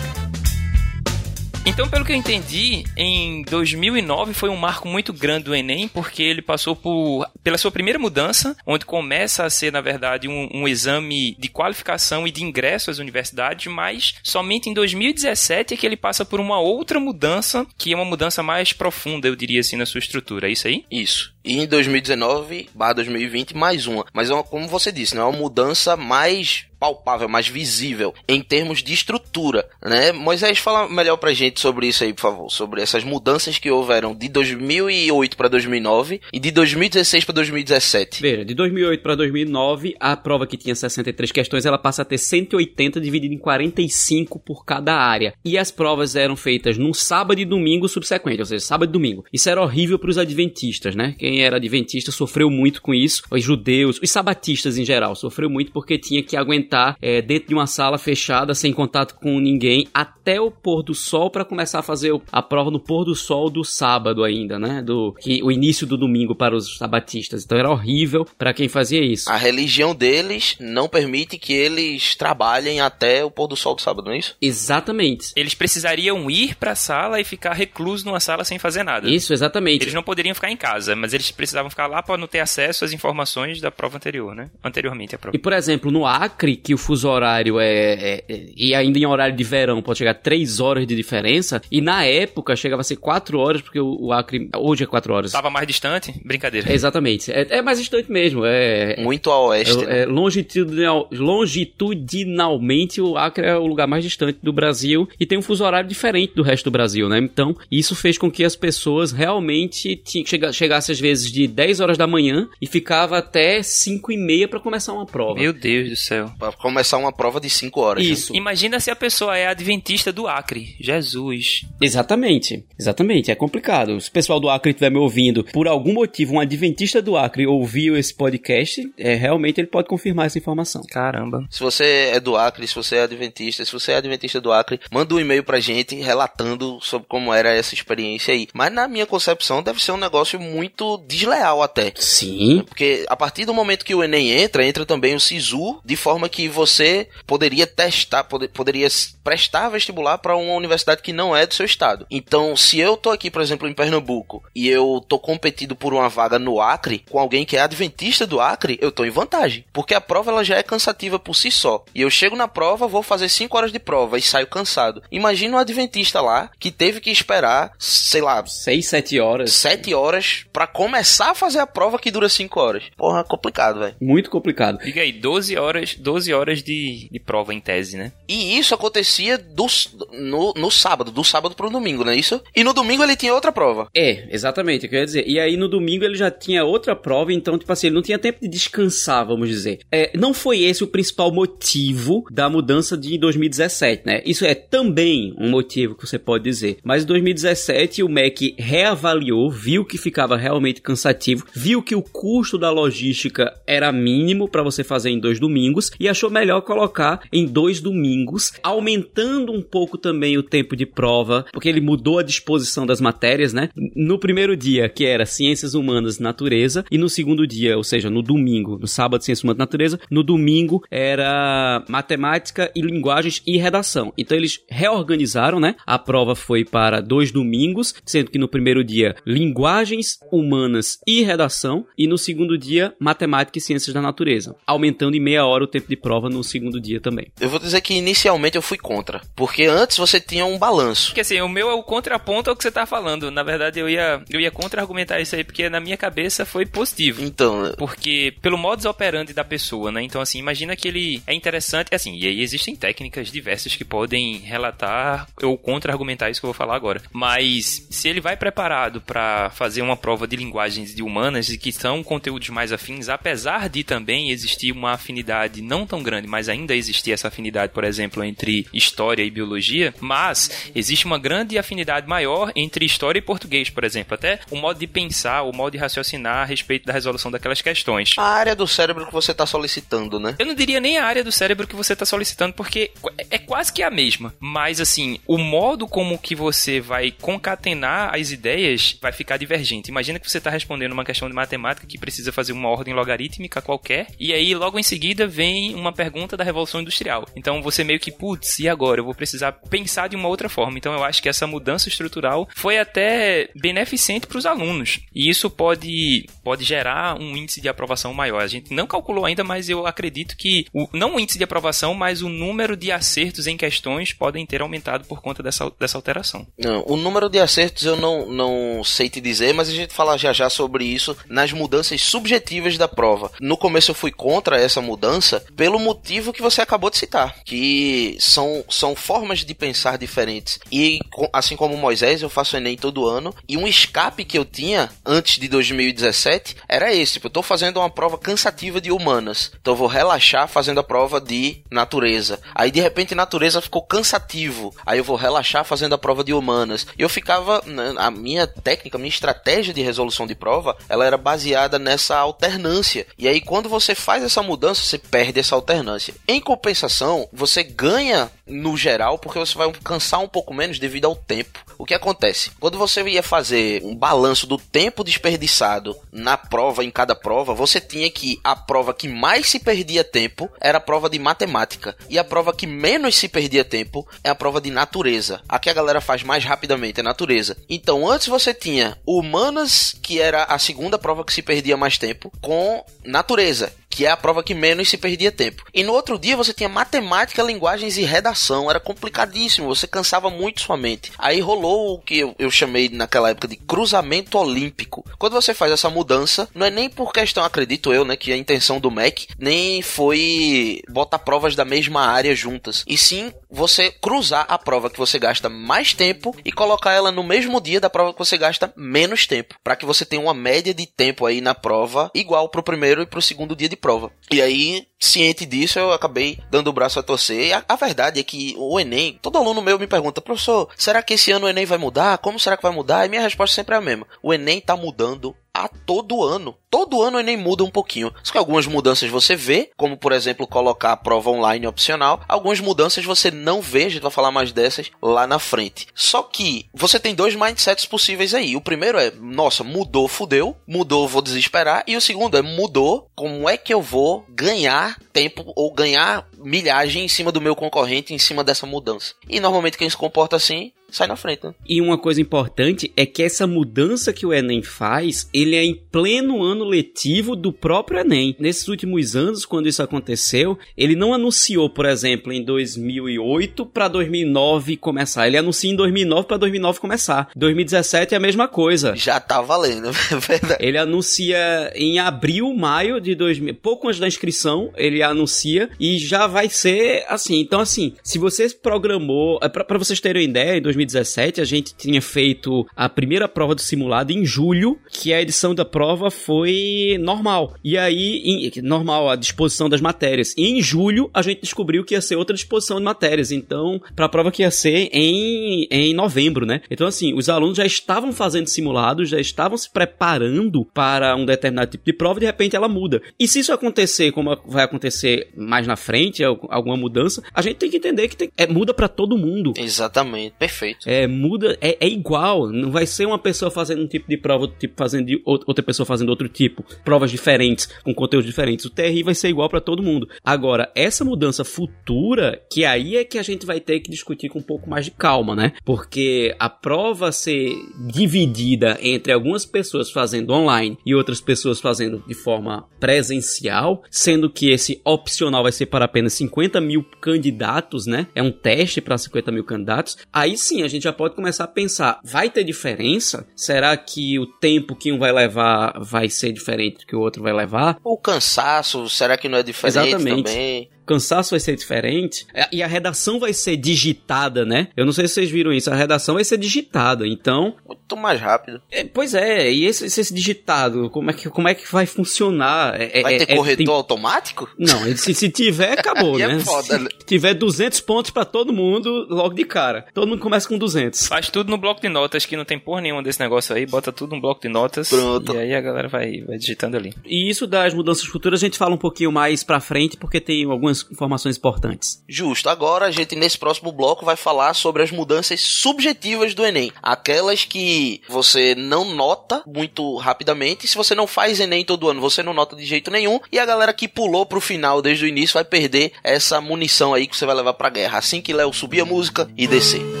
Então, 1.63 1.87
pelo 1.87 2.03
que 2.03 2.11
eu 2.11 2.15
entendi, 2.15 2.83
em 2.97 3.43
2009 3.43 4.33
foi 4.33 4.49
um 4.49 4.55
marco 4.55 4.87
muito 4.87 5.13
grande 5.13 5.45
do 5.45 5.55
Enem, 5.55 5.87
porque 5.87 6.23
ele 6.23 6.41
passou 6.41 6.75
por, 6.75 7.29
pela 7.43 7.57
sua 7.57 7.71
primeira 7.71 7.99
mudança, 7.99 8.57
onde 8.65 8.83
começa 8.83 9.45
a 9.45 9.49
ser, 9.49 9.71
na 9.71 9.79
verdade, 9.79 10.27
um, 10.27 10.49
um 10.51 10.67
exame 10.67 11.35
de 11.37 11.49
qualificação 11.49 12.27
e 12.27 12.31
de 12.31 12.43
ingresso 12.43 12.89
às 12.89 12.97
universidades, 12.97 13.71
mas 13.71 14.15
somente 14.23 14.69
em 14.69 14.73
2017 14.73 15.75
é 15.75 15.77
que 15.77 15.85
ele 15.85 15.95
passa 15.95 16.25
por 16.25 16.39
uma 16.39 16.59
outra 16.59 16.99
mudança, 16.99 17.65
que 17.77 17.93
é 17.93 17.95
uma 17.95 18.05
mudança 18.05 18.41
mais 18.41 18.73
profunda, 18.73 19.27
eu 19.27 19.35
diria 19.35 19.59
assim, 19.59 19.75
na 19.75 19.85
sua 19.85 19.99
estrutura. 19.99 20.49
É 20.49 20.51
isso 20.51 20.67
aí? 20.67 20.83
Isso. 20.89 21.31
E 21.43 21.59
em 21.59 21.67
2019, 21.67 22.69
barra 22.73 22.93
2020, 22.93 23.55
mais 23.55 23.87
uma. 23.87 24.05
Mas 24.13 24.29
é 24.29 24.33
uma, 24.33 24.43
como 24.43 24.67
você 24.67 24.91
disse, 24.91 25.15
não 25.15 25.23
é 25.23 25.25
uma 25.25 25.37
mudança 25.37 25.97
mais 25.97 26.67
palpável, 26.81 27.29
mais 27.29 27.47
visível 27.47 28.11
em 28.27 28.41
termos 28.41 28.81
de 28.81 28.91
estrutura, 28.91 29.69
né? 29.83 30.11
Moisés, 30.11 30.57
fala 30.57 30.89
melhor 30.89 31.15
pra 31.17 31.31
gente 31.31 31.59
sobre 31.59 31.85
isso 31.85 32.03
aí, 32.03 32.11
por 32.11 32.21
favor, 32.21 32.49
sobre 32.49 32.81
essas 32.81 33.03
mudanças 33.03 33.59
que 33.59 33.69
houveram 33.69 34.15
de 34.15 34.27
2008 34.27 35.37
para 35.37 35.47
2009 35.47 36.21
e 36.33 36.39
de 36.39 36.49
2016 36.49 37.23
para 37.23 37.35
2017. 37.35 38.19
Veja, 38.19 38.43
de 38.43 38.55
2008 38.55 39.03
para 39.03 39.13
2009, 39.13 39.95
a 39.99 40.17
prova 40.17 40.47
que 40.47 40.57
tinha 40.57 40.73
63 40.73 41.31
questões, 41.31 41.67
ela 41.67 41.77
passa 41.77 42.01
a 42.01 42.05
ter 42.05 42.17
180 42.17 42.99
dividido 42.99 43.35
em 43.35 43.37
45 43.37 44.39
por 44.39 44.65
cada 44.65 44.95
área. 44.95 45.35
E 45.45 45.59
as 45.59 45.69
provas 45.69 46.15
eram 46.15 46.35
feitas 46.35 46.79
num 46.79 46.95
sábado 46.95 47.39
e 47.39 47.45
domingo 47.45 47.87
subsequente, 47.87 48.39
ou 48.39 48.45
seja, 48.47 48.65
sábado 48.65 48.89
e 48.89 48.93
domingo. 48.93 49.23
Isso 49.31 49.47
era 49.47 49.61
horrível 49.61 49.99
para 49.99 50.09
os 50.09 50.17
adventistas, 50.17 50.95
né? 50.95 51.15
Era 51.39 51.57
adventista 51.57 52.11
sofreu 52.11 52.49
muito 52.49 52.81
com 52.81 52.93
isso. 52.93 53.23
Os 53.31 53.43
judeus, 53.43 53.99
os 54.01 54.09
sabatistas 54.09 54.77
em 54.77 54.85
geral, 54.85 55.15
sofreu 55.15 55.49
muito 55.49 55.71
porque 55.71 55.97
tinha 55.97 56.23
que 56.23 56.35
aguentar 56.35 56.97
é, 57.01 57.21
dentro 57.21 57.49
de 57.49 57.53
uma 57.53 57.67
sala 57.67 57.97
fechada, 57.97 58.53
sem 58.53 58.73
contato 58.73 59.15
com 59.15 59.39
ninguém, 59.39 59.87
até 59.93 60.39
o 60.41 60.51
pôr 60.51 60.83
do 60.83 60.93
sol 60.93 61.29
para 61.29 61.45
começar 61.45 61.79
a 61.79 61.83
fazer 61.83 62.13
a 62.31 62.41
prova 62.41 62.71
no 62.71 62.79
pôr 62.79 63.05
do 63.05 63.15
sol 63.15 63.49
do 63.49 63.63
sábado 63.63 64.23
ainda, 64.23 64.59
né? 64.59 64.81
Do 64.81 65.13
que 65.19 65.41
o 65.43 65.51
início 65.51 65.87
do 65.87 65.97
domingo 65.97 66.35
para 66.35 66.55
os 66.55 66.77
sabatistas. 66.77 67.43
Então 67.43 67.57
era 67.57 67.69
horrível 67.69 68.25
para 68.37 68.53
quem 68.53 68.67
fazia 68.67 69.03
isso. 69.03 69.29
A 69.31 69.37
religião 69.37 69.95
deles 69.95 70.55
não 70.59 70.89
permite 70.89 71.37
que 71.37 71.53
eles 71.53 72.15
trabalhem 72.15 72.81
até 72.81 73.23
o 73.23 73.31
pôr 73.31 73.47
do 73.47 73.55
sol 73.55 73.75
do 73.75 73.81
sábado, 73.81 74.05
não 74.05 74.13
é 74.13 74.17
isso? 74.17 74.35
Exatamente. 74.41 75.31
Eles 75.35 75.53
precisariam 75.53 76.29
ir 76.29 76.55
pra 76.55 76.75
sala 76.75 77.19
e 77.19 77.23
ficar 77.23 77.53
reclusos 77.53 78.03
numa 78.03 78.19
sala 78.19 78.43
sem 78.43 78.59
fazer 78.59 78.83
nada. 78.83 79.09
Isso, 79.09 79.33
exatamente. 79.33 79.83
Eles 79.83 79.93
não 79.93 80.03
poderiam 80.03 80.35
ficar 80.35 80.51
em 80.51 80.57
casa, 80.57 80.95
mas 80.95 81.13
eles 81.13 81.20
precisavam 81.29 81.69
ficar 81.69 81.87
lá 81.87 82.01
para 82.01 82.17
não 82.17 82.27
ter 82.27 82.39
acesso 82.39 82.85
às 82.85 82.93
informações 82.93 83.59
da 83.59 83.69
prova 83.69 83.97
anterior, 83.97 84.33
né? 84.33 84.49
Anteriormente 84.63 85.13
à 85.15 85.19
prova. 85.19 85.35
E, 85.35 85.39
por 85.39 85.51
exemplo, 85.53 85.91
no 85.91 86.05
Acre, 86.05 86.55
que 86.55 86.73
o 86.73 86.77
fuso 86.77 87.09
horário 87.09 87.59
é, 87.59 87.67
é- 87.93 88.23
é- 88.29 88.45
E 88.55 88.73
ainda 88.73 88.97
em 88.97 89.05
horário 89.05 89.35
de 89.35 89.43
verão 89.43 89.81
pode 89.81 89.99
chegar 89.99 90.11
a 90.11 90.15
3 90.15 90.59
horas 90.59 90.87
de 90.87 90.95
diferença. 90.95 91.61
E 91.69 91.81
na 91.81 92.05
época 92.05 92.55
chegava 92.55 92.81
a 92.81 92.83
ser 92.83 92.95
4 92.95 93.37
horas, 93.37 93.61
porque 93.61 93.79
o, 93.79 93.97
o 94.05 94.13
Acre. 94.13 94.49
Hoje 94.55 94.83
é 94.83 94.87
4 94.87 95.13
horas. 95.13 95.31
Tava 95.31 95.49
mais 95.49 95.67
distante? 95.67 96.13
Brincadeira. 96.23 96.71
Exatamente. 96.71 97.31
É, 97.31 97.57
é 97.57 97.61
mais 97.61 97.77
distante 97.79 98.11
mesmo. 98.11 98.43
É. 98.45 98.95
Muito 98.99 99.29
a 99.29 99.39
oeste, 99.47 99.77
né? 99.85 99.99
É, 99.99 100.01
é, 100.03 100.05
longitudinal- 100.05 101.07
longitudinalmente, 101.11 103.01
o 103.01 103.17
Acre 103.17 103.45
é 103.45 103.55
o 103.55 103.65
lugar 103.65 103.87
mais 103.87 104.03
distante 104.03 104.39
do 104.41 104.53
Brasil 104.53 105.07
e 105.19 105.25
tem 105.25 105.37
um 105.37 105.41
fuso 105.41 105.63
horário 105.63 105.87
diferente 105.89 106.33
do 106.35 106.43
resto 106.43 106.65
do 106.65 106.71
Brasil, 106.71 107.07
né? 107.09 107.17
Então, 107.19 107.55
isso 107.71 107.95
fez 107.95 108.17
com 108.17 108.29
que 108.31 108.43
as 108.43 108.55
pessoas 108.55 109.11
realmente 109.11 109.95
tinham, 109.95 110.25
chegassem 110.53 110.93
às 110.93 110.99
vezes 110.99 111.10
de 111.19 111.47
10 111.47 111.79
horas 111.79 111.97
da 111.97 112.07
manhã 112.07 112.47
e 112.61 112.67
ficava 112.67 113.17
até 113.17 113.61
5 113.61 114.11
e 114.11 114.17
meia 114.17 114.47
para 114.47 114.59
começar 114.59 114.93
uma 114.93 115.05
prova. 115.05 115.39
Meu 115.39 115.53
Deus 115.53 115.89
do 115.89 115.95
céu. 115.95 116.31
Pra 116.37 116.51
começar 116.51 116.97
uma 116.97 117.11
prova 117.11 117.39
de 117.39 117.49
5 117.49 117.79
horas. 117.79 118.05
né? 118.05 118.11
Isso. 118.11 118.35
Imagina 118.35 118.79
se 118.79 118.89
a 118.91 118.95
pessoa 118.95 119.37
é 119.37 119.47
adventista 119.47 120.11
do 120.11 120.27
Acre. 120.27 120.75
Jesus. 120.79 121.65
Exatamente, 121.81 122.63
exatamente, 122.79 123.31
é 123.31 123.35
complicado. 123.35 123.99
Se 123.99 124.09
o 124.09 124.11
pessoal 124.11 124.39
do 124.39 124.49
Acre 124.49 124.71
estiver 124.71 124.89
me 124.89 124.97
ouvindo, 124.97 125.43
por 125.43 125.67
algum 125.67 125.93
motivo, 125.93 126.33
um 126.35 126.39
adventista 126.39 127.01
do 127.01 127.17
Acre 127.17 127.45
ouviu 127.47 127.97
esse 127.97 128.13
podcast, 128.13 128.81
é, 128.97 129.15
realmente 129.15 129.59
ele 129.59 129.67
pode 129.67 129.87
confirmar 129.87 130.27
essa 130.27 130.37
informação. 130.37 130.81
Caramba. 130.89 131.45
Se 131.49 131.59
você 131.59 132.11
é 132.13 132.19
do 132.19 132.35
Acre, 132.35 132.67
se 132.67 132.75
você 132.75 132.95
é 132.97 133.03
adventista, 133.03 133.65
se 133.65 133.71
você 133.71 133.91
é 133.93 133.95
adventista 133.97 134.39
do 134.39 134.51
Acre, 134.51 134.79
manda 134.91 135.13
um 135.13 135.19
e-mail 135.19 135.43
pra 135.43 135.59
gente 135.59 135.95
relatando 135.95 136.79
sobre 136.81 137.07
como 137.07 137.33
era 137.33 137.53
essa 137.53 137.73
experiência 137.73 138.33
aí. 138.33 138.47
Mas 138.53 138.71
na 138.71 138.87
minha 138.87 139.05
concepção 139.05 139.61
deve 139.63 139.81
ser 139.81 139.91
um 139.91 139.97
negócio 139.97 140.39
muito 140.39 140.97
desleal 141.07 141.61
até. 141.61 141.91
Sim. 141.95 142.63
Porque 142.67 143.05
a 143.09 143.15
partir 143.15 143.45
do 143.45 143.53
momento 143.53 143.85
que 143.85 143.95
o 143.95 144.03
Enem 144.03 144.31
entra, 144.31 144.65
entra 144.65 144.85
também 144.85 145.15
o 145.15 145.19
SISU, 145.19 145.79
de 145.83 145.95
forma 145.95 146.29
que 146.29 146.47
você 146.47 147.07
poderia 147.25 147.65
testar, 147.67 148.23
pode- 148.23 148.47
poderia 148.47 148.87
prestar 149.23 149.69
vestibular 149.69 150.17
para 150.17 150.35
uma 150.35 150.53
universidade 150.53 151.01
que 151.01 151.13
não 151.13 151.35
é 151.35 151.45
do 151.45 151.53
seu 151.53 151.65
estado. 151.65 152.05
Então, 152.09 152.55
se 152.55 152.79
eu 152.79 152.95
tô 152.97 153.09
aqui, 153.09 153.29
por 153.29 153.41
exemplo, 153.41 153.67
em 153.67 153.73
Pernambuco, 153.73 154.43
e 154.55 154.67
eu 154.67 155.03
tô 155.07 155.19
competindo 155.19 155.75
por 155.75 155.93
uma 155.93 156.09
vaga 156.09 156.39
no 156.39 156.59
Acre, 156.61 157.03
com 157.09 157.19
alguém 157.19 157.45
que 157.45 157.57
é 157.57 157.61
adventista 157.61 158.25
do 158.25 158.39
Acre, 158.39 158.77
eu 158.81 158.91
tô 158.91 159.03
em 159.05 159.09
vantagem. 159.09 159.65
Porque 159.73 159.93
a 159.93 160.01
prova 160.01 160.31
ela 160.31 160.43
já 160.43 160.55
é 160.57 160.63
cansativa 160.63 161.19
por 161.19 161.35
si 161.35 161.51
só. 161.51 161.83
E 161.93 162.01
eu 162.01 162.09
chego 162.09 162.35
na 162.35 162.47
prova, 162.47 162.87
vou 162.87 163.03
fazer 163.03 163.29
5 163.29 163.57
horas 163.57 163.71
de 163.71 163.79
prova 163.79 164.17
e 164.17 164.21
saio 164.21 164.47
cansado. 164.47 165.01
Imagina 165.11 165.57
um 165.57 165.59
adventista 165.59 166.21
lá 166.21 166.49
que 166.59 166.71
teve 166.71 166.99
que 166.99 167.09
esperar, 167.11 167.71
sei 167.77 168.21
lá, 168.21 168.45
Seis, 168.45 168.87
sete 168.87 169.19
horas. 169.19 169.53
sete 169.53 169.93
horas 169.93 170.45
pra 170.53 170.67
começar 170.67 170.90
a 170.99 171.35
fazer 171.35 171.59
a 171.59 171.67
prova 171.67 171.99
que 171.99 172.11
dura 172.11 172.29
cinco 172.29 172.59
horas. 172.59 172.83
Porra, 172.97 173.23
complicado, 173.23 173.79
velho. 173.79 173.95
Muito 173.99 174.29
complicado. 174.29 174.79
Diga 174.83 175.01
aí, 175.01 175.11
12 175.11 175.57
horas, 175.57 175.95
12 175.95 176.33
horas 176.33 176.63
de, 176.63 177.07
de 177.11 177.19
prova 177.19 177.53
em 177.53 177.59
tese, 177.59 177.97
né? 177.97 178.11
E 178.27 178.57
isso 178.57 178.73
acontecia 178.73 179.37
do, 179.37 179.67
no, 180.13 180.53
no 180.55 180.71
sábado, 180.71 181.11
do 181.11 181.23
sábado 181.23 181.55
pro 181.55 181.69
domingo, 181.69 182.03
não 182.03 182.11
é 182.11 182.15
isso? 182.15 182.41
E 182.55 182.63
no 182.63 182.73
domingo 182.73 183.03
ele 183.03 183.15
tinha 183.15 183.33
outra 183.33 183.51
prova. 183.51 183.87
É, 183.95 184.27
exatamente, 184.33 184.85
é 184.85 184.87
o 184.87 184.89
que 184.89 184.95
eu 184.95 184.99
ia 184.99 185.05
dizer. 185.05 185.27
E 185.27 185.39
aí 185.39 185.57
no 185.57 185.67
domingo 185.67 186.03
ele 186.03 186.15
já 186.15 186.31
tinha 186.31 186.63
outra 186.63 186.95
prova, 186.95 187.33
então, 187.33 187.57
tipo 187.57 187.71
assim, 187.71 187.87
ele 187.87 187.95
não 187.95 188.01
tinha 188.01 188.19
tempo 188.19 188.39
de 188.41 188.47
descansar, 188.47 189.25
vamos 189.25 189.49
dizer. 189.49 189.79
É, 189.91 190.11
não 190.17 190.33
foi 190.33 190.61
esse 190.61 190.83
o 190.83 190.87
principal 190.87 191.31
motivo 191.31 192.25
da 192.31 192.49
mudança 192.49 192.97
de 192.97 193.17
2017, 193.17 194.03
né? 194.05 194.21
Isso 194.25 194.45
é 194.45 194.55
também 194.55 195.33
um 195.37 195.49
motivo 195.49 195.95
que 195.95 196.07
você 196.07 196.19
pode 196.19 196.43
dizer. 196.43 196.77
Mas 196.83 197.03
em 197.03 197.07
2017 197.07 198.03
o 198.03 198.09
MEC 198.09 198.55
reavaliou, 198.57 199.49
viu 199.49 199.85
que 199.85 199.97
ficava 199.97 200.35
realmente 200.35 200.80
cansativo, 200.81 201.45
viu 201.53 201.81
que 201.81 201.95
o 201.95 202.01
custo 202.01 202.57
da 202.57 202.69
logística 202.69 203.53
era 203.65 203.91
mínimo 203.91 204.47
para 204.47 204.63
você 204.63 204.83
fazer 204.83 205.09
em 205.09 205.19
dois 205.19 205.39
domingos 205.39 205.91
e 205.99 206.07
achou 206.07 206.29
melhor 206.29 206.61
colocar 206.61 207.21
em 207.31 207.45
dois 207.45 207.79
domingos, 207.79 208.53
aumentando 208.63 209.51
um 209.51 209.61
pouco 209.61 209.97
também 209.97 210.37
o 210.37 210.43
tempo 210.43 210.75
de 210.75 210.85
prova, 210.85 211.45
porque 211.51 211.69
ele 211.69 211.81
mudou 211.81 212.19
a 212.19 212.23
disposição 212.23 212.85
das 212.85 213.01
matérias, 213.01 213.53
né? 213.53 213.69
No 213.95 214.19
primeiro 214.19 214.55
dia, 214.55 214.89
que 214.89 215.05
era 215.05 215.25
Ciências 215.25 215.73
Humanas 215.73 216.17
e 216.17 216.23
Natureza, 216.23 216.85
e 216.89 216.97
no 216.97 217.09
segundo 217.09 217.45
dia, 217.45 217.77
ou 217.77 217.83
seja, 217.83 218.09
no 218.09 218.21
domingo, 218.21 218.77
no 218.77 218.87
sábado 218.87 219.23
Ciências 219.23 219.43
Humanas 219.43 219.57
e 219.57 219.59
Natureza, 219.59 219.99
no 220.09 220.23
domingo 220.23 220.83
era 220.89 221.83
Matemática 221.87 222.71
e 222.75 222.81
Linguagens 222.81 223.41
e 223.45 223.57
Redação. 223.57 224.13
Então 224.17 224.37
eles 224.37 224.63
reorganizaram, 224.69 225.59
né? 225.59 225.75
A 225.85 225.99
prova 225.99 226.35
foi 226.35 226.63
para 226.63 227.01
dois 227.01 227.31
domingos, 227.31 227.93
sendo 228.05 228.31
que 228.31 228.39
no 228.39 228.47
primeiro 228.47 228.83
dia 228.83 229.15
Linguagens 229.25 230.19
Humanas 230.31 230.60
e 231.07 231.21
Redação, 231.21 231.85
e 231.97 232.07
no 232.07 232.17
segundo 232.17 232.57
dia 232.57 232.93
Matemática 232.99 233.57
e 233.57 233.61
Ciências 233.61 233.93
da 233.93 234.01
Natureza, 234.01 234.55
aumentando 234.65 235.15
em 235.15 235.19
meia 235.19 235.45
hora 235.45 235.63
o 235.63 235.67
tempo 235.67 235.87
de 235.87 235.95
prova 235.95 236.29
no 236.29 236.43
segundo 236.43 236.79
dia 236.79 236.99
também. 236.99 237.31
Eu 237.39 237.49
vou 237.49 237.59
dizer 237.59 237.81
que 237.81 237.93
inicialmente 237.93 238.55
eu 238.55 238.61
fui 238.61 238.77
contra. 238.77 239.21
Porque 239.35 239.65
antes 239.65 239.97
você 239.97 240.19
tinha 240.19 240.45
um 240.45 240.57
balanço. 240.57 241.07
Porque 241.07 241.21
assim, 241.21 241.39
o 241.41 241.49
meu 241.49 241.69
é 241.69 241.73
o 241.73 241.83
contraponto 241.83 242.49
ao 242.49 242.55
que 242.55 242.63
você 242.63 242.71
tá 242.71 242.85
falando. 242.85 243.31
Na 243.31 243.43
verdade, 243.43 243.79
eu 243.79 243.89
ia, 243.89 244.21
eu 244.29 244.39
ia 244.39 244.51
contra-argumentar 244.51 245.19
isso 245.19 245.35
aí, 245.35 245.43
porque 245.43 245.69
na 245.69 245.79
minha 245.79 245.97
cabeça 245.97 246.45
foi 246.45 246.65
positivo. 246.65 247.23
Então, 247.23 247.73
Porque, 247.77 248.33
pelo 248.41 248.57
modus 248.57 248.85
operandi 248.85 249.33
da 249.33 249.43
pessoa, 249.43 249.91
né? 249.91 250.01
Então, 250.01 250.21
assim, 250.21 250.39
imagina 250.39 250.75
que 250.75 250.87
ele 250.87 251.21
é 251.25 251.33
interessante. 251.33 251.93
Assim, 251.93 252.15
e 252.15 252.27
aí 252.27 252.41
existem 252.41 252.75
técnicas 252.75 253.31
diversas 253.31 253.75
que 253.75 253.85
podem 253.85 254.37
relatar 254.37 255.27
ou 255.41 255.57
contra-argumentar 255.57 256.29
isso 256.29 256.39
que 256.39 256.45
eu 256.45 256.51
vou 256.51 256.57
falar 256.57 256.75
agora. 256.75 257.01
Mas, 257.11 257.87
se 257.89 258.07
ele 258.07 258.21
vai 258.21 258.35
preparado 258.37 259.01
para 259.01 259.49
fazer 259.51 259.81
uma 259.81 259.97
prova 259.97 260.27
de 260.27 260.35
linguagens 260.51 260.93
de 260.93 261.01
humanas 261.01 261.49
e 261.49 261.57
que 261.57 261.71
são 261.71 262.03
conteúdos 262.03 262.49
mais 262.49 262.73
afins, 262.73 263.07
apesar 263.07 263.69
de 263.69 263.85
também 263.85 264.31
existir 264.31 264.73
uma 264.73 264.91
afinidade 264.91 265.61
não 265.61 265.87
tão 265.87 266.03
grande, 266.03 266.27
mas 266.27 266.49
ainda 266.49 266.75
existir 266.75 267.13
essa 267.13 267.29
afinidade, 267.29 267.71
por 267.71 267.85
exemplo, 267.85 268.21
entre 268.21 268.67
história 268.73 269.23
e 269.23 269.31
biologia, 269.31 269.93
mas 270.01 270.69
existe 270.75 271.05
uma 271.05 271.17
grande 271.17 271.57
afinidade 271.57 272.05
maior 272.05 272.51
entre 272.53 272.83
história 272.85 273.19
e 273.19 273.21
português, 273.21 273.69
por 273.69 273.85
exemplo. 273.85 274.13
Até 274.13 274.41
o 274.51 274.57
modo 274.57 274.77
de 274.77 274.87
pensar, 274.87 275.43
o 275.43 275.53
modo 275.53 275.71
de 275.71 275.77
raciocinar 275.77 276.37
a 276.37 276.45
respeito 276.45 276.85
da 276.85 276.91
resolução 276.93 277.31
daquelas 277.31 277.61
questões. 277.61 278.13
a 278.17 278.23
área 278.23 278.55
do 278.55 278.67
cérebro 278.67 279.05
que 279.05 279.13
você 279.13 279.33
tá 279.33 279.45
solicitando, 279.45 280.19
né? 280.19 280.35
Eu 280.37 280.45
não 280.45 280.53
diria 280.53 280.81
nem 280.81 280.97
a 280.97 281.05
área 281.05 281.23
do 281.23 281.31
cérebro 281.31 281.65
que 281.65 281.75
você 281.75 281.93
está 281.93 282.05
solicitando, 282.05 282.53
porque 282.53 282.91
é 283.29 283.37
quase 283.37 283.71
que 283.71 283.81
a 283.83 283.89
mesma. 283.89 284.33
Mas, 284.39 284.81
assim, 284.81 285.17
o 285.25 285.37
modo 285.37 285.87
como 285.87 286.17
que 286.17 286.35
você 286.35 286.81
vai 286.81 287.11
concatenar 287.11 288.13
as 288.13 288.31
ideias 288.31 288.97
vai 289.01 289.13
ficar 289.13 289.37
divergente. 289.37 289.89
Imagina 289.89 290.19
que 290.19 290.29
você 290.29 290.40
está 290.41 290.49
respondendo 290.49 290.91
uma 290.91 291.05
questão 291.05 291.29
de 291.29 291.35
matemática 291.35 291.87
que 291.87 291.97
precisa 291.97 292.31
fazer 292.31 292.51
uma 292.53 292.69
ordem 292.69 292.93
logarítmica 292.93 293.61
qualquer, 293.61 294.07
e 294.19 294.33
aí 294.33 294.53
logo 294.53 294.77
em 294.77 294.83
seguida 294.83 295.27
vem 295.27 295.73
uma 295.75 295.93
pergunta 295.93 296.35
da 296.35 296.43
Revolução 296.43 296.81
Industrial. 296.81 297.25
Então 297.35 297.61
você 297.61 297.83
meio 297.83 297.99
que, 297.99 298.11
putz, 298.11 298.59
e 298.59 298.67
agora? 298.67 298.99
Eu 298.99 299.05
vou 299.05 299.15
precisar 299.15 299.53
pensar 299.69 300.07
de 300.07 300.15
uma 300.15 300.27
outra 300.27 300.49
forma. 300.49 300.77
Então 300.77 300.93
eu 300.93 301.03
acho 301.03 301.21
que 301.21 301.29
essa 301.29 301.47
mudança 301.47 301.89
estrutural 301.89 302.47
foi 302.55 302.79
até 302.79 303.49
beneficente 303.55 304.27
para 304.27 304.37
os 304.37 304.45
alunos. 304.45 304.99
E 305.13 305.29
isso 305.29 305.49
pode, 305.49 306.27
pode 306.43 306.63
gerar 306.63 307.19
um 307.19 307.35
índice 307.37 307.61
de 307.61 307.69
aprovação 307.69 308.13
maior. 308.13 308.41
A 308.41 308.47
gente 308.47 308.73
não 308.73 308.87
calculou 308.87 309.25
ainda, 309.25 309.43
mas 309.43 309.69
eu 309.69 309.85
acredito 309.85 310.35
que 310.35 310.65
o, 310.73 310.87
não 310.93 311.15
o 311.15 311.19
índice 311.19 311.37
de 311.37 311.43
aprovação, 311.43 311.93
mas 311.93 312.21
o 312.21 312.29
número 312.29 312.75
de 312.75 312.91
acertos 312.91 313.47
em 313.47 313.57
questões 313.57 314.13
podem 314.13 314.45
ter 314.45 314.61
aumentado 314.61 315.05
por 315.05 315.21
conta 315.21 315.43
dessa, 315.43 315.71
dessa 315.79 315.97
alteração. 315.97 316.47
Não, 316.57 316.83
o 316.87 316.97
número 316.97 317.29
de 317.29 317.39
acertos 317.39 317.83
eu 317.83 317.95
não, 317.95 318.25
não 318.31 318.83
sei 318.83 319.09
te 319.09 319.21
dizer, 319.21 319.53
mas 319.53 319.69
a 319.69 319.73
gente 319.73 319.93
fala 319.93 320.17
já 320.17 320.30
já 320.33 320.49
sobre 320.49 320.85
isso 320.85 321.15
nas 321.27 321.51
mudanças 321.51 322.01
subjetivas 322.01 322.77
da 322.77 322.87
prova. 322.87 323.31
No 323.39 323.57
começo 323.57 323.91
eu 323.91 323.95
fui 323.95 324.11
contra 324.11 324.59
essa 324.59 324.81
mudança 324.81 325.43
pelo 325.55 325.79
motivo 325.79 326.33
que 326.33 326.41
você 326.41 326.61
acabou 326.61 326.89
de 326.89 326.97
citar, 326.97 327.35
que 327.45 328.17
são, 328.19 328.63
são 328.69 328.95
formas 328.95 329.39
de 329.39 329.53
pensar 329.53 329.97
diferentes. 329.97 330.59
E 330.71 330.99
assim 331.33 331.55
como 331.55 331.77
Moisés, 331.77 332.21
eu 332.21 332.29
faço 332.29 332.57
Enem 332.57 332.77
todo 332.77 333.07
ano, 333.07 333.33
e 333.47 333.57
um 333.57 333.67
escape 333.67 334.25
que 334.25 334.37
eu 334.37 334.45
tinha 334.45 334.89
antes 335.05 335.39
de 335.39 335.47
2017 335.47 336.57
era 336.67 336.93
esse, 336.93 337.13
tipo, 337.13 337.27
eu 337.27 337.31
tô 337.31 337.41
fazendo 337.41 337.77
uma 337.77 337.89
prova 337.89 338.17
cansativa 338.17 338.79
de 338.79 338.91
humanas, 338.91 339.51
então 339.59 339.73
eu 339.73 339.77
vou 339.77 339.87
relaxar 339.87 340.47
fazendo 340.47 340.79
a 340.79 340.83
prova 340.83 341.19
de 341.19 341.63
natureza. 341.69 342.39
Aí 342.53 342.71
de 342.71 342.79
repente 342.79 343.15
natureza 343.15 343.61
ficou 343.61 343.81
cansativo, 343.81 344.73
aí 344.85 344.99
eu 344.99 345.03
vou 345.03 345.15
relaxar 345.15 345.63
fazendo 345.63 345.95
a 345.95 345.97
prova 345.97 346.23
de 346.23 346.33
humanas. 346.33 346.87
E 346.97 347.01
eu 347.01 347.09
ficava, 347.09 347.61
né, 347.65 347.93
a 347.97 348.11
minha 348.11 348.47
técnica, 348.47 348.97
a 348.97 348.99
minha 348.99 349.09
estratégia 349.09 349.73
de 349.73 349.81
resolução 349.81 350.20
de 350.27 350.35
prova, 350.35 350.75
ela 350.87 351.05
era 351.05 351.17
baseada 351.17 351.77
nessa 351.77 352.17
alternância. 352.17 353.05
E 353.17 353.27
aí 353.27 353.41
quando 353.41 353.69
você 353.69 353.95
faz 353.95 354.23
essa 354.23 354.41
mudança, 354.41 354.83
você 354.83 354.97
perde 354.97 355.39
essa 355.39 355.55
alternância. 355.55 356.13
Em 356.27 356.39
compensação, 356.39 357.27
você 357.31 357.63
ganha 357.63 358.31
no 358.47 358.75
geral, 358.75 359.17
porque 359.17 359.39
você 359.39 359.57
vai 359.57 359.71
cansar 359.83 360.19
um 360.19 360.27
pouco 360.27 360.53
menos 360.53 360.77
devido 360.77 361.05
ao 361.05 361.15
tempo. 361.15 361.59
O 361.77 361.85
que 361.85 361.93
acontece? 361.93 362.51
Quando 362.59 362.77
você 362.77 363.01
ia 363.03 363.23
fazer 363.23 363.81
um 363.83 363.95
balanço 363.95 364.45
do 364.45 364.57
tempo 364.57 365.03
desperdiçado 365.03 365.97
na 366.11 366.37
prova, 366.37 366.83
em 366.83 366.91
cada 366.91 367.15
prova, 367.15 367.53
você 367.53 367.79
tinha 367.79 368.09
que 368.11 368.39
a 368.43 368.55
prova 368.55 368.93
que 368.93 369.07
mais 369.07 369.49
se 369.49 369.59
perdia 369.59 370.03
tempo 370.03 370.49
era 370.59 370.77
a 370.77 370.81
prova 370.81 371.09
de 371.09 371.17
matemática. 371.17 371.95
E 372.09 372.19
a 372.19 372.23
prova 372.23 372.53
que 372.53 372.67
menos 372.67 373.15
se 373.15 373.27
perdia 373.27 373.63
tempo 373.63 374.07
é 374.23 374.29
a 374.29 374.35
prova 374.35 374.61
de 374.61 374.69
natureza. 374.69 375.41
A 375.47 375.57
que 375.59 375.69
a 375.69 375.73
galera 375.73 376.01
faz 376.01 376.23
mais 376.23 376.43
rapidamente 376.43 376.99
é 376.99 377.03
natureza. 377.03 377.57
Então, 377.69 378.09
antes 378.09 378.27
você 378.27 378.53
tinha 378.53 378.97
humanas, 379.05 379.95
que 380.01 380.10
era 380.19 380.43
a 380.43 380.57
segunda 380.57 380.97
prova 380.97 381.23
que 381.23 381.33
se 381.33 381.41
perdia 381.41 381.77
mais 381.77 381.97
tempo, 381.97 382.31
com 382.41 382.83
natureza, 383.03 383.73
que 383.91 384.05
é 384.05 384.09
a 384.09 384.17
prova 384.17 384.41
que 384.41 384.55
menos 384.55 384.89
se 384.89 384.97
perdia 384.97 385.31
tempo. 385.31 385.65
E 385.73 385.83
no 385.83 385.93
outro 385.93 386.17
dia 386.17 386.37
você 386.37 386.53
tinha 386.53 386.69
matemática, 386.69 387.43
linguagens 387.43 387.97
e 387.97 388.03
redação. 388.03 388.69
Era 388.69 388.79
complicadíssimo, 388.79 389.67
você 389.67 389.85
cansava 389.85 390.29
muito 390.29 390.61
sua 390.61 390.77
mente. 390.77 391.11
Aí 391.17 391.41
rolou 391.41 391.95
o 391.95 391.99
que 391.99 392.19
eu, 392.19 392.33
eu 392.39 392.49
chamei 392.49 392.89
naquela 392.89 393.29
época 393.29 393.47
de 393.47 393.57
cruzamento 393.57 394.37
olímpico. 394.37 395.05
Quando 395.19 395.33
você 395.33 395.53
faz 395.53 395.71
essa 395.71 395.89
mudança, 395.89 396.47
não 396.55 396.65
é 396.65 396.69
nem 396.69 396.89
por 396.89 397.11
questão, 397.11 397.43
acredito 397.43 397.93
eu, 397.93 398.05
né, 398.05 398.15
que 398.15 398.31
a 398.31 398.37
intenção 398.37 398.79
do 398.79 398.89
MEC 398.89 399.27
nem 399.37 399.81
foi 399.81 400.81
botar 400.89 401.19
provas 401.19 401.55
da 401.55 401.65
mesma 401.65 402.05
área 402.05 402.33
juntas. 402.33 402.83
E 402.87 402.97
sim 402.97 403.33
você 403.49 403.91
cruzar 403.91 404.45
a 404.47 404.57
prova 404.57 404.89
que 404.89 404.97
você 404.97 405.19
gasta 405.19 405.49
mais 405.49 405.93
tempo 405.93 406.33
e 406.45 406.51
colocar 406.51 406.93
ela 406.93 407.11
no 407.11 407.23
mesmo 407.23 407.59
dia 407.59 407.81
da 407.81 407.89
prova 407.89 408.13
que 408.13 408.19
você 408.19 408.37
gasta 408.37 408.71
menos 408.75 409.27
tempo, 409.27 409.55
para 409.63 409.75
que 409.75 409.85
você 409.85 410.05
tenha 410.05 410.21
uma 410.21 410.33
média 410.33 410.73
de 410.73 410.85
tempo 410.85 411.25
aí 411.25 411.41
na 411.41 411.53
prova 411.53 412.09
igual 412.15 412.47
pro 412.47 412.63
primeiro 412.63 413.01
e 413.01 413.05
pro 413.05 413.21
segundo 413.21 413.55
dia 413.55 413.67
de 413.67 413.75
prova. 413.81 414.11
E 414.31 414.41
aí 414.41 414.87
ciente 415.01 415.45
disso, 415.45 415.79
eu 415.79 415.91
acabei 415.91 416.39
dando 416.49 416.69
o 416.69 416.73
braço 416.73 416.99
a 416.99 417.03
torcer. 417.03 417.53
A, 417.53 417.63
a 417.67 417.75
verdade 417.75 418.19
é 418.19 418.23
que 418.23 418.55
o 418.57 418.79
Enem, 418.79 419.19
todo 419.21 419.37
aluno 419.37 419.61
meu 419.61 419.79
me 419.79 419.87
pergunta, 419.87 420.21
professor, 420.21 420.69
será 420.77 421.01
que 421.01 421.15
esse 421.15 421.31
ano 421.31 421.47
o 421.47 421.49
Enem 421.49 421.65
vai 421.65 421.77
mudar? 421.77 422.19
Como 422.19 422.39
será 422.39 422.55
que 422.55 422.63
vai 422.63 422.71
mudar? 422.71 423.05
E 423.05 423.09
minha 423.09 423.21
resposta 423.21 423.55
sempre 423.55 423.75
é 423.75 423.77
a 423.79 423.81
mesma. 423.81 424.07
O 424.21 424.33
Enem 424.33 424.61
tá 424.61 424.77
mudando 424.77 425.35
a 425.53 425.67
todo 425.67 426.23
ano. 426.23 426.55
Todo 426.69 427.01
ano 427.01 427.17
o 427.17 427.19
Enem 427.19 427.35
muda 427.35 427.63
um 427.63 427.69
pouquinho. 427.69 428.13
Só 428.23 428.31
que 428.31 428.37
algumas 428.37 428.65
mudanças 428.65 429.09
você 429.09 429.35
vê, 429.35 429.69
como 429.75 429.97
por 429.97 430.11
exemplo 430.11 430.47
colocar 430.47 430.93
a 430.93 430.97
prova 430.97 431.29
online 431.29 431.67
opcional. 431.67 432.21
Algumas 432.27 432.59
mudanças 432.59 433.03
você 433.03 433.29
não 433.29 433.61
vê, 433.61 433.85
a 433.85 433.89
gente 433.89 434.01
vai 434.01 434.11
falar 434.11 434.31
mais 434.31 434.51
dessas 434.51 434.89
lá 435.01 435.27
na 435.27 435.39
frente. 435.39 435.87
Só 435.93 436.23
que 436.23 436.67
você 436.73 436.99
tem 436.99 437.13
dois 437.13 437.35
mindsets 437.35 437.85
possíveis 437.85 438.33
aí. 438.33 438.55
O 438.55 438.61
primeiro 438.61 438.97
é, 438.97 439.11
nossa, 439.11 439.63
mudou, 439.63 440.07
fudeu. 440.07 440.55
Mudou, 440.65 441.07
vou 441.07 441.21
desesperar. 441.21 441.83
E 441.85 441.97
o 441.97 442.01
segundo 442.01 442.37
é, 442.37 442.41
mudou, 442.41 443.09
como 443.15 443.49
é 443.49 443.57
que 443.57 443.73
eu 443.73 443.81
vou 443.81 444.25
ganhar 444.29 444.90
tempo 445.11 445.51
ou 445.55 445.71
ganhar 445.71 446.27
milhagem 446.37 447.05
em 447.05 447.07
cima 447.07 447.31
do 447.31 447.41
meu 447.41 447.55
concorrente, 447.55 448.13
em 448.13 448.19
cima 448.19 448.43
dessa 448.43 448.65
mudança? 448.65 449.13
E 449.29 449.39
normalmente 449.39 449.77
quem 449.77 449.89
se 449.89 449.97
comporta 449.97 450.35
assim 450.35 450.71
sai 450.91 451.07
na 451.07 451.15
frente, 451.15 451.45
né? 451.45 451.53
E 451.67 451.81
uma 451.81 451.97
coisa 451.97 452.21
importante 452.21 452.91
é 452.95 453.05
que 453.05 453.23
essa 453.23 453.47
mudança 453.47 454.11
que 454.11 454.25
o 454.25 454.33
Enem 454.33 454.61
faz, 454.61 455.29
ele 455.33 455.55
é 455.55 455.63
em 455.63 455.75
pleno 455.75 456.43
ano 456.43 456.65
letivo 456.65 457.35
do 457.35 457.53
próprio 457.53 457.99
Enem. 457.99 458.35
Nesses 458.39 458.67
últimos 458.67 459.15
anos, 459.15 459.45
quando 459.45 459.67
isso 459.67 459.81
aconteceu, 459.81 460.57
ele 460.77 460.95
não 460.95 461.13
anunciou, 461.13 461.69
por 461.69 461.85
exemplo, 461.85 462.33
em 462.33 462.43
2008 462.43 463.65
para 463.65 463.87
2009 463.87 464.77
começar. 464.77 465.27
Ele 465.27 465.37
anuncia 465.37 465.71
em 465.71 465.75
2009 465.75 466.27
para 466.27 466.37
2009 466.37 466.79
começar. 466.79 467.29
2017 467.35 468.13
é 468.13 468.17
a 468.17 468.19
mesma 468.19 468.47
coisa. 468.47 468.95
Já 468.95 469.19
tá 469.19 469.41
valendo, 469.41 469.89
é 470.11 470.15
verdade. 470.15 470.57
Ele 470.59 470.77
anuncia 470.77 471.71
em 471.75 471.99
abril, 471.99 472.53
maio 472.53 472.99
de 472.99 473.15
2000, 473.15 473.55
pouco 473.55 473.87
antes 473.87 473.99
da 473.99 474.07
inscrição, 474.07 474.71
ele 474.75 475.01
anuncia 475.01 475.69
e 475.79 475.97
já 475.97 476.27
vai 476.27 476.49
ser 476.49 477.05
assim. 477.07 477.39
Então, 477.39 477.59
assim, 477.59 477.93
se 478.03 478.17
você 478.17 478.49
programou, 478.49 479.39
é 479.41 479.47
para 479.47 479.77
vocês 479.77 479.99
terem 479.99 480.23
uma 480.23 480.29
ideia, 480.29 480.57
em 480.57 480.61
2017 480.85 481.41
a 481.41 481.45
gente 481.45 481.73
tinha 481.75 482.01
feito 482.01 482.65
a 482.75 482.89
primeira 482.89 483.27
prova 483.27 483.55
do 483.55 483.61
simulado 483.61 484.11
em 484.11 484.25
julho, 484.25 484.77
que 484.91 485.13
a 485.13 485.21
edição 485.21 485.53
da 485.55 485.63
prova 485.65 486.09
foi 486.11 486.97
normal. 486.99 487.55
E 487.63 487.77
aí, 487.77 488.21
em- 488.55 488.61
normal, 488.61 489.09
a 489.09 489.15
disposição 489.15 489.69
das 489.69 489.81
matérias. 489.81 490.33
E 490.37 490.47
em 490.47 490.61
julho 490.61 491.09
a 491.13 491.21
gente 491.21 491.41
descobriu 491.41 491.83
que 491.83 491.93
ia 491.93 492.01
ser 492.01 492.15
outra 492.15 492.35
disposição 492.35 492.77
de 492.77 492.83
matérias. 492.83 493.31
Então, 493.31 493.81
para 493.95 494.05
a 494.05 494.09
prova 494.09 494.31
que 494.31 494.41
ia 494.41 494.51
ser 494.51 494.89
em, 494.91 495.67
em 495.69 495.93
novembro, 495.93 496.45
né? 496.45 496.61
Então, 496.69 496.87
assim, 496.87 497.13
os 497.13 497.29
alunos 497.29 497.57
já 497.57 497.65
estavam 497.65 498.11
fazendo 498.11 498.47
simulados, 498.47 499.09
já 499.09 499.19
estavam 499.19 499.57
se 499.57 499.69
preparando 499.71 500.65
para 500.65 501.15
um 501.15 501.25
determinado 501.25 501.71
tipo 501.71 501.85
de 501.85 501.93
prova 501.93 502.19
e 502.19 502.21
de 502.21 502.25
repente 502.25 502.55
ela 502.55 502.67
muda. 502.67 503.01
E 503.19 503.27
se 503.27 503.39
isso 503.39 503.53
acontecer, 503.53 504.11
como 504.11 504.35
vai 504.45 504.63
acontecer 504.63 505.29
mais 505.35 505.67
na 505.67 505.75
frente, 505.75 506.23
al- 506.23 506.39
alguma 506.49 506.75
mudança, 506.77 507.21
a 507.33 507.41
gente 507.41 507.57
tem 507.57 507.69
que 507.69 507.77
entender 507.77 508.07
que 508.07 508.15
tem- 508.17 508.31
é, 508.37 508.47
muda 508.47 508.73
para 508.73 508.87
todo 508.87 509.17
mundo. 509.17 509.53
Exatamente, 509.57 510.33
perfeito. 510.37 510.70
É, 510.85 511.07
muda, 511.07 511.57
é, 511.61 511.77
é 511.79 511.87
igual. 511.87 512.47
Não 512.49 512.71
vai 512.71 512.85
ser 512.85 513.05
uma 513.05 513.19
pessoa 513.19 513.49
fazendo 513.51 513.83
um 513.83 513.87
tipo 513.87 514.07
de 514.09 514.17
prova, 514.17 514.43
outro 514.43 514.57
tipo 514.59 514.73
fazendo 514.77 515.05
de, 515.05 515.21
ou- 515.25 515.39
outra 515.47 515.63
pessoa 515.63 515.85
fazendo 515.85 516.09
outro 516.09 516.27
tipo. 516.29 516.63
Provas 516.83 517.11
diferentes, 517.11 517.67
com 517.83 517.93
conteúdos 517.93 518.25
diferentes. 518.27 518.65
O 518.65 518.69
TRI 518.69 519.03
vai 519.03 519.15
ser 519.15 519.29
igual 519.29 519.49
para 519.49 519.61
todo 519.61 519.83
mundo. 519.83 520.07
Agora, 520.23 520.71
essa 520.75 521.03
mudança 521.05 521.43
futura, 521.43 522.41
que 522.51 522.65
aí 522.65 522.97
é 522.97 523.03
que 523.03 523.17
a 523.17 523.23
gente 523.23 523.45
vai 523.45 523.59
ter 523.59 523.79
que 523.79 523.89
discutir 523.91 524.29
com 524.29 524.39
um 524.39 524.43
pouco 524.43 524.69
mais 524.69 524.85
de 524.85 524.91
calma, 524.91 525.35
né? 525.35 525.53
Porque 525.65 526.35
a 526.39 526.49
prova 526.49 527.11
ser 527.11 527.53
dividida 527.93 528.77
entre 528.81 529.11
algumas 529.11 529.45
pessoas 529.45 529.89
fazendo 529.91 530.31
online 530.33 530.77
e 530.85 530.93
outras 530.95 531.19
pessoas 531.21 531.59
fazendo 531.59 532.03
de 532.07 532.13
forma 532.13 532.65
presencial, 532.79 533.83
sendo 533.89 534.29
que 534.29 534.49
esse 534.49 534.79
opcional 534.83 535.43
vai 535.43 535.51
ser 535.51 535.65
para 535.67 535.85
apenas 535.85 536.13
50 536.13 536.59
mil 536.61 536.83
candidatos, 536.99 537.85
né? 537.85 538.07
É 538.15 538.21
um 538.21 538.31
teste 538.31 538.81
para 538.81 538.97
50 538.97 539.31
mil 539.31 539.43
candidatos. 539.43 539.97
Aí 540.11 540.37
sim 540.37 540.60
a 540.63 540.67
gente 540.67 540.83
já 540.83 540.93
pode 540.93 541.15
começar 541.15 541.45
a 541.45 541.47
pensar: 541.47 541.99
vai 542.03 542.29
ter 542.29 542.43
diferença? 542.43 543.27
Será 543.35 543.75
que 543.77 544.19
o 544.19 544.25
tempo 544.25 544.75
que 544.75 544.91
um 544.91 544.99
vai 544.99 545.11
levar 545.11 545.79
vai 545.79 546.09
ser 546.09 546.31
diferente 546.31 546.79
do 546.79 546.85
que 546.85 546.95
o 546.95 546.99
outro 546.99 547.21
vai 547.21 547.33
levar? 547.33 547.77
O 547.83 547.97
cansaço, 547.97 548.87
será 548.89 549.17
que 549.17 549.29
não 549.29 549.37
é 549.37 549.43
diferente 549.43 549.89
Exatamente. 549.89 550.31
também? 550.31 550.69
Cansaço 550.91 551.31
vai 551.31 551.39
ser 551.39 551.55
diferente 551.55 552.25
É, 552.33 552.47
e 552.51 552.61
a 552.61 552.67
redação 552.67 553.19
vai 553.19 553.33
ser 553.33 553.55
digitada, 553.57 554.45
né? 554.45 554.67
Eu 554.75 554.85
não 554.85 554.91
sei 554.93 555.07
se 555.07 555.13
vocês 555.15 555.29
viram 555.31 555.51
isso, 555.53 555.71
a 555.71 555.75
redação 555.75 556.15
vai 556.15 556.23
ser 556.23 556.37
digitada. 556.37 557.07
Então, 557.07 557.55
Muito 557.67 557.95
mais 557.97 558.19
rápido. 558.19 558.61
é, 558.71 558.83
pois 558.83 559.13
é, 559.13 559.51
e 559.51 559.65
esse, 559.65 559.85
esse 559.85 560.13
digitado, 560.13 560.89
como 560.89 561.09
é 561.09 561.13
que, 561.13 561.29
como 561.29 561.47
é 561.47 561.53
que 561.55 561.71
vai 561.71 561.85
funcionar? 561.85 562.79
É- 562.79 563.01
Vai 563.01 563.15
é- 563.15 563.17
ter 563.25 563.31
é- 563.33 563.35
corretor 563.35 563.65
tem- 563.65 563.73
automático? 563.73 564.49
Não, 564.57 564.83
se, 564.97 565.13
se 565.13 565.29
tiver, 565.29 565.79
acabou, 565.79 566.19
é 566.19 566.27
né? 566.27 566.39
foda, 566.39 566.77
né? 566.77 566.89
Se 566.99 567.05
tiver 567.05 567.33
200 567.33 567.79
pontos 567.81 568.11
pra 568.11 568.25
todo 568.25 568.51
mundo, 568.53 569.07
logo 569.09 569.33
de 569.33 569.45
cara. 569.45 569.85
Todo 569.93 570.07
mundo 570.07 570.19
começa 570.19 570.47
com 570.47 570.57
200. 570.57 571.07
Faz 571.07 571.29
tudo 571.29 571.49
no 571.49 571.57
bloco 571.57 571.81
de 571.81 571.89
notas, 571.89 572.25
que 572.25 572.35
não 572.35 572.45
tem 572.45 572.59
porra 572.59 572.81
nenhuma 572.81 573.01
desse 573.03 573.19
negócio 573.19 573.55
aí, 573.55 573.65
bota 573.65 573.91
tudo 573.91 574.15
no 574.15 574.21
bloco 574.21 574.41
de 574.41 574.49
notas. 574.49 574.89
Pronto. 574.89 575.33
E 575.33 575.37
aí 575.37 575.53
a 575.53 575.61
galera 575.61 575.87
vai, 575.87 576.21
vai 576.21 576.37
digitando 576.37 576.75
ali. 576.77 576.93
E 577.05 577.29
isso 577.29 577.47
das 577.47 577.73
mudanças 577.73 578.05
futuras 578.05 578.41
a 578.41 578.45
gente 578.45 578.57
fala 578.57 578.73
um 578.75 578.77
pouquinho 578.77 579.11
mais 579.11 579.43
pra 579.43 579.59
frente, 579.59 579.97
porque 579.97 580.19
tem 580.19 580.43
algumas 580.45 580.80
informações 580.91 581.37
importantes. 581.37 582.03
Justo. 582.07 582.49
Agora 582.49 582.85
a 582.85 582.91
gente, 582.91 583.15
nesse 583.15 583.37
próximo 583.37 583.71
bloco, 583.71 584.05
vai 584.05 584.15
falar 584.15 584.53
sobre 584.53 584.83
as 584.83 584.91
mudanças 584.91 585.41
subjetivas 585.41 586.33
do 586.33 586.45
Enem. 586.45 586.71
Aquelas 586.81 587.45
que 587.45 588.01
você 588.07 588.55
não 588.55 588.95
nota 588.95 589.43
muito 589.45 589.97
rapidamente. 589.97 590.67
Se 590.67 590.75
você 590.75 590.95
não 590.95 591.07
faz 591.07 591.39
Enem 591.39 591.65
todo 591.65 591.89
ano, 591.89 592.01
você 592.01 592.23
não 592.23 592.33
nota 592.33 592.55
de 592.55 592.65
jeito 592.65 592.91
nenhum. 592.91 593.19
E 593.31 593.39
a 593.39 593.45
galera 593.45 593.73
que 593.73 593.87
pulou 593.87 594.25
pro 594.25 594.41
final 594.41 594.81
desde 594.81 595.05
o 595.05 595.07
início 595.07 595.33
vai 595.33 595.45
perder 595.45 595.91
essa 596.03 596.39
munição 596.41 596.93
aí 596.93 597.07
que 597.07 597.15
você 597.15 597.25
vai 597.25 597.35
levar 597.35 597.53
pra 597.53 597.69
guerra. 597.69 597.97
Assim 597.97 598.21
que 598.21 598.33
Léo 598.33 598.53
subir 598.53 598.81
a 598.81 598.85
música 598.85 599.29
e 599.37 599.47
descer. 599.47 600.00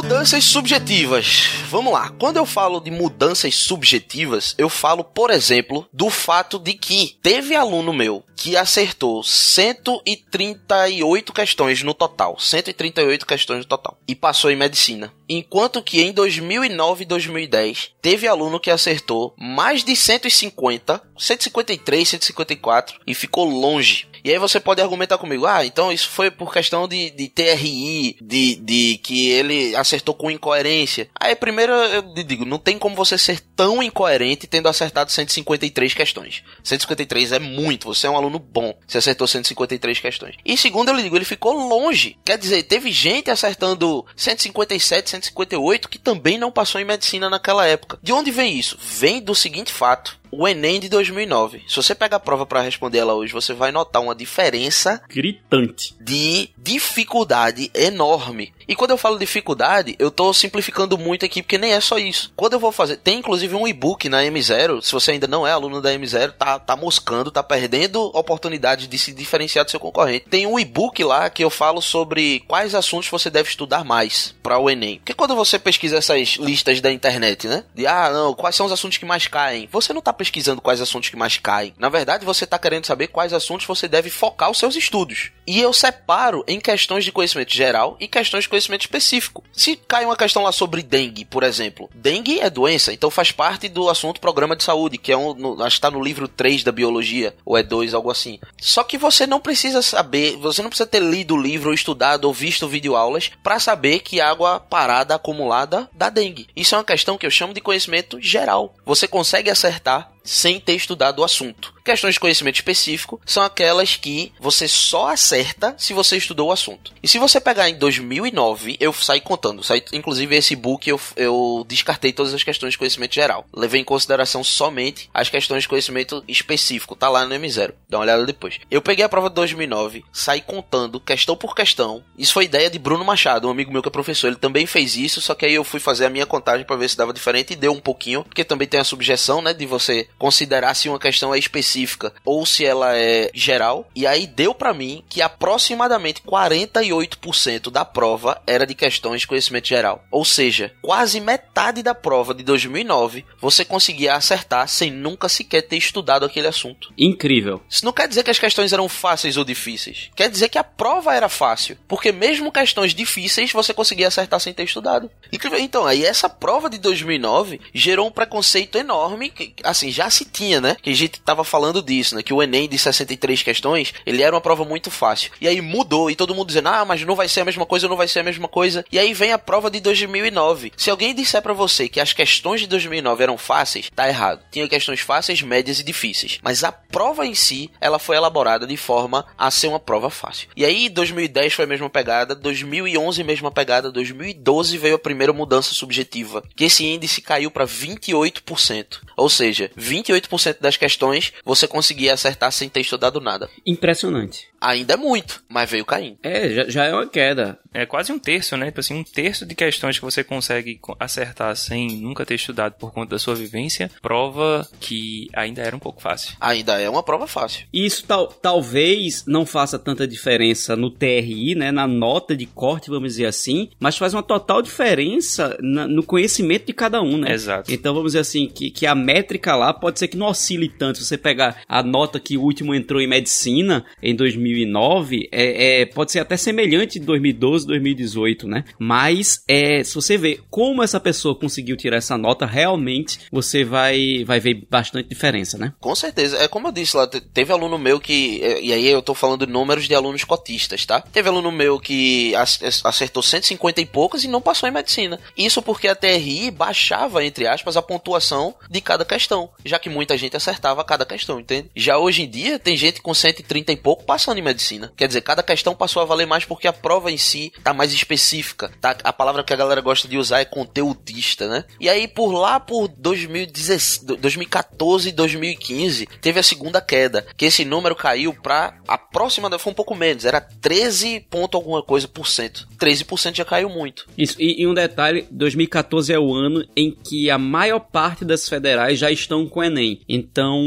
Mudanças 0.00 0.44
subjetivas. 0.44 1.48
Vamos 1.68 1.92
lá. 1.92 2.10
Quando 2.20 2.36
eu 2.36 2.46
falo 2.46 2.78
de 2.78 2.88
mudanças 2.88 3.56
subjetivas, 3.56 4.54
eu 4.56 4.68
falo, 4.68 5.02
por 5.02 5.28
exemplo, 5.28 5.88
do 5.92 6.08
fato 6.08 6.56
de 6.56 6.74
que 6.74 7.18
teve 7.20 7.56
aluno 7.56 7.92
meu 7.92 8.22
que 8.36 8.56
acertou 8.56 9.24
138 9.24 11.32
questões 11.32 11.82
no 11.82 11.92
total. 11.92 12.38
138 12.38 13.26
questões 13.26 13.58
no 13.58 13.64
total. 13.64 13.98
E 14.06 14.14
passou 14.14 14.52
em 14.52 14.56
medicina. 14.56 15.12
Enquanto 15.28 15.82
que 15.82 16.00
em 16.00 16.12
2009 16.12 17.02
e 17.02 17.06
2010 17.06 17.90
teve 18.00 18.28
aluno 18.28 18.60
que 18.60 18.70
acertou 18.70 19.34
mais 19.36 19.82
de 19.82 19.96
150, 19.96 21.02
153, 21.18 22.08
154 22.08 23.00
e 23.04 23.14
ficou 23.14 23.44
longe. 23.44 24.07
E 24.24 24.30
aí 24.30 24.38
você 24.38 24.60
pode 24.60 24.80
argumentar 24.80 25.18
comigo, 25.18 25.46
ah, 25.46 25.64
então 25.64 25.92
isso 25.92 26.08
foi 26.08 26.30
por 26.30 26.52
questão 26.52 26.88
de, 26.88 27.10
de 27.10 27.28
TRI, 27.28 28.16
de, 28.20 28.56
de 28.56 29.00
que 29.02 29.30
ele 29.30 29.74
acertou 29.76 30.14
com 30.14 30.30
incoerência. 30.30 31.08
Aí 31.18 31.34
primeiro 31.34 31.72
eu 31.72 32.02
digo, 32.24 32.44
não 32.44 32.58
tem 32.58 32.78
como 32.78 32.96
você 32.96 33.16
ser 33.16 33.40
tão 33.54 33.82
incoerente 33.82 34.46
tendo 34.46 34.68
acertado 34.68 35.10
153 35.10 35.94
questões. 35.94 36.42
153 36.62 37.32
é 37.32 37.38
muito, 37.38 37.86
você 37.86 38.06
é 38.06 38.10
um 38.10 38.16
aluno 38.16 38.38
bom, 38.38 38.74
você 38.86 38.98
acertou 38.98 39.26
153 39.26 40.00
questões. 40.00 40.36
E 40.44 40.56
segundo 40.56 40.88
eu 40.88 40.94
lhe 40.94 41.02
digo, 41.02 41.16
ele 41.16 41.24
ficou 41.24 41.52
longe. 41.68 42.16
Quer 42.24 42.38
dizer, 42.38 42.62
teve 42.64 42.90
gente 42.90 43.30
acertando 43.30 44.04
157, 44.16 45.10
158 45.10 45.88
que 45.88 45.98
também 45.98 46.38
não 46.38 46.50
passou 46.50 46.80
em 46.80 46.84
medicina 46.84 47.30
naquela 47.30 47.66
época. 47.66 47.98
De 48.02 48.12
onde 48.12 48.30
vem 48.30 48.58
isso? 48.58 48.78
Vem 48.80 49.20
do 49.20 49.34
seguinte 49.34 49.72
fato. 49.72 50.18
O 50.30 50.46
Enem 50.46 50.80
de 50.80 50.88
2009. 50.88 51.62
Se 51.66 51.76
você 51.76 51.94
pega 51.94 52.16
a 52.16 52.20
prova 52.20 52.46
para 52.46 52.60
responder 52.60 52.98
ela 52.98 53.14
hoje, 53.14 53.32
você 53.32 53.52
vai 53.52 53.72
notar 53.72 54.02
uma 54.02 54.14
diferença 54.14 55.00
Gritante. 55.08 55.94
de 56.00 56.50
dificuldade 56.56 57.70
enorme. 57.74 58.52
E 58.68 58.74
quando 58.74 58.90
eu 58.90 58.98
falo 58.98 59.18
dificuldade, 59.18 59.96
eu 59.98 60.10
tô 60.10 60.32
simplificando 60.34 60.98
muito 60.98 61.24
aqui 61.24 61.42
porque 61.42 61.56
nem 61.56 61.72
é 61.72 61.80
só 61.80 61.98
isso. 61.98 62.30
Quando 62.36 62.52
eu 62.52 62.60
vou 62.60 62.70
fazer, 62.70 62.96
tem 62.96 63.18
inclusive 63.18 63.54
um 63.54 63.66
e-book 63.66 64.08
na 64.10 64.22
M0, 64.22 64.82
se 64.82 64.92
você 64.92 65.12
ainda 65.12 65.26
não 65.26 65.46
é 65.46 65.52
aluno 65.52 65.80
da 65.80 65.90
M0, 65.94 66.32
tá, 66.32 66.58
tá 66.58 66.76
moscando, 66.76 67.30
tá 67.30 67.42
perdendo 67.42 68.04
oportunidade 68.14 68.86
de 68.86 68.98
se 68.98 69.12
diferenciar 69.12 69.64
do 69.64 69.70
seu 69.70 69.80
concorrente. 69.80 70.26
Tem 70.28 70.46
um 70.46 70.58
e-book 70.58 71.02
lá 71.02 71.30
que 71.30 71.42
eu 71.42 71.48
falo 71.48 71.80
sobre 71.80 72.40
quais 72.46 72.74
assuntos 72.74 73.08
você 73.08 73.30
deve 73.30 73.48
estudar 73.48 73.84
mais 73.84 74.34
para 74.42 74.58
o 74.58 74.68
Enem. 74.68 74.98
Porque 74.98 75.14
quando 75.14 75.34
você 75.34 75.58
pesquisa 75.58 75.96
essas 75.96 76.36
listas 76.36 76.80
da 76.82 76.92
internet, 76.92 77.48
né? 77.48 77.64
De 77.74 77.86
ah, 77.86 78.10
não, 78.12 78.34
quais 78.34 78.54
são 78.54 78.66
os 78.66 78.72
assuntos 78.72 78.98
que 78.98 79.06
mais 79.06 79.26
caem? 79.26 79.66
Você 79.72 79.94
não 79.94 80.02
tá 80.02 80.12
pesquisando 80.18 80.60
quais 80.60 80.80
assuntos 80.80 81.08
que 81.08 81.16
mais 81.16 81.38
caem. 81.38 81.72
Na 81.78 81.88
verdade, 81.88 82.26
você 82.26 82.46
tá 82.46 82.58
querendo 82.58 82.84
saber 82.84 83.06
quais 83.06 83.32
assuntos 83.32 83.66
você 83.66 83.88
deve 83.88 84.10
focar 84.10 84.50
os 84.50 84.58
seus 84.58 84.76
estudos. 84.76 85.30
E 85.46 85.60
eu 85.60 85.72
separo 85.72 86.44
em 86.46 86.60
questões 86.60 87.04
de 87.04 87.12
conhecimento 87.12 87.54
geral 87.54 87.96
e 87.98 88.06
questões 88.08 88.44
de 88.44 88.48
conhecimento 88.50 88.82
específico. 88.82 89.44
Se 89.52 89.76
cai 89.76 90.04
uma 90.04 90.16
questão 90.16 90.42
lá 90.42 90.52
sobre 90.52 90.82
dengue, 90.82 91.24
por 91.24 91.42
exemplo. 91.42 91.88
Dengue 91.94 92.40
é 92.40 92.50
doença, 92.50 92.92
então 92.92 93.10
faz 93.10 93.32
parte 93.32 93.68
do 93.68 93.88
assunto 93.88 94.20
programa 94.20 94.56
de 94.56 94.64
saúde, 94.64 94.98
que 94.98 95.12
é 95.12 95.16
um, 95.16 95.32
no, 95.32 95.62
acho 95.62 95.76
que 95.76 95.80
tá 95.80 95.90
no 95.90 96.02
livro 96.02 96.28
3 96.28 96.64
da 96.64 96.72
biologia, 96.72 97.34
ou 97.46 97.56
é 97.56 97.62
2, 97.62 97.94
algo 97.94 98.10
assim. 98.10 98.38
Só 98.60 98.82
que 98.82 98.98
você 98.98 99.26
não 99.26 99.40
precisa 99.40 99.80
saber, 99.80 100.36
você 100.36 100.60
não 100.60 100.68
precisa 100.68 100.88
ter 100.88 101.00
lido 101.00 101.34
o 101.34 101.40
livro, 101.40 101.68
ou 101.68 101.74
estudado, 101.74 102.24
ou 102.24 102.32
visto 102.32 102.68
videoaulas 102.68 103.30
para 103.42 103.58
saber 103.58 104.00
que 104.00 104.20
água 104.20 104.60
parada 104.60 105.14
acumulada 105.14 105.88
dá 105.94 106.10
dengue. 106.10 106.48
Isso 106.54 106.74
é 106.74 106.78
uma 106.78 106.84
questão 106.84 107.16
que 107.16 107.26
eu 107.26 107.30
chamo 107.30 107.54
de 107.54 107.60
conhecimento 107.60 108.20
geral. 108.20 108.74
Você 108.84 109.06
consegue 109.06 109.50
acertar 109.50 110.07
감사합니다. 110.08 110.17
Sem 110.28 110.60
ter 110.60 110.74
estudado 110.74 111.20
o 111.20 111.24
assunto. 111.24 111.72
Questões 111.82 112.14
de 112.14 112.20
conhecimento 112.20 112.56
específico 112.56 113.18
são 113.24 113.42
aquelas 113.42 113.96
que 113.96 114.30
você 114.38 114.68
só 114.68 115.08
acerta 115.08 115.74
se 115.78 115.94
você 115.94 116.18
estudou 116.18 116.48
o 116.48 116.52
assunto. 116.52 116.92
E 117.02 117.08
se 117.08 117.18
você 117.18 117.40
pegar 117.40 117.70
em 117.70 117.78
2009, 117.78 118.76
eu 118.78 118.92
saí 118.92 119.22
contando, 119.22 119.62
saí, 119.62 119.82
inclusive 119.94 120.36
esse 120.36 120.54
book 120.54 120.86
eu, 120.86 121.00
eu 121.16 121.64
descartei 121.66 122.12
todas 122.12 122.34
as 122.34 122.42
questões 122.42 122.72
de 122.72 122.78
conhecimento 122.78 123.14
geral. 123.14 123.46
Levei 123.54 123.80
em 123.80 123.84
consideração 123.84 124.44
somente 124.44 125.08
as 125.14 125.30
questões 125.30 125.62
de 125.62 125.68
conhecimento 125.68 126.22
específico, 126.28 126.94
tá 126.94 127.08
lá 127.08 127.24
no 127.24 127.34
M0. 127.34 127.72
Dá 127.88 127.96
uma 127.96 128.04
olhada 128.04 128.26
depois. 128.26 128.60
Eu 128.70 128.82
peguei 128.82 129.02
a 129.02 129.08
prova 129.08 129.30
de 129.30 129.36
2009, 129.36 130.04
saí 130.12 130.42
contando 130.42 131.00
questão 131.00 131.36
por 131.36 131.54
questão. 131.54 132.04
Isso 132.18 132.34
foi 132.34 132.44
ideia 132.44 132.68
de 132.68 132.78
Bruno 132.78 133.02
Machado, 133.02 133.48
um 133.48 133.50
amigo 133.50 133.72
meu 133.72 133.80
que 133.80 133.88
é 133.88 133.90
professor. 133.90 134.26
Ele 134.26 134.36
também 134.36 134.66
fez 134.66 134.94
isso, 134.94 135.22
só 135.22 135.34
que 135.34 135.46
aí 135.46 135.54
eu 135.54 135.64
fui 135.64 135.80
fazer 135.80 136.04
a 136.04 136.10
minha 136.10 136.26
contagem 136.26 136.66
para 136.66 136.76
ver 136.76 136.90
se 136.90 136.98
dava 136.98 137.14
diferente 137.14 137.54
e 137.54 137.56
deu 137.56 137.72
um 137.72 137.80
pouquinho, 137.80 138.24
porque 138.24 138.44
também 138.44 138.68
tem 138.68 138.78
a 138.78 138.84
subjeção, 138.84 139.40
né, 139.40 139.54
de 139.54 139.64
você 139.64 140.06
considerar 140.18 140.74
se 140.74 140.88
uma 140.88 140.98
questão 140.98 141.34
é 141.34 141.38
específica 141.38 142.12
ou 142.24 142.44
se 142.44 142.64
ela 142.64 142.96
é 142.96 143.30
geral. 143.34 143.88
E 143.94 144.06
aí 144.06 144.26
deu 144.26 144.54
para 144.54 144.74
mim 144.74 145.04
que 145.08 145.22
aproximadamente 145.22 146.22
48% 146.22 147.70
da 147.70 147.84
prova 147.84 148.40
era 148.46 148.66
de 148.66 148.74
questões 148.74 149.20
de 149.20 149.26
conhecimento 149.26 149.68
geral. 149.68 150.04
Ou 150.10 150.24
seja, 150.24 150.72
quase 150.82 151.20
metade 151.20 151.82
da 151.82 151.94
prova 151.94 152.34
de 152.34 152.42
2009 152.42 153.24
você 153.40 153.64
conseguia 153.64 154.14
acertar 154.14 154.68
sem 154.68 154.90
nunca 154.90 155.28
sequer 155.28 155.62
ter 155.62 155.76
estudado 155.76 156.24
aquele 156.24 156.46
assunto. 156.46 156.92
Incrível. 156.98 157.62
Isso 157.68 157.84
não 157.84 157.92
quer 157.92 158.08
dizer 158.08 158.22
que 158.22 158.30
as 158.30 158.38
questões 158.38 158.72
eram 158.72 158.88
fáceis 158.88 159.36
ou 159.36 159.44
difíceis. 159.44 160.10
Quer 160.14 160.30
dizer 160.30 160.48
que 160.48 160.58
a 160.58 160.64
prova 160.64 161.14
era 161.14 161.28
fácil. 161.28 161.78
Porque 161.86 162.12
mesmo 162.12 162.52
questões 162.52 162.94
difíceis 162.94 163.52
você 163.52 163.72
conseguia 163.72 164.08
acertar 164.08 164.40
sem 164.40 164.52
ter 164.52 164.64
estudado. 164.64 165.10
Incrível. 165.32 165.58
Então, 165.58 165.86
aí 165.86 166.04
essa 166.04 166.28
prova 166.28 166.68
de 166.68 166.78
2009 166.78 167.60
gerou 167.72 168.08
um 168.08 168.10
preconceito 168.10 168.76
enorme. 168.76 169.30
Que, 169.30 169.54
assim, 169.62 169.90
já 169.90 170.07
se 170.10 170.24
tinha, 170.24 170.60
né? 170.60 170.76
Que 170.80 170.90
a 170.90 170.94
gente 170.94 171.20
tava 171.20 171.44
falando 171.44 171.82
disso, 171.82 172.14
né? 172.14 172.22
Que 172.22 172.32
o 172.32 172.42
Enem 172.42 172.68
de 172.68 172.78
63 172.78 173.42
questões, 173.42 173.94
ele 174.04 174.22
era 174.22 174.34
uma 174.34 174.40
prova 174.40 174.64
muito 174.64 174.90
fácil. 174.90 175.30
E 175.40 175.48
aí 175.48 175.60
mudou, 175.60 176.10
e 176.10 176.16
todo 176.16 176.34
mundo 176.34 176.48
dizendo, 176.48 176.68
ah, 176.68 176.84
mas 176.84 177.02
não 177.04 177.14
vai 177.14 177.28
ser 177.28 177.40
a 177.40 177.44
mesma 177.44 177.66
coisa, 177.66 177.88
não 177.88 177.96
vai 177.96 178.08
ser 178.08 178.20
a 178.20 178.24
mesma 178.24 178.48
coisa. 178.48 178.84
E 178.90 178.98
aí 178.98 179.12
vem 179.14 179.32
a 179.32 179.38
prova 179.38 179.70
de 179.70 179.80
2009. 179.80 180.72
Se 180.76 180.90
alguém 180.90 181.14
disser 181.14 181.42
para 181.42 181.52
você 181.52 181.88
que 181.88 182.00
as 182.00 182.12
questões 182.12 182.60
de 182.60 182.66
2009 182.66 183.22
eram 183.22 183.38
fáceis, 183.38 183.90
tá 183.94 184.08
errado. 184.08 184.42
Tinha 184.50 184.68
questões 184.68 185.00
fáceis, 185.00 185.42
médias 185.42 185.80
e 185.80 185.84
difíceis. 185.84 186.38
Mas 186.42 186.64
a 186.64 186.72
prova 186.72 187.26
em 187.26 187.34
si, 187.34 187.70
ela 187.80 187.98
foi 187.98 188.16
elaborada 188.16 188.66
de 188.66 188.76
forma 188.76 189.26
a 189.36 189.50
ser 189.50 189.68
uma 189.68 189.80
prova 189.80 190.10
fácil. 190.10 190.48
E 190.56 190.64
aí 190.64 190.88
2010 190.88 191.52
foi 191.52 191.64
a 191.64 191.68
mesma 191.68 191.90
pegada, 191.90 192.34
2011 192.34 193.22
mesma 193.28 193.50
pegada, 193.50 193.92
2012 193.92 194.78
veio 194.78 194.94
a 194.94 194.98
primeira 194.98 195.32
mudança 195.32 195.74
subjetiva, 195.74 196.42
que 196.56 196.64
esse 196.64 196.84
índice 196.84 197.20
caiu 197.20 197.50
para 197.50 197.66
28%. 197.66 199.00
Ou 199.16 199.28
seja, 199.28 199.70
28% 200.02 200.58
das 200.60 200.76
questões 200.76 201.32
você 201.44 201.66
conseguia 201.66 202.14
acertar 202.14 202.50
sem 202.52 202.68
ter 202.68 202.80
estudado 202.80 203.20
nada. 203.20 203.48
Impressionante. 203.66 204.48
Ainda 204.60 204.94
é 204.94 204.96
muito, 204.96 205.42
mas 205.48 205.70
veio 205.70 205.84
caindo. 205.84 206.18
É, 206.22 206.48
já, 206.50 206.68
já 206.68 206.84
é 206.84 206.92
uma 206.92 207.06
queda. 207.06 207.58
É 207.72 207.86
quase 207.86 208.10
um 208.12 208.18
terço, 208.18 208.56
né? 208.56 208.66
Tipo 208.66 208.80
assim, 208.80 208.94
um 208.94 209.04
terço 209.04 209.46
de 209.46 209.54
questões 209.54 209.98
que 209.98 210.04
você 210.04 210.24
consegue 210.24 210.76
co- 210.76 210.96
acertar 210.98 211.54
sem 211.56 212.00
nunca 212.00 212.24
ter 212.26 212.34
estudado 212.34 212.74
por 212.74 212.92
conta 212.92 213.10
da 213.10 213.18
sua 213.18 213.34
vivência, 213.34 213.90
prova 214.02 214.66
que 214.80 215.28
ainda 215.34 215.62
era 215.62 215.76
um 215.76 215.78
pouco 215.78 216.00
fácil. 216.02 216.34
Ainda 216.40 216.80
é 216.80 216.88
uma 216.90 217.02
prova 217.02 217.26
fácil. 217.26 217.66
E 217.72 217.86
Isso 217.86 218.04
tal, 218.06 218.26
talvez 218.28 219.24
não 219.26 219.46
faça 219.46 219.78
tanta 219.78 220.06
diferença 220.06 220.74
no 220.76 220.90
TRI, 220.90 221.54
né, 221.54 221.70
na 221.70 221.86
nota 221.86 222.36
de 222.36 222.46
corte, 222.46 222.90
vamos 222.90 223.12
dizer 223.12 223.26
assim, 223.26 223.70
mas 223.78 223.96
faz 223.96 224.12
uma 224.14 224.22
total 224.22 224.60
diferença 224.62 225.56
na- 225.60 225.86
no 225.86 226.02
conhecimento 226.02 226.66
de 226.66 226.72
cada 226.72 227.00
um, 227.02 227.16
né? 227.18 227.32
Exato. 227.32 227.72
Então 227.72 227.94
vamos 227.94 228.10
dizer 228.12 228.20
assim, 228.20 228.48
que, 228.48 228.70
que 228.70 228.86
a 228.86 228.94
métrica 228.94 229.54
lá 229.54 229.72
pode 229.72 229.98
ser 229.98 230.08
que 230.08 230.16
não 230.16 230.26
oscile 230.26 230.68
tanto. 230.68 230.98
Se 230.98 231.04
você 231.04 231.16
pegar 231.18 231.62
a 231.68 231.82
nota 231.82 232.18
que 232.18 232.36
o 232.36 232.42
último 232.42 232.74
entrou 232.74 233.00
em 233.00 233.06
medicina 233.06 233.84
em 234.02 234.14
2009, 234.52 235.28
é, 235.32 235.80
é, 235.82 235.86
pode 235.86 236.12
ser 236.12 236.20
até 236.20 236.36
semelhante 236.36 236.98
de 236.98 237.06
2012, 237.06 237.66
2018, 237.66 238.46
né? 238.48 238.64
Mas 238.78 239.42
é, 239.48 239.82
se 239.84 239.94
você 239.94 240.16
ver 240.16 240.40
como 240.50 240.82
essa 240.82 241.00
pessoa 241.00 241.38
conseguiu 241.38 241.76
tirar 241.76 241.96
essa 241.96 242.16
nota, 242.18 242.46
realmente 242.46 243.18
você 243.30 243.64
vai, 243.64 244.24
vai 244.24 244.40
ver 244.40 244.66
bastante 244.70 245.08
diferença, 245.08 245.56
né? 245.58 245.72
Com 245.80 245.94
certeza. 245.94 246.38
É 246.38 246.48
como 246.48 246.68
eu 246.68 246.72
disse 246.72 246.96
lá, 246.96 247.06
te- 247.06 247.20
teve 247.20 247.52
aluno 247.52 247.78
meu 247.78 248.00
que. 248.00 248.40
é, 248.42 248.60
E 248.62 248.72
aí 248.72 248.86
eu 248.86 249.02
tô 249.02 249.14
falando 249.14 249.46
de 249.46 249.52
números 249.52 249.86
de 249.86 249.94
alunos 249.94 250.24
cotistas, 250.24 250.84
tá? 250.84 251.00
Teve 251.00 251.28
aluno 251.28 251.50
meu 251.52 251.78
que 251.78 252.34
ac- 252.34 252.64
acertou 252.84 253.22
150 253.22 253.80
e 253.80 253.86
poucos 253.86 254.24
e 254.24 254.28
não 254.28 254.40
passou 254.40 254.68
em 254.68 254.72
medicina. 254.72 255.18
Isso 255.36 255.62
porque 255.62 255.88
a 255.88 255.94
TRI 255.94 256.50
baixava, 256.50 257.24
entre 257.24 257.46
aspas, 257.46 257.76
a 257.76 257.82
pontuação 257.82 258.54
de 258.70 258.80
cada 258.80 259.04
questão. 259.04 259.48
Já 259.64 259.78
que 259.78 259.88
muita 259.88 260.16
gente 260.16 260.36
acertava 260.36 260.84
cada 260.84 261.04
questão, 261.06 261.40
entende? 261.40 261.70
Já 261.74 261.98
hoje 261.98 262.22
em 262.22 262.28
dia 262.30 262.58
tem 262.58 262.76
gente 262.76 263.00
com 263.00 263.14
130 263.14 263.72
e 263.72 263.76
pouco 263.76 264.04
passando 264.04 264.37
em 264.38 264.42
medicina. 264.42 264.92
Quer 264.96 265.08
dizer, 265.08 265.20
cada 265.20 265.42
questão 265.42 265.74
passou 265.74 266.02
a 266.02 266.06
valer 266.06 266.26
mais 266.26 266.44
porque 266.44 266.68
a 266.68 266.72
prova 266.72 267.10
em 267.10 267.18
si 267.18 267.52
tá 267.62 267.72
mais 267.72 267.92
específica. 267.92 268.70
Tá? 268.80 268.96
A 269.02 269.12
palavra 269.12 269.44
que 269.44 269.52
a 269.52 269.56
galera 269.56 269.80
gosta 269.80 270.08
de 270.08 270.16
usar 270.16 270.40
é 270.40 270.44
conteudista, 270.44 271.48
né? 271.48 271.64
E 271.80 271.88
aí 271.88 272.08
por 272.08 272.32
lá 272.32 272.58
por 272.60 272.88
2016, 272.88 274.04
2014 274.18 275.08
e 275.08 275.12
2015 275.12 276.06
teve 276.20 276.40
a 276.40 276.42
segunda 276.42 276.80
queda, 276.80 277.26
que 277.36 277.44
esse 277.44 277.64
número 277.64 277.94
caiu 277.94 278.34
pra 278.34 278.74
a 278.86 278.96
próxima, 278.96 279.58
foi 279.58 279.72
um 279.72 279.76
pouco 279.76 279.94
menos, 279.94 280.24
era 280.24 280.40
13 280.40 281.26
ponto 281.30 281.56
alguma 281.56 281.82
coisa 281.82 282.06
por 282.06 282.26
cento. 282.26 282.68
13% 282.78 283.36
já 283.36 283.44
caiu 283.44 283.68
muito. 283.68 284.06
Isso, 284.16 284.36
e, 284.38 284.62
e 284.62 284.66
um 284.66 284.74
detalhe, 284.74 285.26
2014 285.30 286.12
é 286.12 286.18
o 286.18 286.34
ano 286.34 286.64
em 286.76 286.90
que 286.92 287.30
a 287.30 287.38
maior 287.38 287.80
parte 287.80 288.24
das 288.24 288.48
federais 288.48 288.98
já 288.98 289.10
estão 289.10 289.46
com 289.46 289.60
o 289.60 289.64
Enem. 289.64 290.00
Então, 290.08 290.60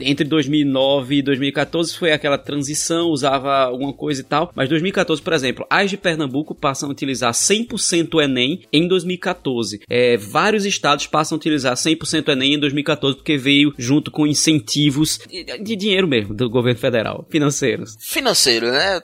entre 0.00 0.24
2009 0.24 1.16
e 1.16 1.22
2014 1.22 1.96
foi 1.96 2.12
aquela 2.12 2.38
transição, 2.38 3.01
usava 3.10 3.52
alguma 3.64 3.92
coisa 3.92 4.20
e 4.20 4.24
tal, 4.24 4.50
mas 4.54 4.68
2014, 4.68 5.20
por 5.22 5.32
exemplo, 5.32 5.66
as 5.68 5.90
de 5.90 5.96
Pernambuco 5.96 6.54
passam 6.54 6.88
a 6.88 6.92
utilizar 6.92 7.32
100% 7.32 8.14
o 8.14 8.20
Enem 8.20 8.62
em 8.72 8.86
2014. 8.88 9.80
É, 9.88 10.16
vários 10.16 10.64
estados 10.64 11.06
passam 11.06 11.36
a 11.36 11.38
utilizar 11.38 11.74
100% 11.74 12.28
o 12.28 12.30
Enem 12.32 12.54
em 12.54 12.58
2014 12.58 13.16
porque 13.16 13.36
veio 13.36 13.74
junto 13.78 14.10
com 14.10 14.26
incentivos 14.26 15.18
de, 15.60 15.76
dinheiro 15.76 16.06
mesmo 16.06 16.34
do 16.34 16.48
governo 16.48 16.78
federal, 16.78 17.26
financeiros. 17.30 17.96
Financeiro, 18.00 18.70
né? 18.70 19.00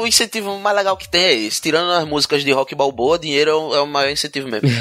O 0.00 0.06
incentivo 0.06 0.58
mais 0.58 0.76
legal 0.76 0.96
que 0.96 1.08
tem 1.08 1.22
é 1.22 1.34
esse. 1.34 1.60
Tirando 1.60 1.90
as 1.92 2.06
músicas 2.06 2.44
de 2.44 2.52
rock 2.52 2.74
balboa, 2.74 3.18
dinheiro 3.18 3.50
é 3.50 3.54
o, 3.54 3.74
é 3.74 3.80
o 3.80 3.86
maior 3.86 4.10
incentivo 4.10 4.48
mesmo. 4.48 4.68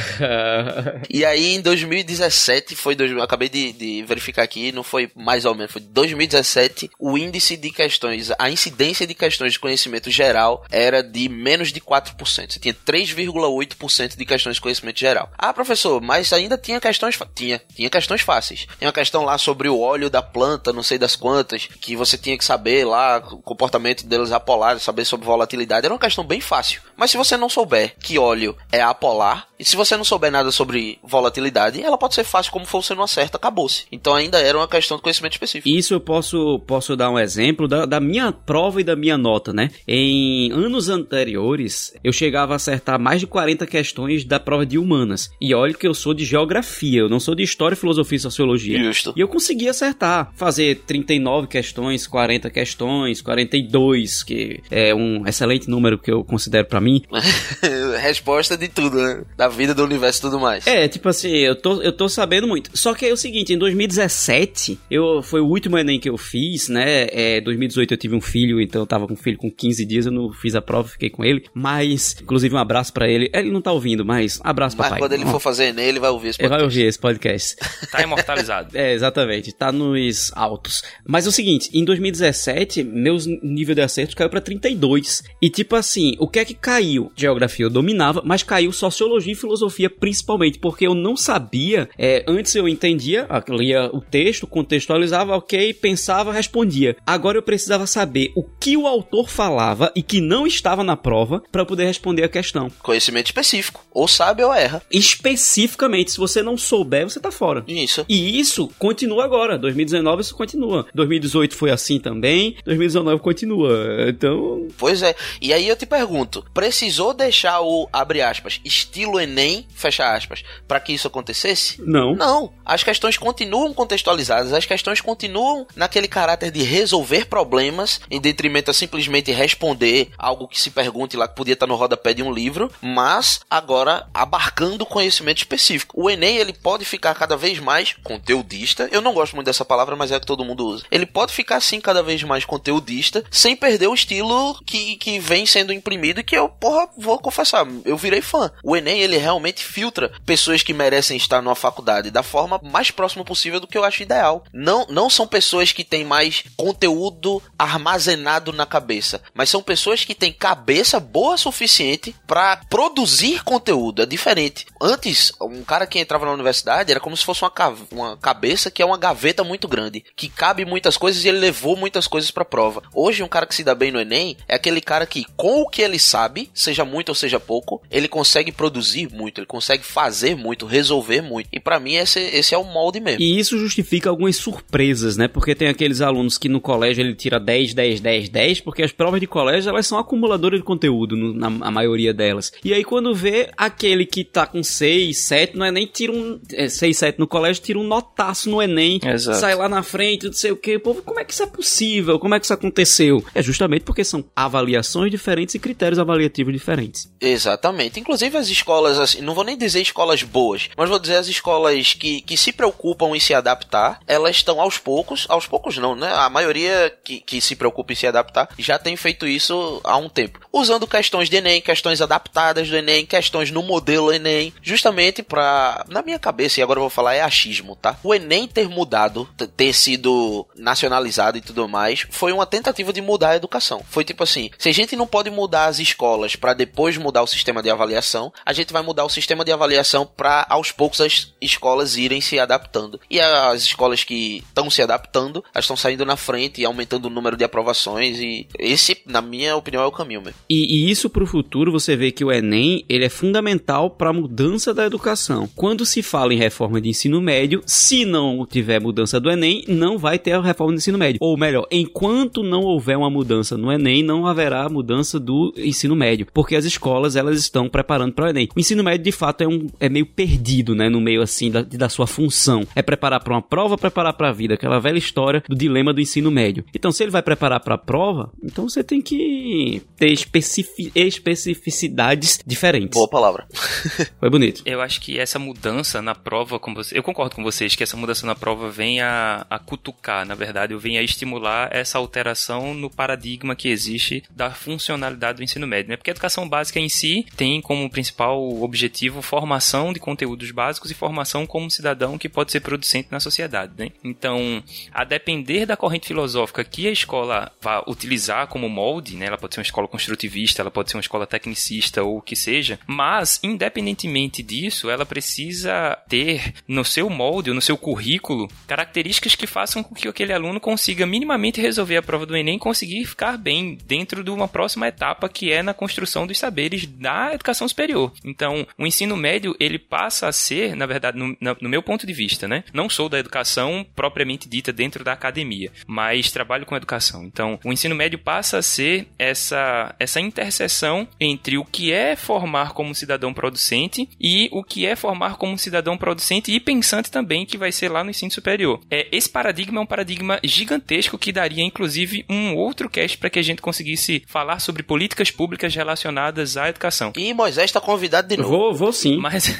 E 1.09 1.23
aí, 1.23 1.55
em 1.55 1.61
2017, 1.61 2.75
foi. 2.75 2.95
dois- 2.95 3.11
acabei 3.19 3.49
de, 3.49 3.71
de 3.71 4.03
verificar 4.03 4.43
aqui, 4.43 4.71
não 4.71 4.83
foi 4.83 5.09
mais 5.15 5.45
ou 5.45 5.55
menos, 5.55 5.71
foi 5.71 5.81
2017. 5.81 6.89
O 6.99 7.17
índice 7.17 7.57
de 7.57 7.69
questões, 7.71 8.31
a 8.37 8.49
incidência 8.49 9.05
de 9.07 9.13
questões 9.13 9.53
de 9.53 9.59
conhecimento 9.59 10.09
geral 10.09 10.63
era 10.71 11.01
de 11.01 11.27
menos 11.29 11.71
de 11.71 11.79
4%. 11.79 12.15
Você 12.25 12.59
tinha 12.59 12.73
3,8% 12.73 14.17
de 14.17 14.25
questões 14.25 14.55
de 14.55 14.61
conhecimento 14.61 14.99
geral. 14.99 15.29
Ah, 15.37 15.53
professor, 15.53 16.01
mas 16.01 16.31
ainda 16.33 16.57
tinha 16.57 16.79
questões. 16.79 17.17
Tinha, 17.33 17.61
tinha 17.73 17.89
questões 17.89 18.21
fáceis. 18.21 18.67
Tem 18.79 18.87
uma 18.87 18.93
questão 18.93 19.23
lá 19.23 19.37
sobre 19.37 19.69
o 19.69 19.79
óleo 19.79 20.09
da 20.09 20.21
planta, 20.21 20.73
não 20.73 20.83
sei 20.83 20.97
das 20.97 21.15
quantas, 21.15 21.65
que 21.65 21.95
você 21.95 22.17
tinha 22.17 22.37
que 22.37 22.45
saber 22.45 22.85
lá 22.85 23.17
o 23.17 23.41
comportamento 23.41 24.05
deles 24.05 24.31
apolar, 24.31 24.79
saber 24.79 25.05
sobre 25.05 25.25
volatilidade. 25.25 25.85
Era 25.85 25.93
uma 25.93 25.99
questão 25.99 26.23
bem 26.23 26.41
fácil. 26.41 26.81
Mas 26.95 27.11
se 27.11 27.17
você 27.17 27.37
não 27.37 27.49
souber 27.49 27.95
que 27.99 28.17
óleo 28.17 28.55
é 28.71 28.81
apolar, 28.81 29.47
e 29.57 29.63
se 29.63 29.75
você 29.75 29.95
não 29.95 30.03
souber 30.03 30.31
nada 30.31 30.51
sobre 30.51 30.99
volatilidade, 31.03 31.81
ela 31.81 31.97
pode 31.97 32.15
ser 32.15 32.23
fácil 32.23 32.51
como 32.51 32.65
for, 32.65 32.83
você 32.83 32.93
não 32.93 33.03
acerta, 33.03 33.37
acabou-se. 33.37 33.85
Então 33.91 34.13
ainda 34.13 34.39
era 34.39 34.57
uma 34.57 34.67
questão 34.67 34.97
de 34.97 35.03
conhecimento 35.03 35.33
específico. 35.33 35.67
Isso 35.67 35.93
eu 35.93 35.99
posso, 35.99 36.59
posso 36.67 36.95
dar 36.95 37.09
um 37.09 37.19
exemplo 37.19 37.67
da, 37.67 37.85
da 37.85 37.99
minha 37.99 38.24
minha 38.25 38.31
prova 38.31 38.81
e 38.81 38.83
da 38.83 38.95
minha 38.95 39.17
nota, 39.17 39.53
né? 39.53 39.69
Em 39.87 40.51
anos 40.51 40.89
anteriores, 40.89 41.93
eu 42.03 42.11
chegava 42.11 42.53
a 42.53 42.55
acertar 42.55 42.99
mais 42.99 43.19
de 43.19 43.27
40 43.27 43.65
questões 43.67 44.25
da 44.25 44.39
prova 44.39 44.65
de 44.65 44.77
humanas. 44.77 45.29
E 45.39 45.53
olha 45.53 45.73
que 45.73 45.87
eu 45.87 45.93
sou 45.93 46.13
de 46.13 46.25
geografia, 46.25 47.01
eu 47.01 47.09
não 47.09 47.19
sou 47.19 47.35
de 47.35 47.43
história, 47.43 47.77
filosofia 47.77 48.17
e 48.17 48.19
sociologia. 48.19 48.83
Justo. 48.83 49.13
E 49.15 49.19
eu 49.19 49.27
consegui 49.27 49.67
acertar, 49.67 50.31
fazer 50.35 50.81
39 50.87 51.47
questões, 51.47 52.07
40 52.07 52.49
questões, 52.49 53.21
42, 53.21 54.23
que 54.23 54.61
é 54.71 54.93
um 54.93 55.27
excelente 55.27 55.69
número 55.69 55.97
que 55.97 56.11
eu 56.11 56.23
considero 56.23 56.65
pra 56.65 56.81
mim. 56.81 57.01
Resposta 58.01 58.57
de 58.57 58.67
tudo, 58.67 58.97
né? 58.97 59.23
Da 59.37 59.47
vida, 59.47 59.73
do 59.73 59.83
universo 59.83 60.19
e 60.19 60.21
tudo 60.21 60.39
mais. 60.39 60.65
É, 60.65 60.87
tipo 60.87 61.09
assim, 61.09 61.29
eu 61.29 61.55
tô, 61.55 61.81
eu 61.81 61.91
tô 61.91 62.09
sabendo 62.09 62.47
muito. 62.47 62.71
Só 62.73 62.93
que 62.93 63.05
é 63.05 63.13
o 63.13 63.17
seguinte, 63.17 63.53
em 63.53 63.57
2017, 63.57 64.79
eu, 64.89 65.21
foi 65.21 65.41
o 65.41 65.45
último 65.45 65.77
Enem 65.77 65.99
que 65.99 66.09
eu 66.09 66.17
fiz, 66.17 66.69
né? 66.69 67.07
É, 67.11 67.41
2018 67.41 67.93
eu 67.93 67.97
tive 67.97 68.14
um 68.15 68.21
filho, 68.21 68.59
então 68.61 68.81
eu 68.81 68.87
tava 68.87 69.07
com 69.07 69.13
um 69.13 69.17
filho 69.17 69.37
com 69.37 69.51
15 69.51 69.85
dias, 69.85 70.05
eu 70.05 70.11
não 70.11 70.31
fiz 70.31 70.55
a 70.55 70.61
prova, 70.61 70.87
fiquei 70.87 71.09
com 71.09 71.23
ele. 71.23 71.45
Mas, 71.53 72.15
inclusive, 72.21 72.53
um 72.55 72.57
abraço 72.57 72.91
pra 72.93 73.07
ele. 73.07 73.29
Ele 73.33 73.51
não 73.51 73.61
tá 73.61 73.71
ouvindo, 73.71 74.03
mas 74.05 74.39
abraço, 74.43 74.75
Mas 74.77 74.87
papai. 74.87 74.99
quando 74.99 75.13
ele 75.13 75.25
for 75.25 75.39
fazer 75.39 75.65
Enem, 75.65 75.85
ele 75.85 75.99
vai 75.99 76.09
ouvir 76.09 76.29
esse 76.29 76.41
Ele 76.41 76.49
vai 76.49 76.59
podcast. 76.59 76.77
ouvir 76.79 76.87
esse 76.89 76.99
podcast. 76.99 77.55
Tá 77.91 78.01
imortalizado. 78.01 78.75
É, 78.77 78.93
exatamente. 78.93 79.53
Tá 79.53 79.71
nos 79.71 80.31
altos. 80.35 80.83
Mas 81.07 81.25
é 81.25 81.29
o 81.29 81.31
seguinte, 81.31 81.69
em 81.73 81.85
2017, 81.85 82.83
meus 82.83 83.25
nível 83.25 83.73
de 83.75 83.81
acerto 83.81 84.15
caiu 84.15 84.29
pra 84.29 84.41
32. 84.41 85.23
E 85.41 85.49
tipo 85.49 85.75
assim, 85.75 86.15
o 86.19 86.27
que 86.27 86.39
é 86.39 86.45
que 86.45 86.53
caiu? 86.53 87.11
Geografia 87.15 87.65
eu 87.65 87.69
dominava, 87.69 88.21
mas 88.25 88.43
caiu 88.43 88.71
sociologia 88.71 89.33
e 89.33 89.35
filosofia 89.35 89.89
principalmente, 89.89 90.59
porque 90.59 90.85
eu 90.87 90.93
não 90.93 91.15
sabia, 91.15 91.89
é, 91.97 92.23
antes 92.27 92.53
eu 92.55 92.67
entendia, 92.67 93.25
ah, 93.29 93.43
lia 93.49 93.89
o 93.93 94.01
texto, 94.01 94.47
contextualizava, 94.47 95.35
ok, 95.35 95.73
pensava, 95.73 96.33
respondia. 96.33 96.95
Agora 97.05 97.37
eu 97.37 97.43
precisava 97.43 97.85
saber 97.87 98.04
o 98.35 98.43
que 98.43 98.77
o 98.77 98.87
autor 98.87 99.29
falava 99.29 99.91
e 99.95 100.01
que 100.01 100.21
não 100.21 100.45
estava 100.47 100.83
na 100.83 100.95
prova 100.95 101.41
pra 101.51 101.65
poder 101.65 101.85
responder 101.85 102.23
a 102.23 102.29
questão. 102.29 102.71
Conhecimento 102.81 103.27
específico. 103.27 103.85
Ou 103.91 104.07
sabe 104.07 104.43
ou 104.43 104.53
erra. 104.53 104.81
Especificamente, 104.91 106.11
se 106.11 106.17
você 106.17 106.41
não 106.41 106.57
souber, 106.57 107.03
você 107.03 107.19
tá 107.19 107.31
fora. 107.31 107.63
Isso. 107.67 108.05
E 108.07 108.39
isso 108.39 108.69
continua 108.77 109.23
agora. 109.23 109.57
2019 109.57 110.21
isso 110.21 110.35
continua. 110.35 110.85
2018 110.93 111.55
foi 111.55 111.71
assim 111.71 111.99
também. 111.99 112.55
2019 112.65 113.21
continua. 113.21 114.07
Então. 114.07 114.67
Pois 114.77 115.01
é. 115.01 115.15
E 115.41 115.53
aí 115.53 115.67
eu 115.67 115.75
te 115.75 115.85
pergunto, 115.85 116.45
precisou 116.53 117.13
deixar 117.13 117.61
o, 117.61 117.87
abre 117.91 118.21
aspas, 118.21 118.59
estilo 118.63 119.19
Enem, 119.19 119.67
fecha 119.73 120.13
aspas, 120.13 120.43
pra 120.67 120.79
que 120.79 120.93
isso 120.93 121.07
acontecesse? 121.07 121.81
Não. 121.81 122.15
Não, 122.15 122.53
as 122.65 122.83
questões 122.83 123.17
continuam 123.17 123.73
contextualizadas, 123.73 124.53
as 124.53 124.65
questões 124.65 125.01
continuam 125.01 125.67
naquele 125.75 126.07
caráter 126.07 126.51
de 126.51 126.63
resolver 126.63 127.25
problemas, 127.25 127.84
em 128.09 128.19
detrimento 128.19 128.71
a 128.71 128.73
simplesmente 128.73 129.31
responder 129.31 130.09
algo 130.17 130.47
que 130.47 130.59
se 130.59 130.71
pergunte 130.71 131.17
lá 131.17 131.27
que 131.27 131.35
podia 131.35 131.53
estar 131.53 131.67
no 131.67 131.75
rodapé 131.75 132.13
de 132.13 132.23
um 132.23 132.31
livro, 132.31 132.71
mas 132.81 133.41
agora 133.49 134.07
abarcando 134.13 134.85
conhecimento 134.85 135.39
específico. 135.39 136.01
O 136.01 136.09
Enem 136.09 136.37
ele 136.37 136.53
pode 136.53 136.85
ficar 136.85 137.13
cada 137.15 137.37
vez 137.37 137.59
mais 137.59 137.95
conteudista, 138.03 138.89
eu 138.91 139.01
não 139.01 139.13
gosto 139.13 139.35
muito 139.35 139.45
dessa 139.45 139.65
palavra, 139.65 139.95
mas 139.95 140.11
é 140.11 140.15
a 140.15 140.19
que 140.19 140.25
todo 140.25 140.45
mundo 140.45 140.65
usa. 140.65 140.85
Ele 140.91 141.05
pode 141.05 141.33
ficar 141.33 141.57
assim 141.57 141.79
cada 141.79 142.01
vez 142.01 142.21
mais 142.23 142.45
conteudista, 142.45 143.23
sem 143.31 143.55
perder 143.55 143.87
o 143.87 143.93
estilo 143.93 144.59
que, 144.65 144.97
que 144.97 145.19
vem 145.19 145.45
sendo 145.45 145.73
imprimido 145.73 146.19
e 146.19 146.23
que 146.23 146.37
eu, 146.37 146.49
porra, 146.49 146.89
vou 146.97 147.19
confessar, 147.19 147.67
eu 147.83 147.97
virei 147.97 148.21
fã. 148.21 148.51
O 148.63 148.75
Enem 148.75 149.01
ele 149.01 149.17
realmente 149.17 149.63
filtra 149.63 150.11
pessoas 150.25 150.63
que 150.63 150.73
merecem 150.73 151.17
estar 151.17 151.41
numa 151.41 151.55
faculdade 151.55 152.11
da 152.11 152.23
forma 152.23 152.59
mais 152.63 152.91
próxima 152.91 153.23
possível 153.23 153.59
do 153.59 153.67
que 153.67 153.77
eu 153.77 153.83
acho 153.83 154.03
ideal. 154.03 154.43
Não, 154.53 154.85
não 154.89 155.09
são 155.09 155.27
pessoas 155.27 155.71
que 155.71 155.83
têm 155.83 156.03
mais 156.03 156.43
conteúdo 156.55 157.41
armazenado 157.75 158.51
na 158.51 158.65
cabeça, 158.65 159.21
mas 159.33 159.49
são 159.49 159.61
pessoas 159.61 160.03
que 160.03 160.15
têm 160.15 160.33
cabeça 160.33 160.99
boa 160.99 161.35
o 161.35 161.37
suficiente 161.37 162.15
para 162.25 162.57
produzir 162.69 163.43
conteúdo. 163.43 164.01
É 164.01 164.05
diferente. 164.05 164.65
Antes, 164.81 165.31
um 165.41 165.63
cara 165.63 165.85
que 165.85 165.99
entrava 165.99 166.25
na 166.25 166.31
universidade 166.31 166.91
era 166.91 166.99
como 166.99 167.15
se 167.15 167.25
fosse 167.25 167.43
uma, 167.43 167.51
uma 167.91 168.17
cabeça 168.17 168.71
que 168.71 168.81
é 168.81 168.85
uma 168.85 168.97
gaveta 168.97 169.43
muito 169.43 169.67
grande, 169.67 170.03
que 170.15 170.29
cabe 170.29 170.65
muitas 170.65 170.97
coisas 170.97 171.23
e 171.23 171.27
ele 171.27 171.39
levou 171.39 171.75
muitas 171.75 172.07
coisas 172.07 172.31
pra 172.31 172.45
prova. 172.45 172.83
Hoje, 172.93 173.23
um 173.23 173.27
cara 173.27 173.45
que 173.45 173.55
se 173.55 173.63
dá 173.63 173.75
bem 173.75 173.91
no 173.91 173.99
Enem 173.99 174.37
é 174.47 174.55
aquele 174.55 174.81
cara 174.81 175.05
que, 175.05 175.25
com 175.35 175.61
o 175.61 175.69
que 175.69 175.81
ele 175.81 175.99
sabe, 175.99 176.49
seja 176.53 176.85
muito 176.85 177.09
ou 177.09 177.15
seja 177.15 177.39
pouco, 177.39 177.81
ele 177.91 178.07
consegue 178.07 178.51
produzir 178.51 179.09
muito, 179.11 179.39
ele 179.39 179.47
consegue 179.47 179.83
fazer 179.83 180.35
muito, 180.35 180.65
resolver 180.65 181.21
muito. 181.21 181.49
E 181.51 181.59
pra 181.59 181.79
mim, 181.79 181.95
esse, 181.95 182.19
esse 182.19 182.53
é 182.53 182.57
o 182.57 182.63
molde 182.63 182.99
mesmo. 182.99 183.21
E 183.21 183.39
isso 183.39 183.57
justifica 183.59 184.09
algumas 184.09 184.35
surpresas, 184.35 185.17
né? 185.17 185.27
Porque 185.27 185.55
tem 185.55 185.67
aqueles 185.67 186.01
alunos 186.01 186.37
que 186.37 186.47
no 186.47 186.61
colégio 186.61 187.03
ele 187.03 187.15
tira 187.15 187.39
10, 187.39 187.64
10, 187.73 187.99
10, 187.99 188.29
10, 188.29 188.59
porque 188.61 188.83
as 188.83 188.91
provas 188.91 189.19
de 189.19 189.27
colégio 189.27 189.69
elas 189.69 189.87
são 189.87 189.97
acumuladoras 189.97 190.59
de 190.59 190.65
conteúdo, 190.65 191.15
no- 191.15 191.33
na 191.33 191.47
a 191.67 191.71
maioria 191.71 192.13
delas. 192.13 192.51
E 192.63 192.73
aí 192.73 192.83
quando 192.83 193.13
vê 193.15 193.49
aquele 193.57 194.05
que 194.05 194.23
tá 194.23 194.45
com 194.45 194.61
6, 194.63 195.17
7, 195.17 195.57
não 195.57 195.65
é 195.65 195.71
nem 195.71 195.85
tira 195.87 196.11
um. 196.11 196.39
É, 196.53 196.67
6, 196.69 196.97
7 196.97 197.19
no 197.19 197.27
colégio, 197.27 197.63
tira 197.63 197.79
um 197.79 197.83
notaço 197.83 198.49
no 198.49 198.61
Enem, 198.61 198.99
Exato. 199.03 199.39
sai 199.39 199.55
lá 199.55 199.67
na 199.69 199.83
frente, 199.83 200.25
não 200.27 200.33
sei 200.33 200.51
o 200.51 200.57
que. 200.57 200.77
Povo, 200.79 201.01
como 201.01 201.19
é 201.19 201.23
que 201.25 201.33
isso 201.33 201.43
é 201.43 201.47
possível? 201.47 202.19
Como 202.19 202.35
é 202.35 202.39
que 202.39 202.45
isso 202.45 202.53
aconteceu? 202.53 203.23
É 203.33 203.41
justamente 203.41 203.83
porque 203.83 204.03
são 204.03 204.23
avaliações 204.35 205.09
diferentes 205.11 205.55
e 205.55 205.59
critérios 205.59 205.99
avaliativos 205.99 206.53
diferentes. 206.53 207.09
Exatamente. 207.19 207.99
Inclusive 207.99 208.37
as 208.37 208.47
escolas, 208.47 208.99
assim, 208.99 209.21
não 209.21 209.33
vou 209.33 209.43
nem 209.43 209.57
dizer 209.57 209.81
escolas 209.81 210.23
boas, 210.23 210.69
mas 210.77 210.89
vou 210.89 210.99
dizer 210.99 211.15
as 211.15 211.27
escolas 211.27 211.93
que, 211.93 212.21
que 212.21 212.35
se 212.37 212.51
preocupam 212.51 213.15
em 213.15 213.19
se 213.19 213.33
adaptar, 213.33 213.99
elas 214.07 214.35
estão 214.37 214.59
aos 214.61 214.77
poucos, 214.77 215.25
aos 215.29 215.45
poucos 215.47 215.77
não, 215.77 215.95
né? 215.95 216.11
A 216.13 216.29
maioria 216.29 216.93
que, 217.03 217.19
que 217.19 217.39
se 217.41 217.54
preocupa 217.55 217.93
em 217.93 217.95
se 217.95 218.07
adaptar 218.07 218.49
já 218.57 218.77
tem 218.77 218.95
feito 218.95 219.27
isso 219.27 219.81
há 219.83 219.97
um 219.97 220.09
tempo. 220.09 220.39
Usando 220.51 220.87
questões 220.87 221.29
de 221.29 221.37
Enem, 221.37 221.61
questões 221.61 222.01
adaptadas 222.01 222.69
do 222.69 222.75
Enem, 222.75 223.05
questões 223.05 223.51
no 223.51 223.61
modelo 223.63 224.11
Enem, 224.11 224.53
justamente 224.61 225.21
pra, 225.23 225.85
na 225.89 226.01
minha 226.01 226.19
cabeça, 226.19 226.59
e 226.59 226.63
agora 226.63 226.79
eu 226.79 226.83
vou 226.83 226.89
falar, 226.89 227.15
é 227.15 227.21
achismo, 227.21 227.75
tá? 227.75 227.97
O 228.03 228.13
Enem 228.13 228.47
ter 228.47 228.67
mudado, 228.67 229.27
ter 229.55 229.73
sido 229.73 230.45
nacionalizado 230.55 231.37
e 231.37 231.41
tudo 231.41 231.67
mais, 231.67 232.05
foi 232.09 232.31
uma 232.31 232.45
tentativa 232.45 232.91
de 232.91 233.01
mudar 233.01 233.29
a 233.29 233.35
educação. 233.35 233.81
Foi 233.89 234.03
tipo 234.03 234.23
assim, 234.23 234.49
se 234.57 234.69
a 234.69 234.73
gente 234.73 234.95
não 234.95 235.07
pode 235.07 235.29
mudar 235.29 235.65
as 235.65 235.79
escolas 235.79 236.35
pra 236.35 236.53
depois 236.53 236.97
mudar 236.97 237.23
o 237.23 237.27
sistema 237.27 237.61
de 237.61 237.69
avaliação, 237.69 238.31
a 238.45 238.53
gente 238.53 238.73
vai 238.73 238.81
mudar 238.81 239.05
o 239.05 239.09
sistema 239.09 239.45
de 239.45 239.51
avaliação 239.51 240.05
pra 240.05 240.45
aos 240.49 240.71
poucos 240.71 241.01
as 241.01 241.33
escolas 241.41 241.97
irem 241.97 242.21
se 242.21 242.39
adaptando. 242.39 242.99
E 243.09 243.19
as 243.19 243.63
escolas 243.63 244.03
que 244.03 244.43
estão 244.47 244.69
se 244.69 244.81
adaptando, 244.81 245.43
elas 245.53 245.65
estão 245.65 245.77
saindo 245.77 246.05
na 246.05 246.17
frente 246.17 246.61
e 246.61 246.65
aumentando 246.65 247.05
o 247.05 247.09
número 247.09 247.37
de 247.37 247.43
aprovações 247.45 248.19
e 248.19 248.47
esse, 248.59 248.97
na 249.05 249.21
minha 249.21 249.55
opinião, 249.55 249.83
é 249.83 249.87
o 249.87 249.91
caminho 249.91 250.21
mesmo. 250.21 250.39
E, 250.49 250.75
e 250.75 250.91
isso 250.91 251.09
pro 251.09 251.25
futuro, 251.25 251.71
você 251.71 251.95
vê 251.95 252.11
que 252.11 252.23
o 252.23 252.31
Enem, 252.31 252.83
ele 252.89 253.05
é 253.05 253.09
fundamental 253.09 253.89
para 253.89 254.09
a 254.09 254.13
mudança 254.13 254.73
da 254.73 254.85
educação. 254.85 255.49
Quando 255.55 255.85
se 255.85 256.01
fala 256.01 256.33
em 256.33 256.37
reforma 256.37 256.81
de 256.81 256.89
ensino 256.89 257.21
médio, 257.21 257.61
se 257.65 258.05
não 258.05 258.45
tiver 258.45 258.79
mudança 258.81 259.19
do 259.19 259.29
Enem, 259.29 259.63
não 259.67 259.97
vai 259.97 260.19
ter 260.19 260.33
a 260.33 260.41
reforma 260.41 260.73
do 260.73 260.77
ensino 260.77 260.97
médio. 260.97 261.19
Ou 261.21 261.37
melhor, 261.37 261.67
enquanto 261.71 262.43
não 262.43 262.61
houver 262.61 262.97
uma 262.97 263.09
mudança 263.09 263.57
no 263.57 263.71
Enem, 263.71 264.03
não 264.03 264.27
haverá 264.27 264.67
mudança 264.69 265.19
do 265.19 265.53
ensino 265.57 265.95
médio, 265.95 266.27
porque 266.33 266.55
as 266.55 266.65
escolas 266.65 267.15
elas 267.15 267.39
estão 267.39 267.69
preparando 267.69 268.13
para 268.13 268.25
o 268.25 268.29
Enem. 268.29 268.49
O 268.55 268.59
ensino 268.59 268.83
médio 268.83 269.03
de 269.03 269.11
fato 269.11 269.41
é 269.41 269.47
um 269.47 269.67
é 269.79 269.89
meio 269.89 270.05
perdido, 270.05 270.73
né, 270.75 270.89
no 270.89 271.01
meio 271.01 271.21
assim 271.21 271.51
da, 271.51 271.61
da 271.61 271.89
sua 271.89 272.07
função. 272.07 272.63
É 272.75 272.81
preparar 272.81 273.23
para 273.23 273.33
uma 273.33 273.41
prova, 273.41 273.77
preparar 273.77 274.13
para 274.13 274.29
a 274.29 274.33
vida, 274.33 274.53
aquela 274.53 274.79
velha 274.79 274.97
história 274.97 275.43
do 275.47 275.55
dilema 275.55 275.93
do 275.93 276.01
ensino 276.01 276.31
médio. 276.31 276.63
Então, 276.73 276.91
se 276.91 277.03
ele 277.03 277.11
vai 277.11 277.21
preparar 277.21 277.34
para 277.35 277.55
a 277.57 277.77
prova, 277.77 278.31
então 278.43 278.67
você 278.67 278.83
tem 278.83 279.01
que 279.01 279.81
ter 279.97 280.11
especifi- 280.11 280.91
especificidades 280.95 282.39
diferentes. 282.45 282.97
Boa 282.97 283.09
palavra. 283.09 283.47
Foi 284.19 284.29
bonito. 284.29 284.61
Eu 284.65 284.81
acho 284.81 285.01
que 285.01 285.19
essa 285.19 285.39
mudança 285.39 286.01
na 286.01 286.15
prova, 286.15 286.59
como 286.59 286.75
você, 286.75 286.97
eu 286.97 287.03
concordo 287.03 287.35
com 287.35 287.43
vocês 287.43 287.75
que 287.75 287.83
essa 287.83 287.97
mudança 287.97 288.25
na 288.25 288.35
prova 288.35 288.69
vem 288.69 289.01
a, 289.01 289.45
a 289.49 289.59
cutucar, 289.59 290.25
na 290.25 290.35
verdade, 290.35 290.73
ou 290.73 290.79
vem 290.79 290.97
a 290.97 291.01
estimular 291.01 291.69
essa 291.71 291.97
alteração 291.97 292.73
no 292.73 292.89
paradigma 292.89 293.55
que 293.55 293.69
existe 293.69 294.23
da 294.31 294.51
funcionalidade 294.51 295.37
do 295.37 295.43
ensino 295.43 295.67
médio, 295.67 295.89
né? 295.89 295.97
Porque 295.97 296.11
a 296.11 296.13
educação 296.13 296.47
básica 296.47 296.79
em 296.79 296.89
si 296.89 297.25
tem 297.35 297.61
como 297.61 297.89
principal 297.89 298.41
objetivo 298.61 299.21
formação 299.21 299.91
de 299.93 299.99
conteúdos 299.99 300.51
básicos 300.51 300.91
e 300.91 300.93
formação 300.93 301.45
como 301.45 301.69
cidadão 301.71 302.17
que 302.17 302.29
pode 302.29 302.51
ser 302.51 302.59
producente 302.59 303.09
na 303.11 303.19
sociedade, 303.19 303.73
né? 303.77 303.91
Então, 304.03 304.63
a 304.93 305.03
depender 305.03 305.65
da 305.65 305.77
corrente 305.77 306.07
filosófica 306.07 306.63
que 306.63 306.87
a 306.87 306.91
escola 306.91 307.24
vá 307.61 307.83
utilizar 307.87 308.47
como 308.47 308.69
molde, 308.69 309.15
né? 309.15 309.27
Ela 309.27 309.37
pode 309.37 309.53
ser 309.53 309.59
uma 309.59 309.65
escola 309.65 309.87
construtivista, 309.87 310.61
ela 310.61 310.71
pode 310.71 310.89
ser 310.89 310.97
uma 310.97 311.01
escola 311.01 311.27
tecnicista 311.27 312.03
ou 312.03 312.17
o 312.17 312.21
que 312.21 312.35
seja, 312.35 312.79
mas 312.87 313.39
independentemente 313.43 314.43
disso, 314.43 314.89
ela 314.89 315.05
precisa 315.05 315.97
ter 316.07 316.53
no 316.67 316.83
seu 316.83 317.09
molde, 317.09 317.49
ou 317.49 317.55
no 317.55 317.61
seu 317.61 317.77
currículo, 317.77 318.49
características 318.67 319.35
que 319.35 319.47
façam 319.47 319.83
com 319.83 319.95
que 319.95 320.07
aquele 320.07 320.33
aluno 320.33 320.59
consiga 320.59 321.05
minimamente 321.05 321.61
resolver 321.61 321.97
a 321.97 322.03
prova 322.03 322.25
do 322.25 322.35
Enem 322.35 322.57
e 322.57 322.59
conseguir 322.59 323.05
ficar 323.05 323.37
bem 323.37 323.77
dentro 323.85 324.23
de 324.23 324.31
uma 324.31 324.47
próxima 324.47 324.87
etapa 324.87 325.29
que 325.29 325.51
é 325.51 325.61
na 325.61 325.73
construção 325.73 326.27
dos 326.27 326.37
saberes 326.37 326.85
da 326.85 327.33
educação 327.33 327.67
superior. 327.67 328.11
Então, 328.23 328.67
o 328.77 328.85
ensino 328.85 329.15
médio, 329.15 329.55
ele 329.59 329.79
passa 329.79 330.27
a 330.27 330.31
ser, 330.31 330.75
na 330.75 330.85
verdade, 330.85 331.17
no, 331.17 331.35
no 331.39 331.69
meu 331.69 331.81
ponto 331.81 332.05
de 332.05 332.13
vista, 332.13 332.47
né? 332.47 332.63
Não 332.73 332.89
sou 332.89 333.09
da 333.09 333.19
educação 333.19 333.85
propriamente 333.95 334.49
dita 334.49 334.71
dentro 334.71 335.03
da 335.03 335.13
academia, 335.13 335.71
mas 335.87 336.31
trabalho 336.31 336.65
com 336.65 336.75
educação 336.75 337.14
educação. 337.15 337.23
Então, 337.23 337.59
o 337.63 337.71
ensino 337.71 337.95
médio 337.95 338.19
passa 338.19 338.57
a 338.57 338.61
ser 338.61 339.07
essa, 339.17 339.95
essa 339.99 340.19
interseção 340.19 341.07
entre 341.19 341.57
o 341.57 341.63
que 341.63 341.91
é 341.91 342.15
formar 342.15 342.73
como 342.73 342.93
cidadão 342.93 343.33
producente 343.33 344.09
e 344.19 344.49
o 344.51 344.63
que 344.63 344.85
é 344.85 344.95
formar 344.95 345.37
como 345.37 345.57
cidadão 345.57 345.97
producente 345.97 346.51
e 346.51 346.59
pensante 346.59 347.09
também, 347.09 347.45
que 347.45 347.57
vai 347.57 347.71
ser 347.71 347.89
lá 347.89 348.03
no 348.03 348.09
ensino 348.09 348.31
superior. 348.31 348.81
É, 348.89 349.07
esse 349.11 349.29
paradigma 349.29 349.79
é 349.79 349.83
um 349.83 349.85
paradigma 349.85 350.39
gigantesco 350.43 351.17
que 351.17 351.31
daria, 351.31 351.63
inclusive, 351.63 352.25
um 352.29 352.55
outro 352.55 352.89
cast 352.89 353.17
para 353.17 353.29
que 353.29 353.39
a 353.39 353.43
gente 353.43 353.61
conseguisse 353.61 354.23
falar 354.27 354.59
sobre 354.59 354.83
políticas 354.83 355.31
públicas 355.31 355.73
relacionadas 355.73 356.57
à 356.57 356.69
educação. 356.69 357.13
E 357.15 357.33
Moisés 357.33 357.65
está 357.65 357.79
convidado 357.79 358.27
de 358.27 358.37
novo. 358.37 358.49
Vou, 358.49 358.73
vou 358.73 358.93
sim. 358.93 359.17
Mas 359.17 359.55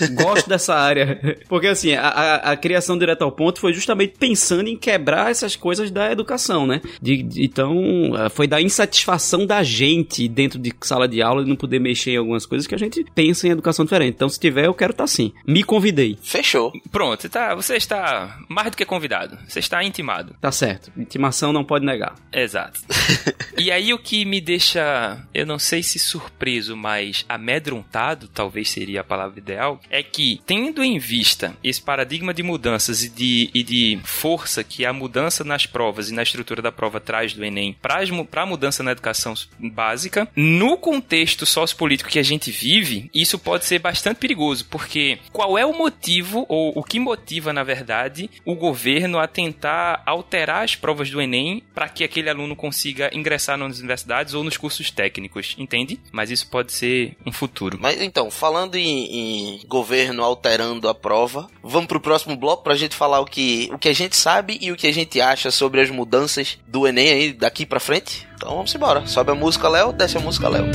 Gosto 0.14 0.48
dessa 0.48 0.74
área. 0.74 1.38
Porque, 1.48 1.66
assim, 1.66 1.94
a, 1.94 2.08
a, 2.08 2.34
a 2.52 2.56
criação 2.56 2.96
direto 2.98 3.22
ao 3.22 3.32
ponto 3.32 3.60
foi 3.60 3.72
justamente 3.72 4.14
pensando 4.18 4.68
em 4.68 4.76
quebrar 4.76 5.30
essas 5.30 5.56
coisas 5.56 5.90
da 5.90 6.10
educação, 6.10 6.66
né? 6.66 6.79
De, 7.00 7.22
de- 7.22 7.44
então, 7.44 8.12
eh, 8.16 8.28
foi 8.28 8.46
da 8.46 8.60
insatisfação 8.60 9.46
da 9.46 9.62
gente 9.62 10.28
dentro 10.28 10.58
de 10.58 10.72
sala 10.80 11.06
de 11.08 11.22
aula 11.22 11.42
de 11.44 11.48
não 11.48 11.56
poder 11.56 11.78
mexer 11.80 12.12
em 12.12 12.16
algumas 12.16 12.46
coisas 12.46 12.66
que 12.66 12.74
a 12.74 12.78
gente 12.78 13.04
pensa 13.14 13.46
em 13.46 13.50
educação 13.50 13.84
diferente. 13.84 14.14
Então, 14.14 14.28
se 14.28 14.38
tiver, 14.38 14.66
eu 14.66 14.74
quero 14.74 14.92
estar 14.92 15.06
sim. 15.06 15.32
Me 15.46 15.62
convidei. 15.62 16.18
Fechou. 16.22 16.72
pronto, 16.90 17.28
tá, 17.28 17.54
você 17.54 17.76
está 17.76 18.38
mais 18.48 18.70
do 18.70 18.76
que 18.76 18.84
convidado. 18.84 19.38
Você 19.48 19.58
está 19.60 19.82
intimado. 19.84 20.34
Tá 20.40 20.50
certo. 20.52 20.90
Intimação 20.96 21.52
não 21.52 21.64
pode 21.64 21.84
negar. 21.84 22.14
Exato. 22.32 22.80
e 23.58 23.70
aí 23.70 23.92
o 23.92 23.98
que 23.98 24.24
me 24.24 24.40
deixa, 24.40 25.18
eu 25.34 25.46
não 25.46 25.58
sei 25.58 25.82
se 25.82 25.98
surpreso, 25.98 26.76
mas 26.76 27.24
amedrontado, 27.28 28.28
talvez 28.28 28.70
seria 28.70 29.00
a 29.00 29.04
palavra 29.04 29.38
ideal, 29.38 29.80
é 29.90 30.02
que, 30.02 30.40
tendo 30.46 30.82
em 30.82 30.98
vista 30.98 31.54
esse 31.62 31.80
paradigma 31.80 32.32
de 32.32 32.42
mudanças 32.42 33.02
e 33.04 33.08
de, 33.10 33.50
e 33.54 33.62
de 33.62 33.98
força 34.04 34.62
que 34.64 34.84
a 34.84 34.92
mudança 34.92 35.44
nas 35.44 35.66
provas 35.66 36.10
e 36.10 36.14
na 36.14 36.22
estrutura 36.22 36.62
da 36.62 36.69
prova 36.72 37.00
traz 37.00 37.32
do 37.32 37.44
Enem 37.44 37.76
para 37.80 38.02
a 38.42 38.46
mudança 38.46 38.82
na 38.82 38.92
educação 38.92 39.34
básica, 39.58 40.28
no 40.34 40.76
contexto 40.76 41.46
sociopolítico 41.46 42.10
que 42.10 42.18
a 42.18 42.24
gente 42.24 42.50
vive, 42.50 43.10
isso 43.14 43.38
pode 43.38 43.64
ser 43.64 43.78
bastante 43.78 44.18
perigoso, 44.18 44.66
porque 44.70 45.18
qual 45.32 45.56
é 45.58 45.64
o 45.64 45.76
motivo, 45.76 46.46
ou 46.48 46.72
o 46.76 46.82
que 46.82 46.98
motiva, 46.98 47.52
na 47.52 47.62
verdade, 47.62 48.30
o 48.44 48.54
governo 48.54 49.18
a 49.18 49.26
tentar 49.26 50.02
alterar 50.06 50.64
as 50.64 50.76
provas 50.76 51.10
do 51.10 51.20
Enem 51.20 51.62
para 51.74 51.88
que 51.88 52.04
aquele 52.04 52.30
aluno 52.30 52.56
consiga 52.56 53.10
ingressar 53.12 53.56
nas 53.56 53.78
universidades 53.78 54.34
ou 54.34 54.44
nos 54.44 54.56
cursos 54.56 54.90
técnicos, 54.90 55.54
entende? 55.58 56.00
Mas 56.12 56.30
isso 56.30 56.48
pode 56.48 56.72
ser 56.72 57.16
um 57.26 57.32
futuro. 57.32 57.78
Mas 57.80 58.00
então, 58.00 58.30
falando 58.30 58.76
em, 58.76 59.58
em 59.58 59.66
governo 59.66 60.22
alterando 60.22 60.88
a 60.88 60.94
prova, 60.94 61.48
vamos 61.62 61.86
pro 61.86 62.00
próximo 62.00 62.36
bloco 62.36 62.62
pra 62.62 62.74
gente 62.74 62.94
falar 62.94 63.20
o 63.20 63.24
que, 63.24 63.68
o 63.72 63.78
que 63.78 63.88
a 63.88 63.92
gente 63.92 64.16
sabe 64.16 64.58
e 64.60 64.70
o 64.72 64.76
que 64.76 64.86
a 64.86 64.92
gente 64.92 65.20
acha 65.20 65.50
sobre 65.50 65.80
as 65.80 65.90
mudanças 65.90 66.58
do 66.70 66.86
Enem 66.86 67.10
aí 67.10 67.32
daqui 67.32 67.66
pra 67.66 67.80
frente. 67.80 68.26
Então 68.36 68.50
vamos 68.50 68.74
embora. 68.74 69.06
Sobe 69.06 69.32
a 69.32 69.34
música, 69.34 69.68
Léo, 69.68 69.92
desce 69.92 70.16
a 70.16 70.20
música, 70.20 70.48
Léo. 70.48 70.66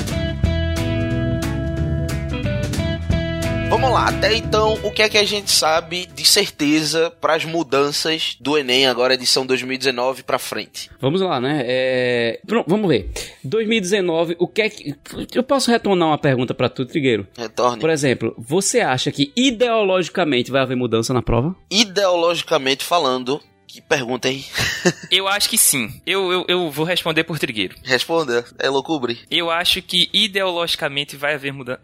Vamos 3.70 3.90
lá, 3.92 4.08
até 4.08 4.36
então, 4.36 4.78
o 4.84 4.92
que 4.92 5.02
é 5.02 5.10
que 5.10 5.18
a 5.18 5.24
gente 5.24 5.52
sabe 5.52 6.06
de 6.06 6.24
certeza 6.24 7.12
para 7.20 7.36
as 7.36 7.44
mudanças 7.44 8.38
do 8.40 8.58
Enem 8.58 8.86
agora 8.86 9.16
edição 9.16 9.46
2019 9.46 10.24
pra 10.24 10.38
frente? 10.38 10.90
Vamos 11.00 11.20
lá, 11.20 11.42
né? 11.42 11.64
É... 11.66 12.40
Pronto, 12.46 12.70
vamos 12.70 12.88
ver. 12.88 13.12
2019, 13.44 14.36
o 14.40 14.48
que 14.48 14.62
é 14.62 14.70
que. 14.70 14.96
Eu 15.34 15.44
posso 15.44 15.72
retornar 15.72 16.10
uma 16.10 16.18
pergunta 16.18 16.54
pra 16.54 16.70
tu, 16.70 16.86
Trigueiro? 16.86 17.28
Retorne. 17.38 17.82
Por 17.82 17.90
exemplo, 17.90 18.34
você 18.38 18.82
acha 18.82 19.12
que 19.12 19.34
ideologicamente 19.36 20.52
vai 20.52 20.62
haver 20.62 20.78
mudança 20.78 21.14
na 21.14 21.22
prova? 21.22 21.56
Ideologicamente 21.70 22.86
falando, 22.86 23.42
que 23.68 23.82
pergunta, 23.82 24.30
hein? 24.30 24.46
Eu 25.12 25.28
acho 25.28 25.50
que 25.50 25.58
sim. 25.58 26.02
Eu, 26.06 26.32
eu, 26.32 26.46
eu 26.48 26.72
vou 26.72 26.86
responder 26.86 27.24
por 27.24 27.40
Trigueiro. 27.40 27.76
Responda, 27.84 28.46
é 28.60 28.70
loucubre. 28.70 29.20
Eu 29.30 29.50
acho 29.50 29.82
que 29.82 30.10
ideologicamente 30.14 31.16
vai 31.16 31.34
haver 31.34 31.54
mudança. 31.54 31.80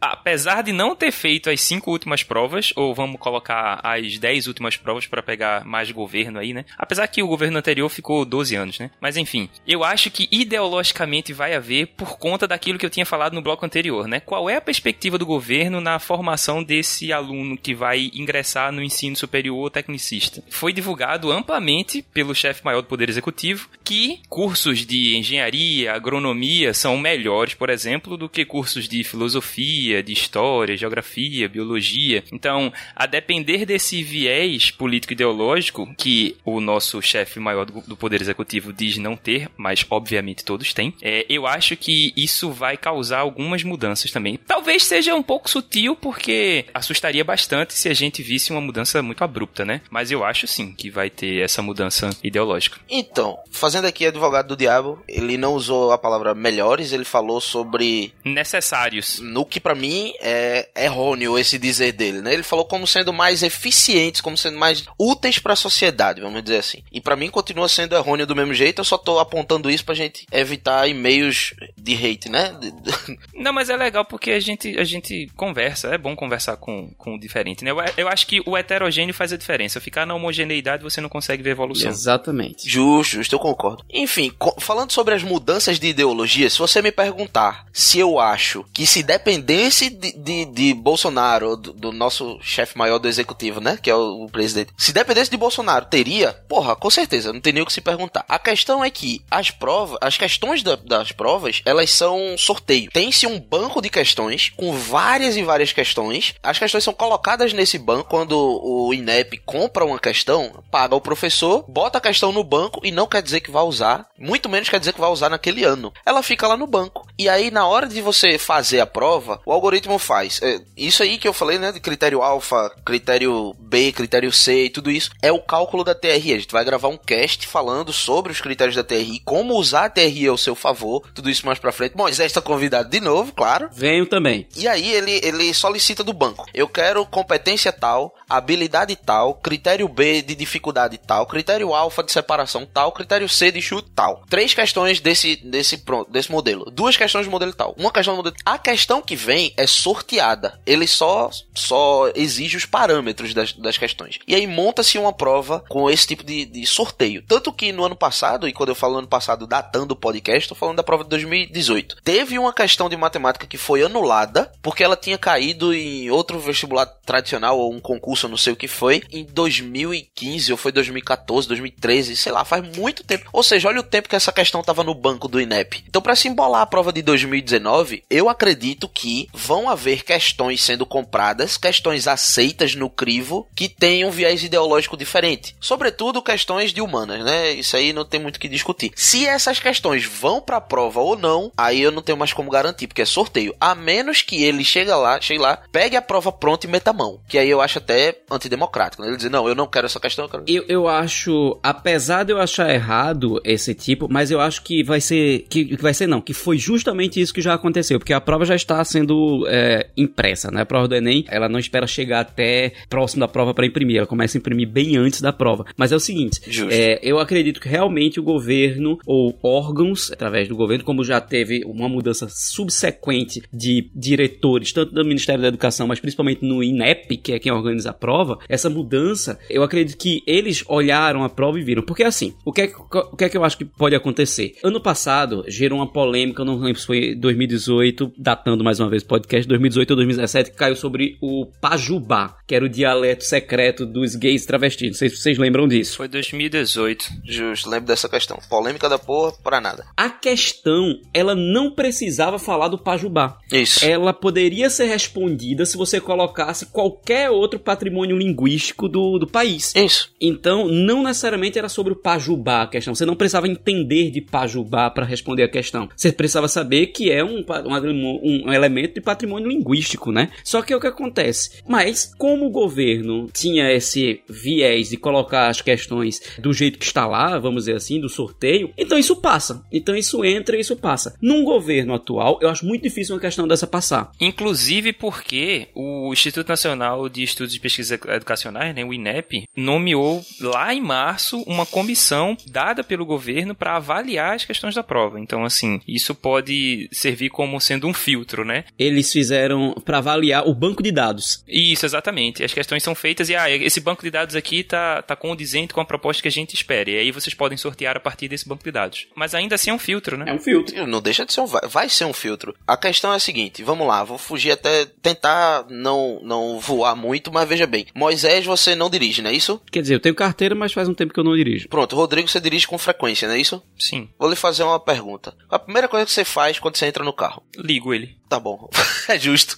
Ah, 0.00 0.16
Apesar 0.26 0.62
de 0.62 0.72
não 0.72 0.96
ter 0.96 1.12
feito 1.12 1.48
as 1.48 1.60
cinco 1.60 1.92
últimas 1.92 2.24
provas, 2.24 2.72
ou 2.74 2.92
vamos 2.92 3.20
colocar 3.20 3.78
as 3.82 4.18
dez 4.18 4.48
últimas 4.48 4.76
provas 4.76 5.06
para 5.06 5.22
pegar 5.22 5.64
mais 5.64 5.90
governo 5.92 6.40
aí, 6.40 6.52
né? 6.52 6.64
Apesar 6.76 7.06
que 7.06 7.22
o 7.22 7.28
governo 7.28 7.58
anterior 7.58 7.88
ficou 7.88 8.24
12 8.24 8.56
anos, 8.56 8.78
né? 8.80 8.90
Mas 9.00 9.16
enfim, 9.16 9.48
eu 9.64 9.84
acho 9.84 10.10
que 10.10 10.26
ideologicamente 10.32 11.32
vai 11.32 11.54
haver 11.54 11.86
por 11.88 12.18
conta 12.18 12.48
daquilo 12.48 12.76
que 12.76 12.84
eu 12.84 12.90
tinha 12.90 13.06
falado 13.06 13.34
no 13.34 13.42
bloco 13.42 13.64
anterior, 13.64 14.08
né? 14.08 14.18
Qual 14.18 14.50
é 14.50 14.56
a 14.56 14.60
perspectiva 14.60 15.16
do 15.16 15.24
governo 15.24 15.80
na 15.80 15.98
formação 16.00 16.60
desse 16.62 17.12
aluno 17.12 17.56
que 17.56 17.74
vai 17.74 18.10
ingressar 18.12 18.72
no 18.72 18.82
ensino 18.82 19.14
superior 19.14 19.56
ou 19.56 19.70
tecnicista? 19.70 20.42
Foi 20.50 20.72
divulgado 20.72 21.30
amplamente 21.36 22.02
pelo 22.12 22.34
chefe 22.34 22.64
maior 22.64 22.82
do 22.82 22.88
Poder 22.88 23.08
Executivo 23.08 23.68
que 23.84 24.20
cursos 24.28 24.84
de 24.84 25.16
engenharia, 25.16 25.92
agronomia 25.92 26.74
são 26.74 26.98
melhores, 26.98 27.54
por 27.54 27.70
exemplo, 27.70 28.16
do 28.16 28.28
que 28.28 28.44
cursos 28.44 28.88
de 28.88 29.04
filosofia, 29.04 30.02
de 30.02 30.12
história, 30.12 30.76
geografia, 30.76 31.48
biologia. 31.48 32.24
Então, 32.32 32.72
a 32.94 33.06
depender 33.06 33.64
desse 33.64 34.02
viés 34.02 34.70
político-ideológico 34.70 35.94
que 35.96 36.36
o 36.44 36.60
nosso 36.60 37.00
chefe 37.00 37.38
maior 37.38 37.66
do, 37.66 37.96
Poder 37.96 38.20
Executivo 38.20 38.72
diz 38.72 38.98
não 38.98 39.16
ter, 39.16 39.48
mas 39.56 39.86
obviamente 39.88 40.44
todos 40.44 40.72
têm, 40.72 40.94
é, 41.00 41.24
eu 41.28 41.46
acho 41.46 41.76
que 41.76 42.12
isso 42.16 42.50
vai 42.50 42.76
causar 42.76 43.20
algumas 43.20 43.62
mudanças 43.62 44.10
também. 44.10 44.38
Talvez 44.46 44.84
seja 44.84 45.14
um 45.14 45.22
pouco 45.22 45.48
sutil, 45.48 45.96
porque 45.96 46.66
assustaria 46.74 47.24
bastante 47.24 47.74
se 47.74 47.88
a 47.88 47.94
gente 47.94 48.22
visse 48.22 48.52
uma 48.52 48.60
mudança 48.60 49.02
muito 49.02 49.22
abrupta, 49.22 49.64
né? 49.64 49.80
Mas 49.90 50.10
eu 50.10 50.24
acho 50.24 50.46
sim 50.46 50.72
que 50.72 50.90
vai 50.90 51.10
ter 51.16 51.42
essa 51.42 51.62
mudança 51.62 52.10
ideológica. 52.22 52.78
Então, 52.88 53.38
fazendo 53.50 53.86
aqui 53.86 54.06
advogado 54.06 54.48
do 54.48 54.56
diabo, 54.56 55.02
ele 55.08 55.36
não 55.36 55.54
usou 55.54 55.92
a 55.92 55.98
palavra 55.98 56.34
melhores, 56.34 56.92
ele 56.92 57.04
falou 57.04 57.40
sobre 57.40 58.12
Necessários. 58.24 59.18
no 59.20 59.44
que 59.44 59.58
pra 59.58 59.74
mim 59.74 60.12
é 60.20 60.68
errôneo 60.76 61.38
esse 61.38 61.58
dizer 61.58 61.92
dele, 61.92 62.20
né? 62.20 62.34
Ele 62.34 62.42
falou 62.42 62.64
como 62.64 62.86
sendo 62.86 63.12
mais 63.12 63.42
eficientes, 63.42 64.20
como 64.20 64.36
sendo 64.36 64.58
mais 64.58 64.84
úteis 64.98 65.38
pra 65.38 65.56
sociedade, 65.56 66.20
vamos 66.20 66.42
dizer 66.42 66.58
assim. 66.58 66.82
E 66.92 67.00
pra 67.00 67.16
mim 67.16 67.30
continua 67.30 67.68
sendo 67.68 67.94
errôneo 67.94 68.26
do 68.26 68.36
mesmo 68.36 68.52
jeito, 68.52 68.80
eu 68.80 68.84
só 68.84 68.98
tô 68.98 69.18
apontando 69.18 69.70
isso 69.70 69.84
pra 69.84 69.94
gente 69.94 70.26
evitar 70.30 70.88
e-mails 70.88 71.54
de 71.76 71.94
hate, 71.94 72.28
né? 72.28 72.52
Não, 73.34 73.52
mas 73.52 73.70
é 73.70 73.76
legal 73.76 74.04
porque 74.04 74.32
a 74.32 74.40
gente, 74.40 74.78
a 74.78 74.84
gente 74.84 75.30
conversa, 75.36 75.88
é 75.88 75.98
bom 75.98 76.14
conversar 76.14 76.56
com, 76.56 76.90
com 76.98 77.14
o 77.14 77.20
diferente, 77.20 77.64
né? 77.64 77.70
Eu, 77.70 77.76
eu 77.96 78.08
acho 78.08 78.26
que 78.26 78.42
o 78.44 78.56
heterogêneo 78.56 79.14
faz 79.14 79.32
a 79.32 79.36
diferença. 79.36 79.80
Ficar 79.80 80.06
na 80.06 80.14
homogeneidade 80.14 80.82
você 80.82 81.00
não 81.00 81.05
consegue 81.08 81.42
ver 81.42 81.50
evolução. 81.50 81.90
Exatamente. 81.90 82.68
Justo, 82.68 83.16
justo, 83.16 83.34
eu 83.34 83.38
concordo. 83.38 83.84
Enfim, 83.92 84.32
co- 84.38 84.54
falando 84.60 84.92
sobre 84.92 85.14
as 85.14 85.22
mudanças 85.22 85.78
de 85.78 85.88
ideologia, 85.88 86.48
se 86.50 86.58
você 86.58 86.80
me 86.82 86.90
perguntar 86.92 87.66
se 87.72 87.98
eu 87.98 88.18
acho 88.18 88.64
que 88.72 88.86
se 88.86 89.02
dependesse 89.02 89.90
de, 89.90 90.12
de, 90.12 90.44
de 90.46 90.74
Bolsonaro, 90.74 91.56
do, 91.56 91.72
do 91.72 91.92
nosso 91.92 92.38
chefe 92.40 92.76
maior 92.78 92.98
do 92.98 93.08
executivo, 93.08 93.60
né, 93.60 93.78
que 93.80 93.90
é 93.90 93.94
o, 93.94 94.24
o 94.24 94.30
presidente, 94.30 94.72
se 94.78 94.92
dependesse 94.92 95.30
de 95.30 95.36
Bolsonaro, 95.36 95.86
teria? 95.86 96.32
Porra, 96.48 96.74
com 96.74 96.88
certeza, 96.90 97.32
não 97.32 97.40
tem 97.40 97.52
nem 97.52 97.62
o 97.62 97.66
que 97.66 97.72
se 97.72 97.80
perguntar. 97.80 98.24
A 98.28 98.38
questão 98.38 98.84
é 98.84 98.90
que 98.90 99.22
as 99.30 99.50
provas, 99.50 99.98
as 100.00 100.16
questões 100.16 100.62
da- 100.62 100.76
das 100.76 101.12
provas, 101.12 101.60
elas 101.64 101.90
são 101.90 102.34
sorteio. 102.38 102.90
Tem-se 102.90 103.26
um 103.26 103.38
banco 103.38 103.80
de 103.82 103.90
questões 103.90 104.50
com 104.56 104.72
várias 104.72 105.36
e 105.36 105.42
várias 105.42 105.72
questões. 105.72 106.34
As 106.42 106.58
questões 106.58 106.82
são 106.84 106.94
colocadas 106.94 107.52
nesse 107.52 107.78
banco 107.78 108.08
quando 108.08 108.32
o 108.36 108.92
INEP 108.94 109.38
compra 109.44 109.84
uma 109.84 109.98
questão, 109.98 110.62
paga 110.70 110.95
o 110.96 111.00
professor, 111.00 111.64
bota 111.68 111.98
a 111.98 112.00
questão 112.00 112.32
no 112.32 112.44
banco 112.44 112.80
e 112.82 112.90
não 112.90 113.06
quer 113.06 113.22
dizer 113.22 113.40
que 113.40 113.50
vai 113.50 113.62
usar, 113.62 114.06
muito 114.18 114.48
menos 114.48 114.68
quer 114.68 114.78
dizer 114.78 114.92
que 114.92 115.00
vai 115.00 115.10
usar 115.10 115.28
naquele 115.28 115.64
ano. 115.64 115.92
Ela 116.04 116.22
fica 116.22 116.46
lá 116.46 116.56
no 116.56 116.66
banco. 116.66 117.06
E 117.18 117.28
aí, 117.28 117.50
na 117.50 117.66
hora 117.66 117.86
de 117.86 118.00
você 118.00 118.38
fazer 118.38 118.80
a 118.80 118.86
prova, 118.86 119.40
o 119.44 119.52
algoritmo 119.52 119.98
faz. 119.98 120.40
é, 120.42 120.60
isso 120.76 121.02
aí 121.02 121.18
que 121.18 121.26
eu 121.26 121.32
falei, 121.32 121.58
né? 121.58 121.72
De 121.72 121.80
critério 121.80 122.22
alfa, 122.22 122.70
critério 122.84 123.54
B, 123.58 123.92
critério 123.92 124.30
C 124.32 124.64
e 124.64 124.70
tudo 124.70 124.90
isso, 124.90 125.10
é 125.22 125.32
o 125.32 125.40
cálculo 125.40 125.82
da 125.82 125.94
TRI. 125.94 126.34
A 126.34 126.38
gente 126.38 126.52
vai 126.52 126.64
gravar 126.64 126.88
um 126.88 126.96
cast 126.96 127.46
falando 127.46 127.92
sobre 127.92 128.32
os 128.32 128.40
critérios 128.40 128.76
da 128.76 128.84
TRI, 128.84 129.20
como 129.24 129.54
usar 129.54 129.86
a 129.86 129.90
TRI 129.90 130.26
ao 130.26 130.38
seu 130.38 130.54
favor, 130.54 131.02
tudo 131.14 131.30
isso 131.30 131.46
mais 131.46 131.58
pra 131.58 131.72
frente. 131.72 131.96
Moisés 131.96 132.26
está 132.26 132.40
convidado 132.40 132.88
de 132.88 133.00
novo, 133.00 133.32
claro. 133.32 133.68
Venho 133.72 134.06
também. 134.06 134.46
E 134.56 134.68
aí 134.68 134.92
ele, 134.92 135.20
ele 135.22 135.52
solicita 135.54 136.04
do 136.04 136.12
banco. 136.12 136.46
Eu 136.52 136.68
quero 136.68 137.04
competência 137.06 137.72
tal, 137.72 138.14
habilidade 138.28 138.94
tal, 138.96 139.34
critério 139.34 139.88
B 139.88 140.22
de 140.22 140.34
dificuldade 140.34 140.85
tal, 140.96 141.26
critério 141.26 141.74
alfa 141.74 142.02
de 142.02 142.12
separação 142.12 142.66
tal, 142.66 142.92
critério 142.92 143.28
C 143.28 143.50
de 143.50 143.60
chute 143.60 143.90
tal. 143.94 144.22
Três 144.28 144.54
questões 144.54 145.00
desse, 145.00 145.36
desse, 145.36 145.82
desse 146.08 146.30
modelo. 146.30 146.70
Duas 146.70 146.96
questões 146.96 147.26
do 147.26 147.30
modelo 147.30 147.52
tal. 147.52 147.74
Uma 147.76 147.90
questão 147.90 148.14
do 148.14 148.18
modelo. 148.18 148.36
A 148.44 148.58
questão 148.58 149.02
que 149.02 149.16
vem 149.16 149.52
é 149.56 149.66
sorteada. 149.66 150.60
Ele 150.66 150.86
só, 150.86 151.30
só 151.54 152.10
exige 152.14 152.56
os 152.56 152.66
parâmetros 152.66 153.34
das, 153.34 153.52
das 153.52 153.76
questões. 153.76 154.18
E 154.26 154.34
aí 154.34 154.46
monta-se 154.46 154.98
uma 154.98 155.12
prova 155.12 155.64
com 155.68 155.90
esse 155.90 156.06
tipo 156.06 156.22
de, 156.22 156.44
de 156.44 156.66
sorteio. 156.66 157.24
Tanto 157.26 157.52
que 157.52 157.72
no 157.72 157.84
ano 157.84 157.96
passado, 157.96 158.48
e 158.48 158.52
quando 158.52 158.70
eu 158.70 158.74
falo 158.74 158.98
ano 158.98 159.08
passado 159.08 159.46
datando 159.46 159.94
o 159.94 159.96
podcast, 159.96 160.40
estou 160.40 160.56
falando 160.56 160.76
da 160.76 160.82
prova 160.82 161.04
de 161.04 161.10
2018. 161.10 161.96
Teve 162.02 162.38
uma 162.38 162.52
questão 162.52 162.88
de 162.88 162.96
matemática 162.96 163.46
que 163.46 163.56
foi 163.56 163.82
anulada 163.82 164.52
porque 164.62 164.84
ela 164.84 164.96
tinha 164.96 165.18
caído 165.18 165.74
em 165.74 166.10
outro 166.10 166.38
vestibular 166.38 166.86
tradicional 166.86 167.58
ou 167.58 167.72
um 167.72 167.80
concurso, 167.80 168.28
não 168.28 168.36
sei 168.36 168.52
o 168.52 168.56
que 168.56 168.68
foi, 168.68 169.02
em 169.10 169.24
2015 169.24 170.52
ou 170.52 170.58
foi 170.58 170.72
2014, 170.76 171.48
2013, 171.48 172.16
sei 172.16 172.32
lá, 172.32 172.44
faz 172.44 172.64
muito 172.76 173.02
tempo. 173.02 173.28
Ou 173.32 173.42
seja, 173.42 173.68
olha 173.68 173.80
o 173.80 173.84
tempo 173.84 174.08
que 174.08 174.16
essa 174.16 174.32
questão 174.32 174.62
tava 174.62 174.84
no 174.84 174.94
banco 174.94 175.28
do 175.28 175.40
INEP. 175.40 175.84
Então, 175.88 176.00
para 176.00 176.14
se 176.14 176.28
embolar 176.28 176.62
a 176.62 176.66
prova 176.66 176.92
de 176.92 177.02
2019, 177.02 178.04
eu 178.08 178.28
acredito 178.28 178.88
que 178.88 179.28
vão 179.32 179.68
haver 179.68 180.04
questões 180.04 180.62
sendo 180.62 180.86
compradas, 180.86 181.56
questões 181.56 182.06
aceitas 182.06 182.74
no 182.74 182.88
crivo, 182.88 183.48
que 183.54 183.68
tenham 183.68 184.10
viés 184.10 184.42
ideológico 184.42 184.96
diferente. 184.96 185.56
Sobretudo 185.60 186.22
questões 186.22 186.72
de 186.72 186.80
humanas, 186.80 187.24
né? 187.24 187.52
Isso 187.52 187.76
aí 187.76 187.92
não 187.92 188.04
tem 188.04 188.20
muito 188.20 188.36
o 188.36 188.40
que 188.40 188.48
discutir. 188.48 188.92
Se 188.94 189.26
essas 189.26 189.58
questões 189.58 190.04
vão 190.04 190.40
pra 190.40 190.60
prova 190.60 191.00
ou 191.00 191.16
não, 191.16 191.50
aí 191.56 191.80
eu 191.80 191.90
não 191.90 192.02
tenho 192.02 192.18
mais 192.18 192.32
como 192.32 192.50
garantir, 192.50 192.86
porque 192.86 193.02
é 193.02 193.06
sorteio. 193.06 193.54
A 193.60 193.74
menos 193.74 194.22
que 194.22 194.42
ele 194.44 194.64
chegue 194.64 194.90
lá, 194.90 195.20
chegue 195.20 195.40
lá, 195.40 195.58
pegue 195.72 195.96
a 195.96 196.02
prova 196.02 196.30
pronta 196.30 196.66
e 196.66 196.70
meta 196.70 196.90
a 196.90 196.94
mão. 196.94 197.20
Que 197.28 197.38
aí 197.38 197.48
eu 197.48 197.60
acho 197.60 197.78
até 197.78 198.18
antidemocrático. 198.30 199.02
Né? 199.02 199.08
Ele 199.08 199.16
dizer, 199.16 199.30
não, 199.30 199.48
eu 199.48 199.54
não 199.54 199.66
quero 199.66 199.86
essa 199.86 200.00
questão, 200.00 200.24
eu 200.24 200.28
quero... 200.28 200.44
Eu, 200.46 200.64
eu 200.68 200.88
acho, 200.88 201.58
apesar 201.62 202.24
de 202.24 202.32
eu 202.32 202.40
achar 202.40 202.72
errado 202.72 203.40
esse 203.44 203.74
tipo, 203.74 204.08
mas 204.10 204.30
eu 204.30 204.40
acho 204.40 204.62
que 204.62 204.82
vai 204.82 205.00
ser, 205.00 205.46
que, 205.48 205.64
que 205.64 205.82
vai 205.82 205.94
ser 205.94 206.06
não, 206.06 206.20
que 206.20 206.32
foi 206.32 206.58
justamente 206.58 207.20
isso 207.20 207.34
que 207.34 207.40
já 207.40 207.54
aconteceu, 207.54 207.98
porque 207.98 208.12
a 208.12 208.20
prova 208.20 208.44
já 208.44 208.54
está 208.54 208.82
sendo 208.84 209.46
é, 209.48 209.88
impressa, 209.96 210.50
né? 210.50 210.62
A 210.62 210.66
prova 210.66 210.88
do 210.88 210.94
Enem, 210.94 211.24
ela 211.28 211.48
não 211.48 211.58
espera 211.58 211.86
chegar 211.86 212.20
até 212.20 212.72
próximo 212.88 213.20
da 213.20 213.28
prova 213.28 213.54
para 213.54 213.66
imprimir, 213.66 213.98
ela 213.98 214.06
começa 214.06 214.36
a 214.36 214.40
imprimir 214.40 214.68
bem 214.68 214.96
antes 214.96 215.20
da 215.20 215.32
prova. 215.32 215.64
Mas 215.76 215.92
é 215.92 215.96
o 215.96 216.00
seguinte, 216.00 216.40
é, 216.70 216.98
eu 217.02 217.18
acredito 217.18 217.60
que 217.60 217.68
realmente 217.68 218.18
o 218.20 218.22
governo 218.22 218.98
ou 219.06 219.38
órgãos, 219.42 220.10
através 220.12 220.48
do 220.48 220.56
governo, 220.56 220.84
como 220.84 221.04
já 221.04 221.20
teve 221.20 221.62
uma 221.64 221.88
mudança 221.88 222.28
subsequente 222.28 223.42
de 223.52 223.90
diretores, 223.94 224.72
tanto 224.72 224.92
do 224.92 225.04
Ministério 225.04 225.42
da 225.42 225.48
Educação, 225.48 225.86
mas 225.86 226.00
principalmente 226.00 226.44
no 226.44 226.62
INEP, 226.62 227.16
que 227.16 227.32
é 227.32 227.38
quem 227.38 227.52
organiza 227.52 227.90
a 227.90 227.94
prova, 227.94 228.38
essa 228.48 228.68
mudança, 228.68 229.38
eu 229.48 229.62
acredito 229.62 229.96
que 229.96 230.22
eles 230.26 230.55
olharam 230.68 231.22
a 231.24 231.28
prova 231.28 231.58
e 231.58 231.62
viram. 231.64 231.82
Porque 231.82 232.02
assim, 232.02 232.34
o 232.44 232.52
que 232.52 232.62
é, 232.62 232.66
que- 232.68 232.74
o 232.76 233.16
que, 233.16 233.24
é 233.24 233.28
que 233.28 233.36
eu 233.36 233.44
acho 233.44 233.58
que 233.58 233.64
pode 233.64 233.94
acontecer? 233.94 234.54
Ano 234.62 234.80
passado 234.80 235.44
gerou 235.48 235.78
uma 235.78 235.90
polêmica, 235.90 236.44
não 236.44 236.58
lembro 236.58 236.80
se 236.80 236.86
foi 236.86 237.14
2018, 237.14 238.12
datando 238.18 238.64
mais 238.64 238.80
uma 238.80 238.88
vez 238.90 239.02
o 239.02 239.06
podcast, 239.06 239.46
2018 239.48 239.90
ou 239.90 239.96
2017, 239.96 240.50
que 240.50 240.56
caiu 240.56 240.76
sobre 240.76 241.16
o 241.20 241.46
Pajubá, 241.60 242.36
que 242.46 242.54
era 242.54 242.64
o 242.64 242.68
dialeto 242.68 243.24
secreto 243.24 243.84
dos 243.86 244.14
gays 244.14 244.44
travestis. 244.46 244.88
Não 244.88 244.94
sei 244.94 245.08
se 245.08 245.16
vocês 245.16 245.38
lembram 245.38 245.66
disso. 245.68 245.96
Foi 245.96 246.08
2018. 246.08 247.04
Justo, 247.24 247.68
lembro 247.70 247.86
dessa 247.86 248.08
questão. 248.08 248.38
Polêmica 248.48 248.88
da 248.88 248.98
porra, 248.98 249.32
para 249.42 249.60
nada. 249.60 249.84
A 249.96 250.08
questão, 250.10 250.98
ela 251.12 251.34
não 251.34 251.70
precisava 251.74 252.38
falar 252.38 252.68
do 252.68 252.78
Pajubá. 252.78 253.38
Isso. 253.52 253.84
Ela 253.84 254.12
poderia 254.12 254.68
ser 254.70 254.84
respondida 254.86 255.64
se 255.64 255.76
você 255.76 256.00
colocasse 256.00 256.66
qualquer 256.66 257.30
outro 257.30 257.58
patrimônio 257.58 258.16
linguístico 258.16 258.88
do, 258.88 259.18
do 259.18 259.26
país. 259.26 259.74
Isso. 259.74 260.10
Então, 260.20 260.45
não 260.50 261.02
necessariamente 261.02 261.58
era 261.58 261.68
sobre 261.68 261.92
o 261.92 261.96
Pajubá 261.96 262.62
a 262.62 262.66
questão. 262.66 262.94
Você 262.94 263.06
não 263.06 263.16
precisava 263.16 263.48
entender 263.48 264.10
de 264.10 264.20
Pajubá 264.20 264.90
para 264.90 265.04
responder 265.04 265.42
a 265.42 265.48
questão. 265.48 265.88
Você 265.96 266.12
precisava 266.12 266.48
saber 266.48 266.88
que 266.88 267.10
é 267.10 267.24
um, 267.24 267.44
um, 267.84 268.42
um 268.46 268.52
elemento 268.52 268.94
de 268.94 269.00
patrimônio 269.00 269.48
linguístico, 269.48 270.12
né? 270.12 270.30
Só 270.44 270.62
que 270.62 270.74
o 270.74 270.80
que 270.80 270.86
acontece? 270.86 271.62
Mas, 271.66 272.12
como 272.18 272.46
o 272.46 272.50
governo 272.50 273.28
tinha 273.32 273.72
esse 273.72 274.20
viés 274.28 274.90
de 274.90 274.96
colocar 274.96 275.48
as 275.48 275.60
questões 275.60 276.20
do 276.38 276.52
jeito 276.52 276.78
que 276.78 276.84
está 276.84 277.06
lá, 277.06 277.38
vamos 277.38 277.64
dizer 277.64 277.76
assim, 277.76 278.00
do 278.00 278.08
sorteio, 278.08 278.70
então 278.76 278.98
isso 278.98 279.16
passa. 279.16 279.64
Então 279.72 279.94
isso 279.96 280.24
entra 280.24 280.56
e 280.56 280.60
isso 280.60 280.76
passa. 280.76 281.16
Num 281.20 281.44
governo 281.44 281.94
atual, 281.94 282.38
eu 282.40 282.48
acho 282.48 282.66
muito 282.66 282.82
difícil 282.82 283.14
uma 283.14 283.20
questão 283.20 283.46
dessa 283.46 283.66
passar. 283.66 284.10
Inclusive 284.20 284.92
porque 284.92 285.68
o 285.74 286.12
Instituto 286.12 286.48
Nacional 286.48 287.08
de 287.08 287.22
Estudos 287.22 287.54
e 287.54 287.60
Pesquisas 287.60 287.98
Educacionais, 288.08 288.74
né, 288.74 288.84
o 288.84 288.92
INEP, 288.92 289.44
nomeou 289.56 290.22
lá 290.40 290.74
em 290.74 290.80
março 290.80 291.42
uma 291.42 291.66
comissão 291.66 292.36
dada 292.46 292.84
pelo 292.84 293.06
governo 293.06 293.54
para 293.54 293.76
avaliar 293.76 294.34
as 294.34 294.44
questões 294.44 294.74
da 294.74 294.82
prova. 294.82 295.20
Então, 295.20 295.44
assim, 295.44 295.80
isso 295.86 296.14
pode 296.14 296.88
servir 296.92 297.30
como 297.30 297.60
sendo 297.60 297.86
um 297.86 297.94
filtro, 297.94 298.44
né? 298.44 298.64
Eles 298.78 299.12
fizeram 299.12 299.74
para 299.84 299.98
avaliar 299.98 300.46
o 300.46 300.54
banco 300.54 300.82
de 300.82 300.92
dados. 300.92 301.44
Isso, 301.48 301.86
exatamente. 301.86 302.44
As 302.44 302.52
questões 302.52 302.82
são 302.82 302.94
feitas 302.94 303.28
e, 303.28 303.36
ah, 303.36 303.50
esse 303.50 303.80
banco 303.80 304.02
de 304.02 304.10
dados 304.10 304.34
aqui 304.34 304.62
tá, 304.62 305.02
tá 305.02 305.16
condizente 305.16 305.72
com 305.72 305.80
a 305.80 305.84
proposta 305.84 306.22
que 306.22 306.28
a 306.28 306.32
gente 306.32 306.54
espera. 306.54 306.90
E 306.90 306.98
aí 306.98 307.10
vocês 307.10 307.34
podem 307.34 307.58
sortear 307.58 307.96
a 307.96 308.00
partir 308.00 308.28
desse 308.28 308.48
banco 308.48 308.64
de 308.64 308.70
dados. 308.70 309.06
Mas 309.14 309.34
ainda 309.34 309.54
assim 309.54 309.70
é 309.70 309.74
um 309.74 309.78
filtro, 309.78 310.16
né? 310.16 310.26
É 310.28 310.32
um 310.32 310.38
filtro. 310.38 310.86
Não 310.86 311.00
deixa 311.00 311.24
de 311.24 311.32
ser 311.32 311.40
um. 311.40 311.46
Vai, 311.46 311.88
ser 311.88 312.04
um 312.04 312.12
filtro. 312.12 312.54
A 312.66 312.76
questão 312.76 313.12
é 313.12 313.16
a 313.16 313.20
seguinte: 313.20 313.62
vamos 313.62 313.86
lá, 313.86 314.04
vou 314.04 314.18
fugir 314.18 314.52
até. 314.52 314.86
tentar 314.86 315.66
não, 315.68 316.20
não 316.22 316.58
voar 316.58 316.96
muito, 316.96 317.32
mas 317.32 317.48
veja 317.48 317.66
bem. 317.66 317.86
Moisés, 317.94 318.44
você 318.44 318.74
não 318.74 318.90
dirige, 318.90 319.22
não 319.22 319.30
é 319.30 319.34
isso? 319.34 319.60
Quer 319.70 319.82
dizer, 319.82 319.94
eu 319.94 320.00
tenho 320.00 320.14
carteira, 320.16 320.54
mas 320.54 320.72
faz 320.72 320.88
um 320.88 320.94
tempo 320.94 321.12
que 321.14 321.20
eu 321.20 321.24
não 321.24 321.36
dirijo. 321.36 321.68
Pronto, 321.68 321.94
Rodrigo, 321.94 322.26
você 322.28 322.40
dirige 322.40 322.66
com 322.66 322.76
frequência, 322.78 323.28
não 323.28 323.34
é 323.34 323.38
isso? 323.40 323.62
Sim. 323.78 324.08
Vou 324.18 324.28
lhe 324.28 324.34
fazer 324.36 324.64
uma 324.64 324.80
pergunta. 324.80 325.34
A 325.48 325.58
primeira 325.58 325.86
coisa 325.86 326.04
que 326.04 326.12
você 326.12 326.24
faz 326.24 326.58
quando 326.58 326.76
você 326.76 326.86
entra 326.86 327.04
no 327.04 327.12
carro? 327.12 327.42
Ligo 327.56 327.94
ele. 327.94 328.16
Tá 328.28 328.40
bom. 328.40 328.68
é 329.08 329.16
justo. 329.18 329.56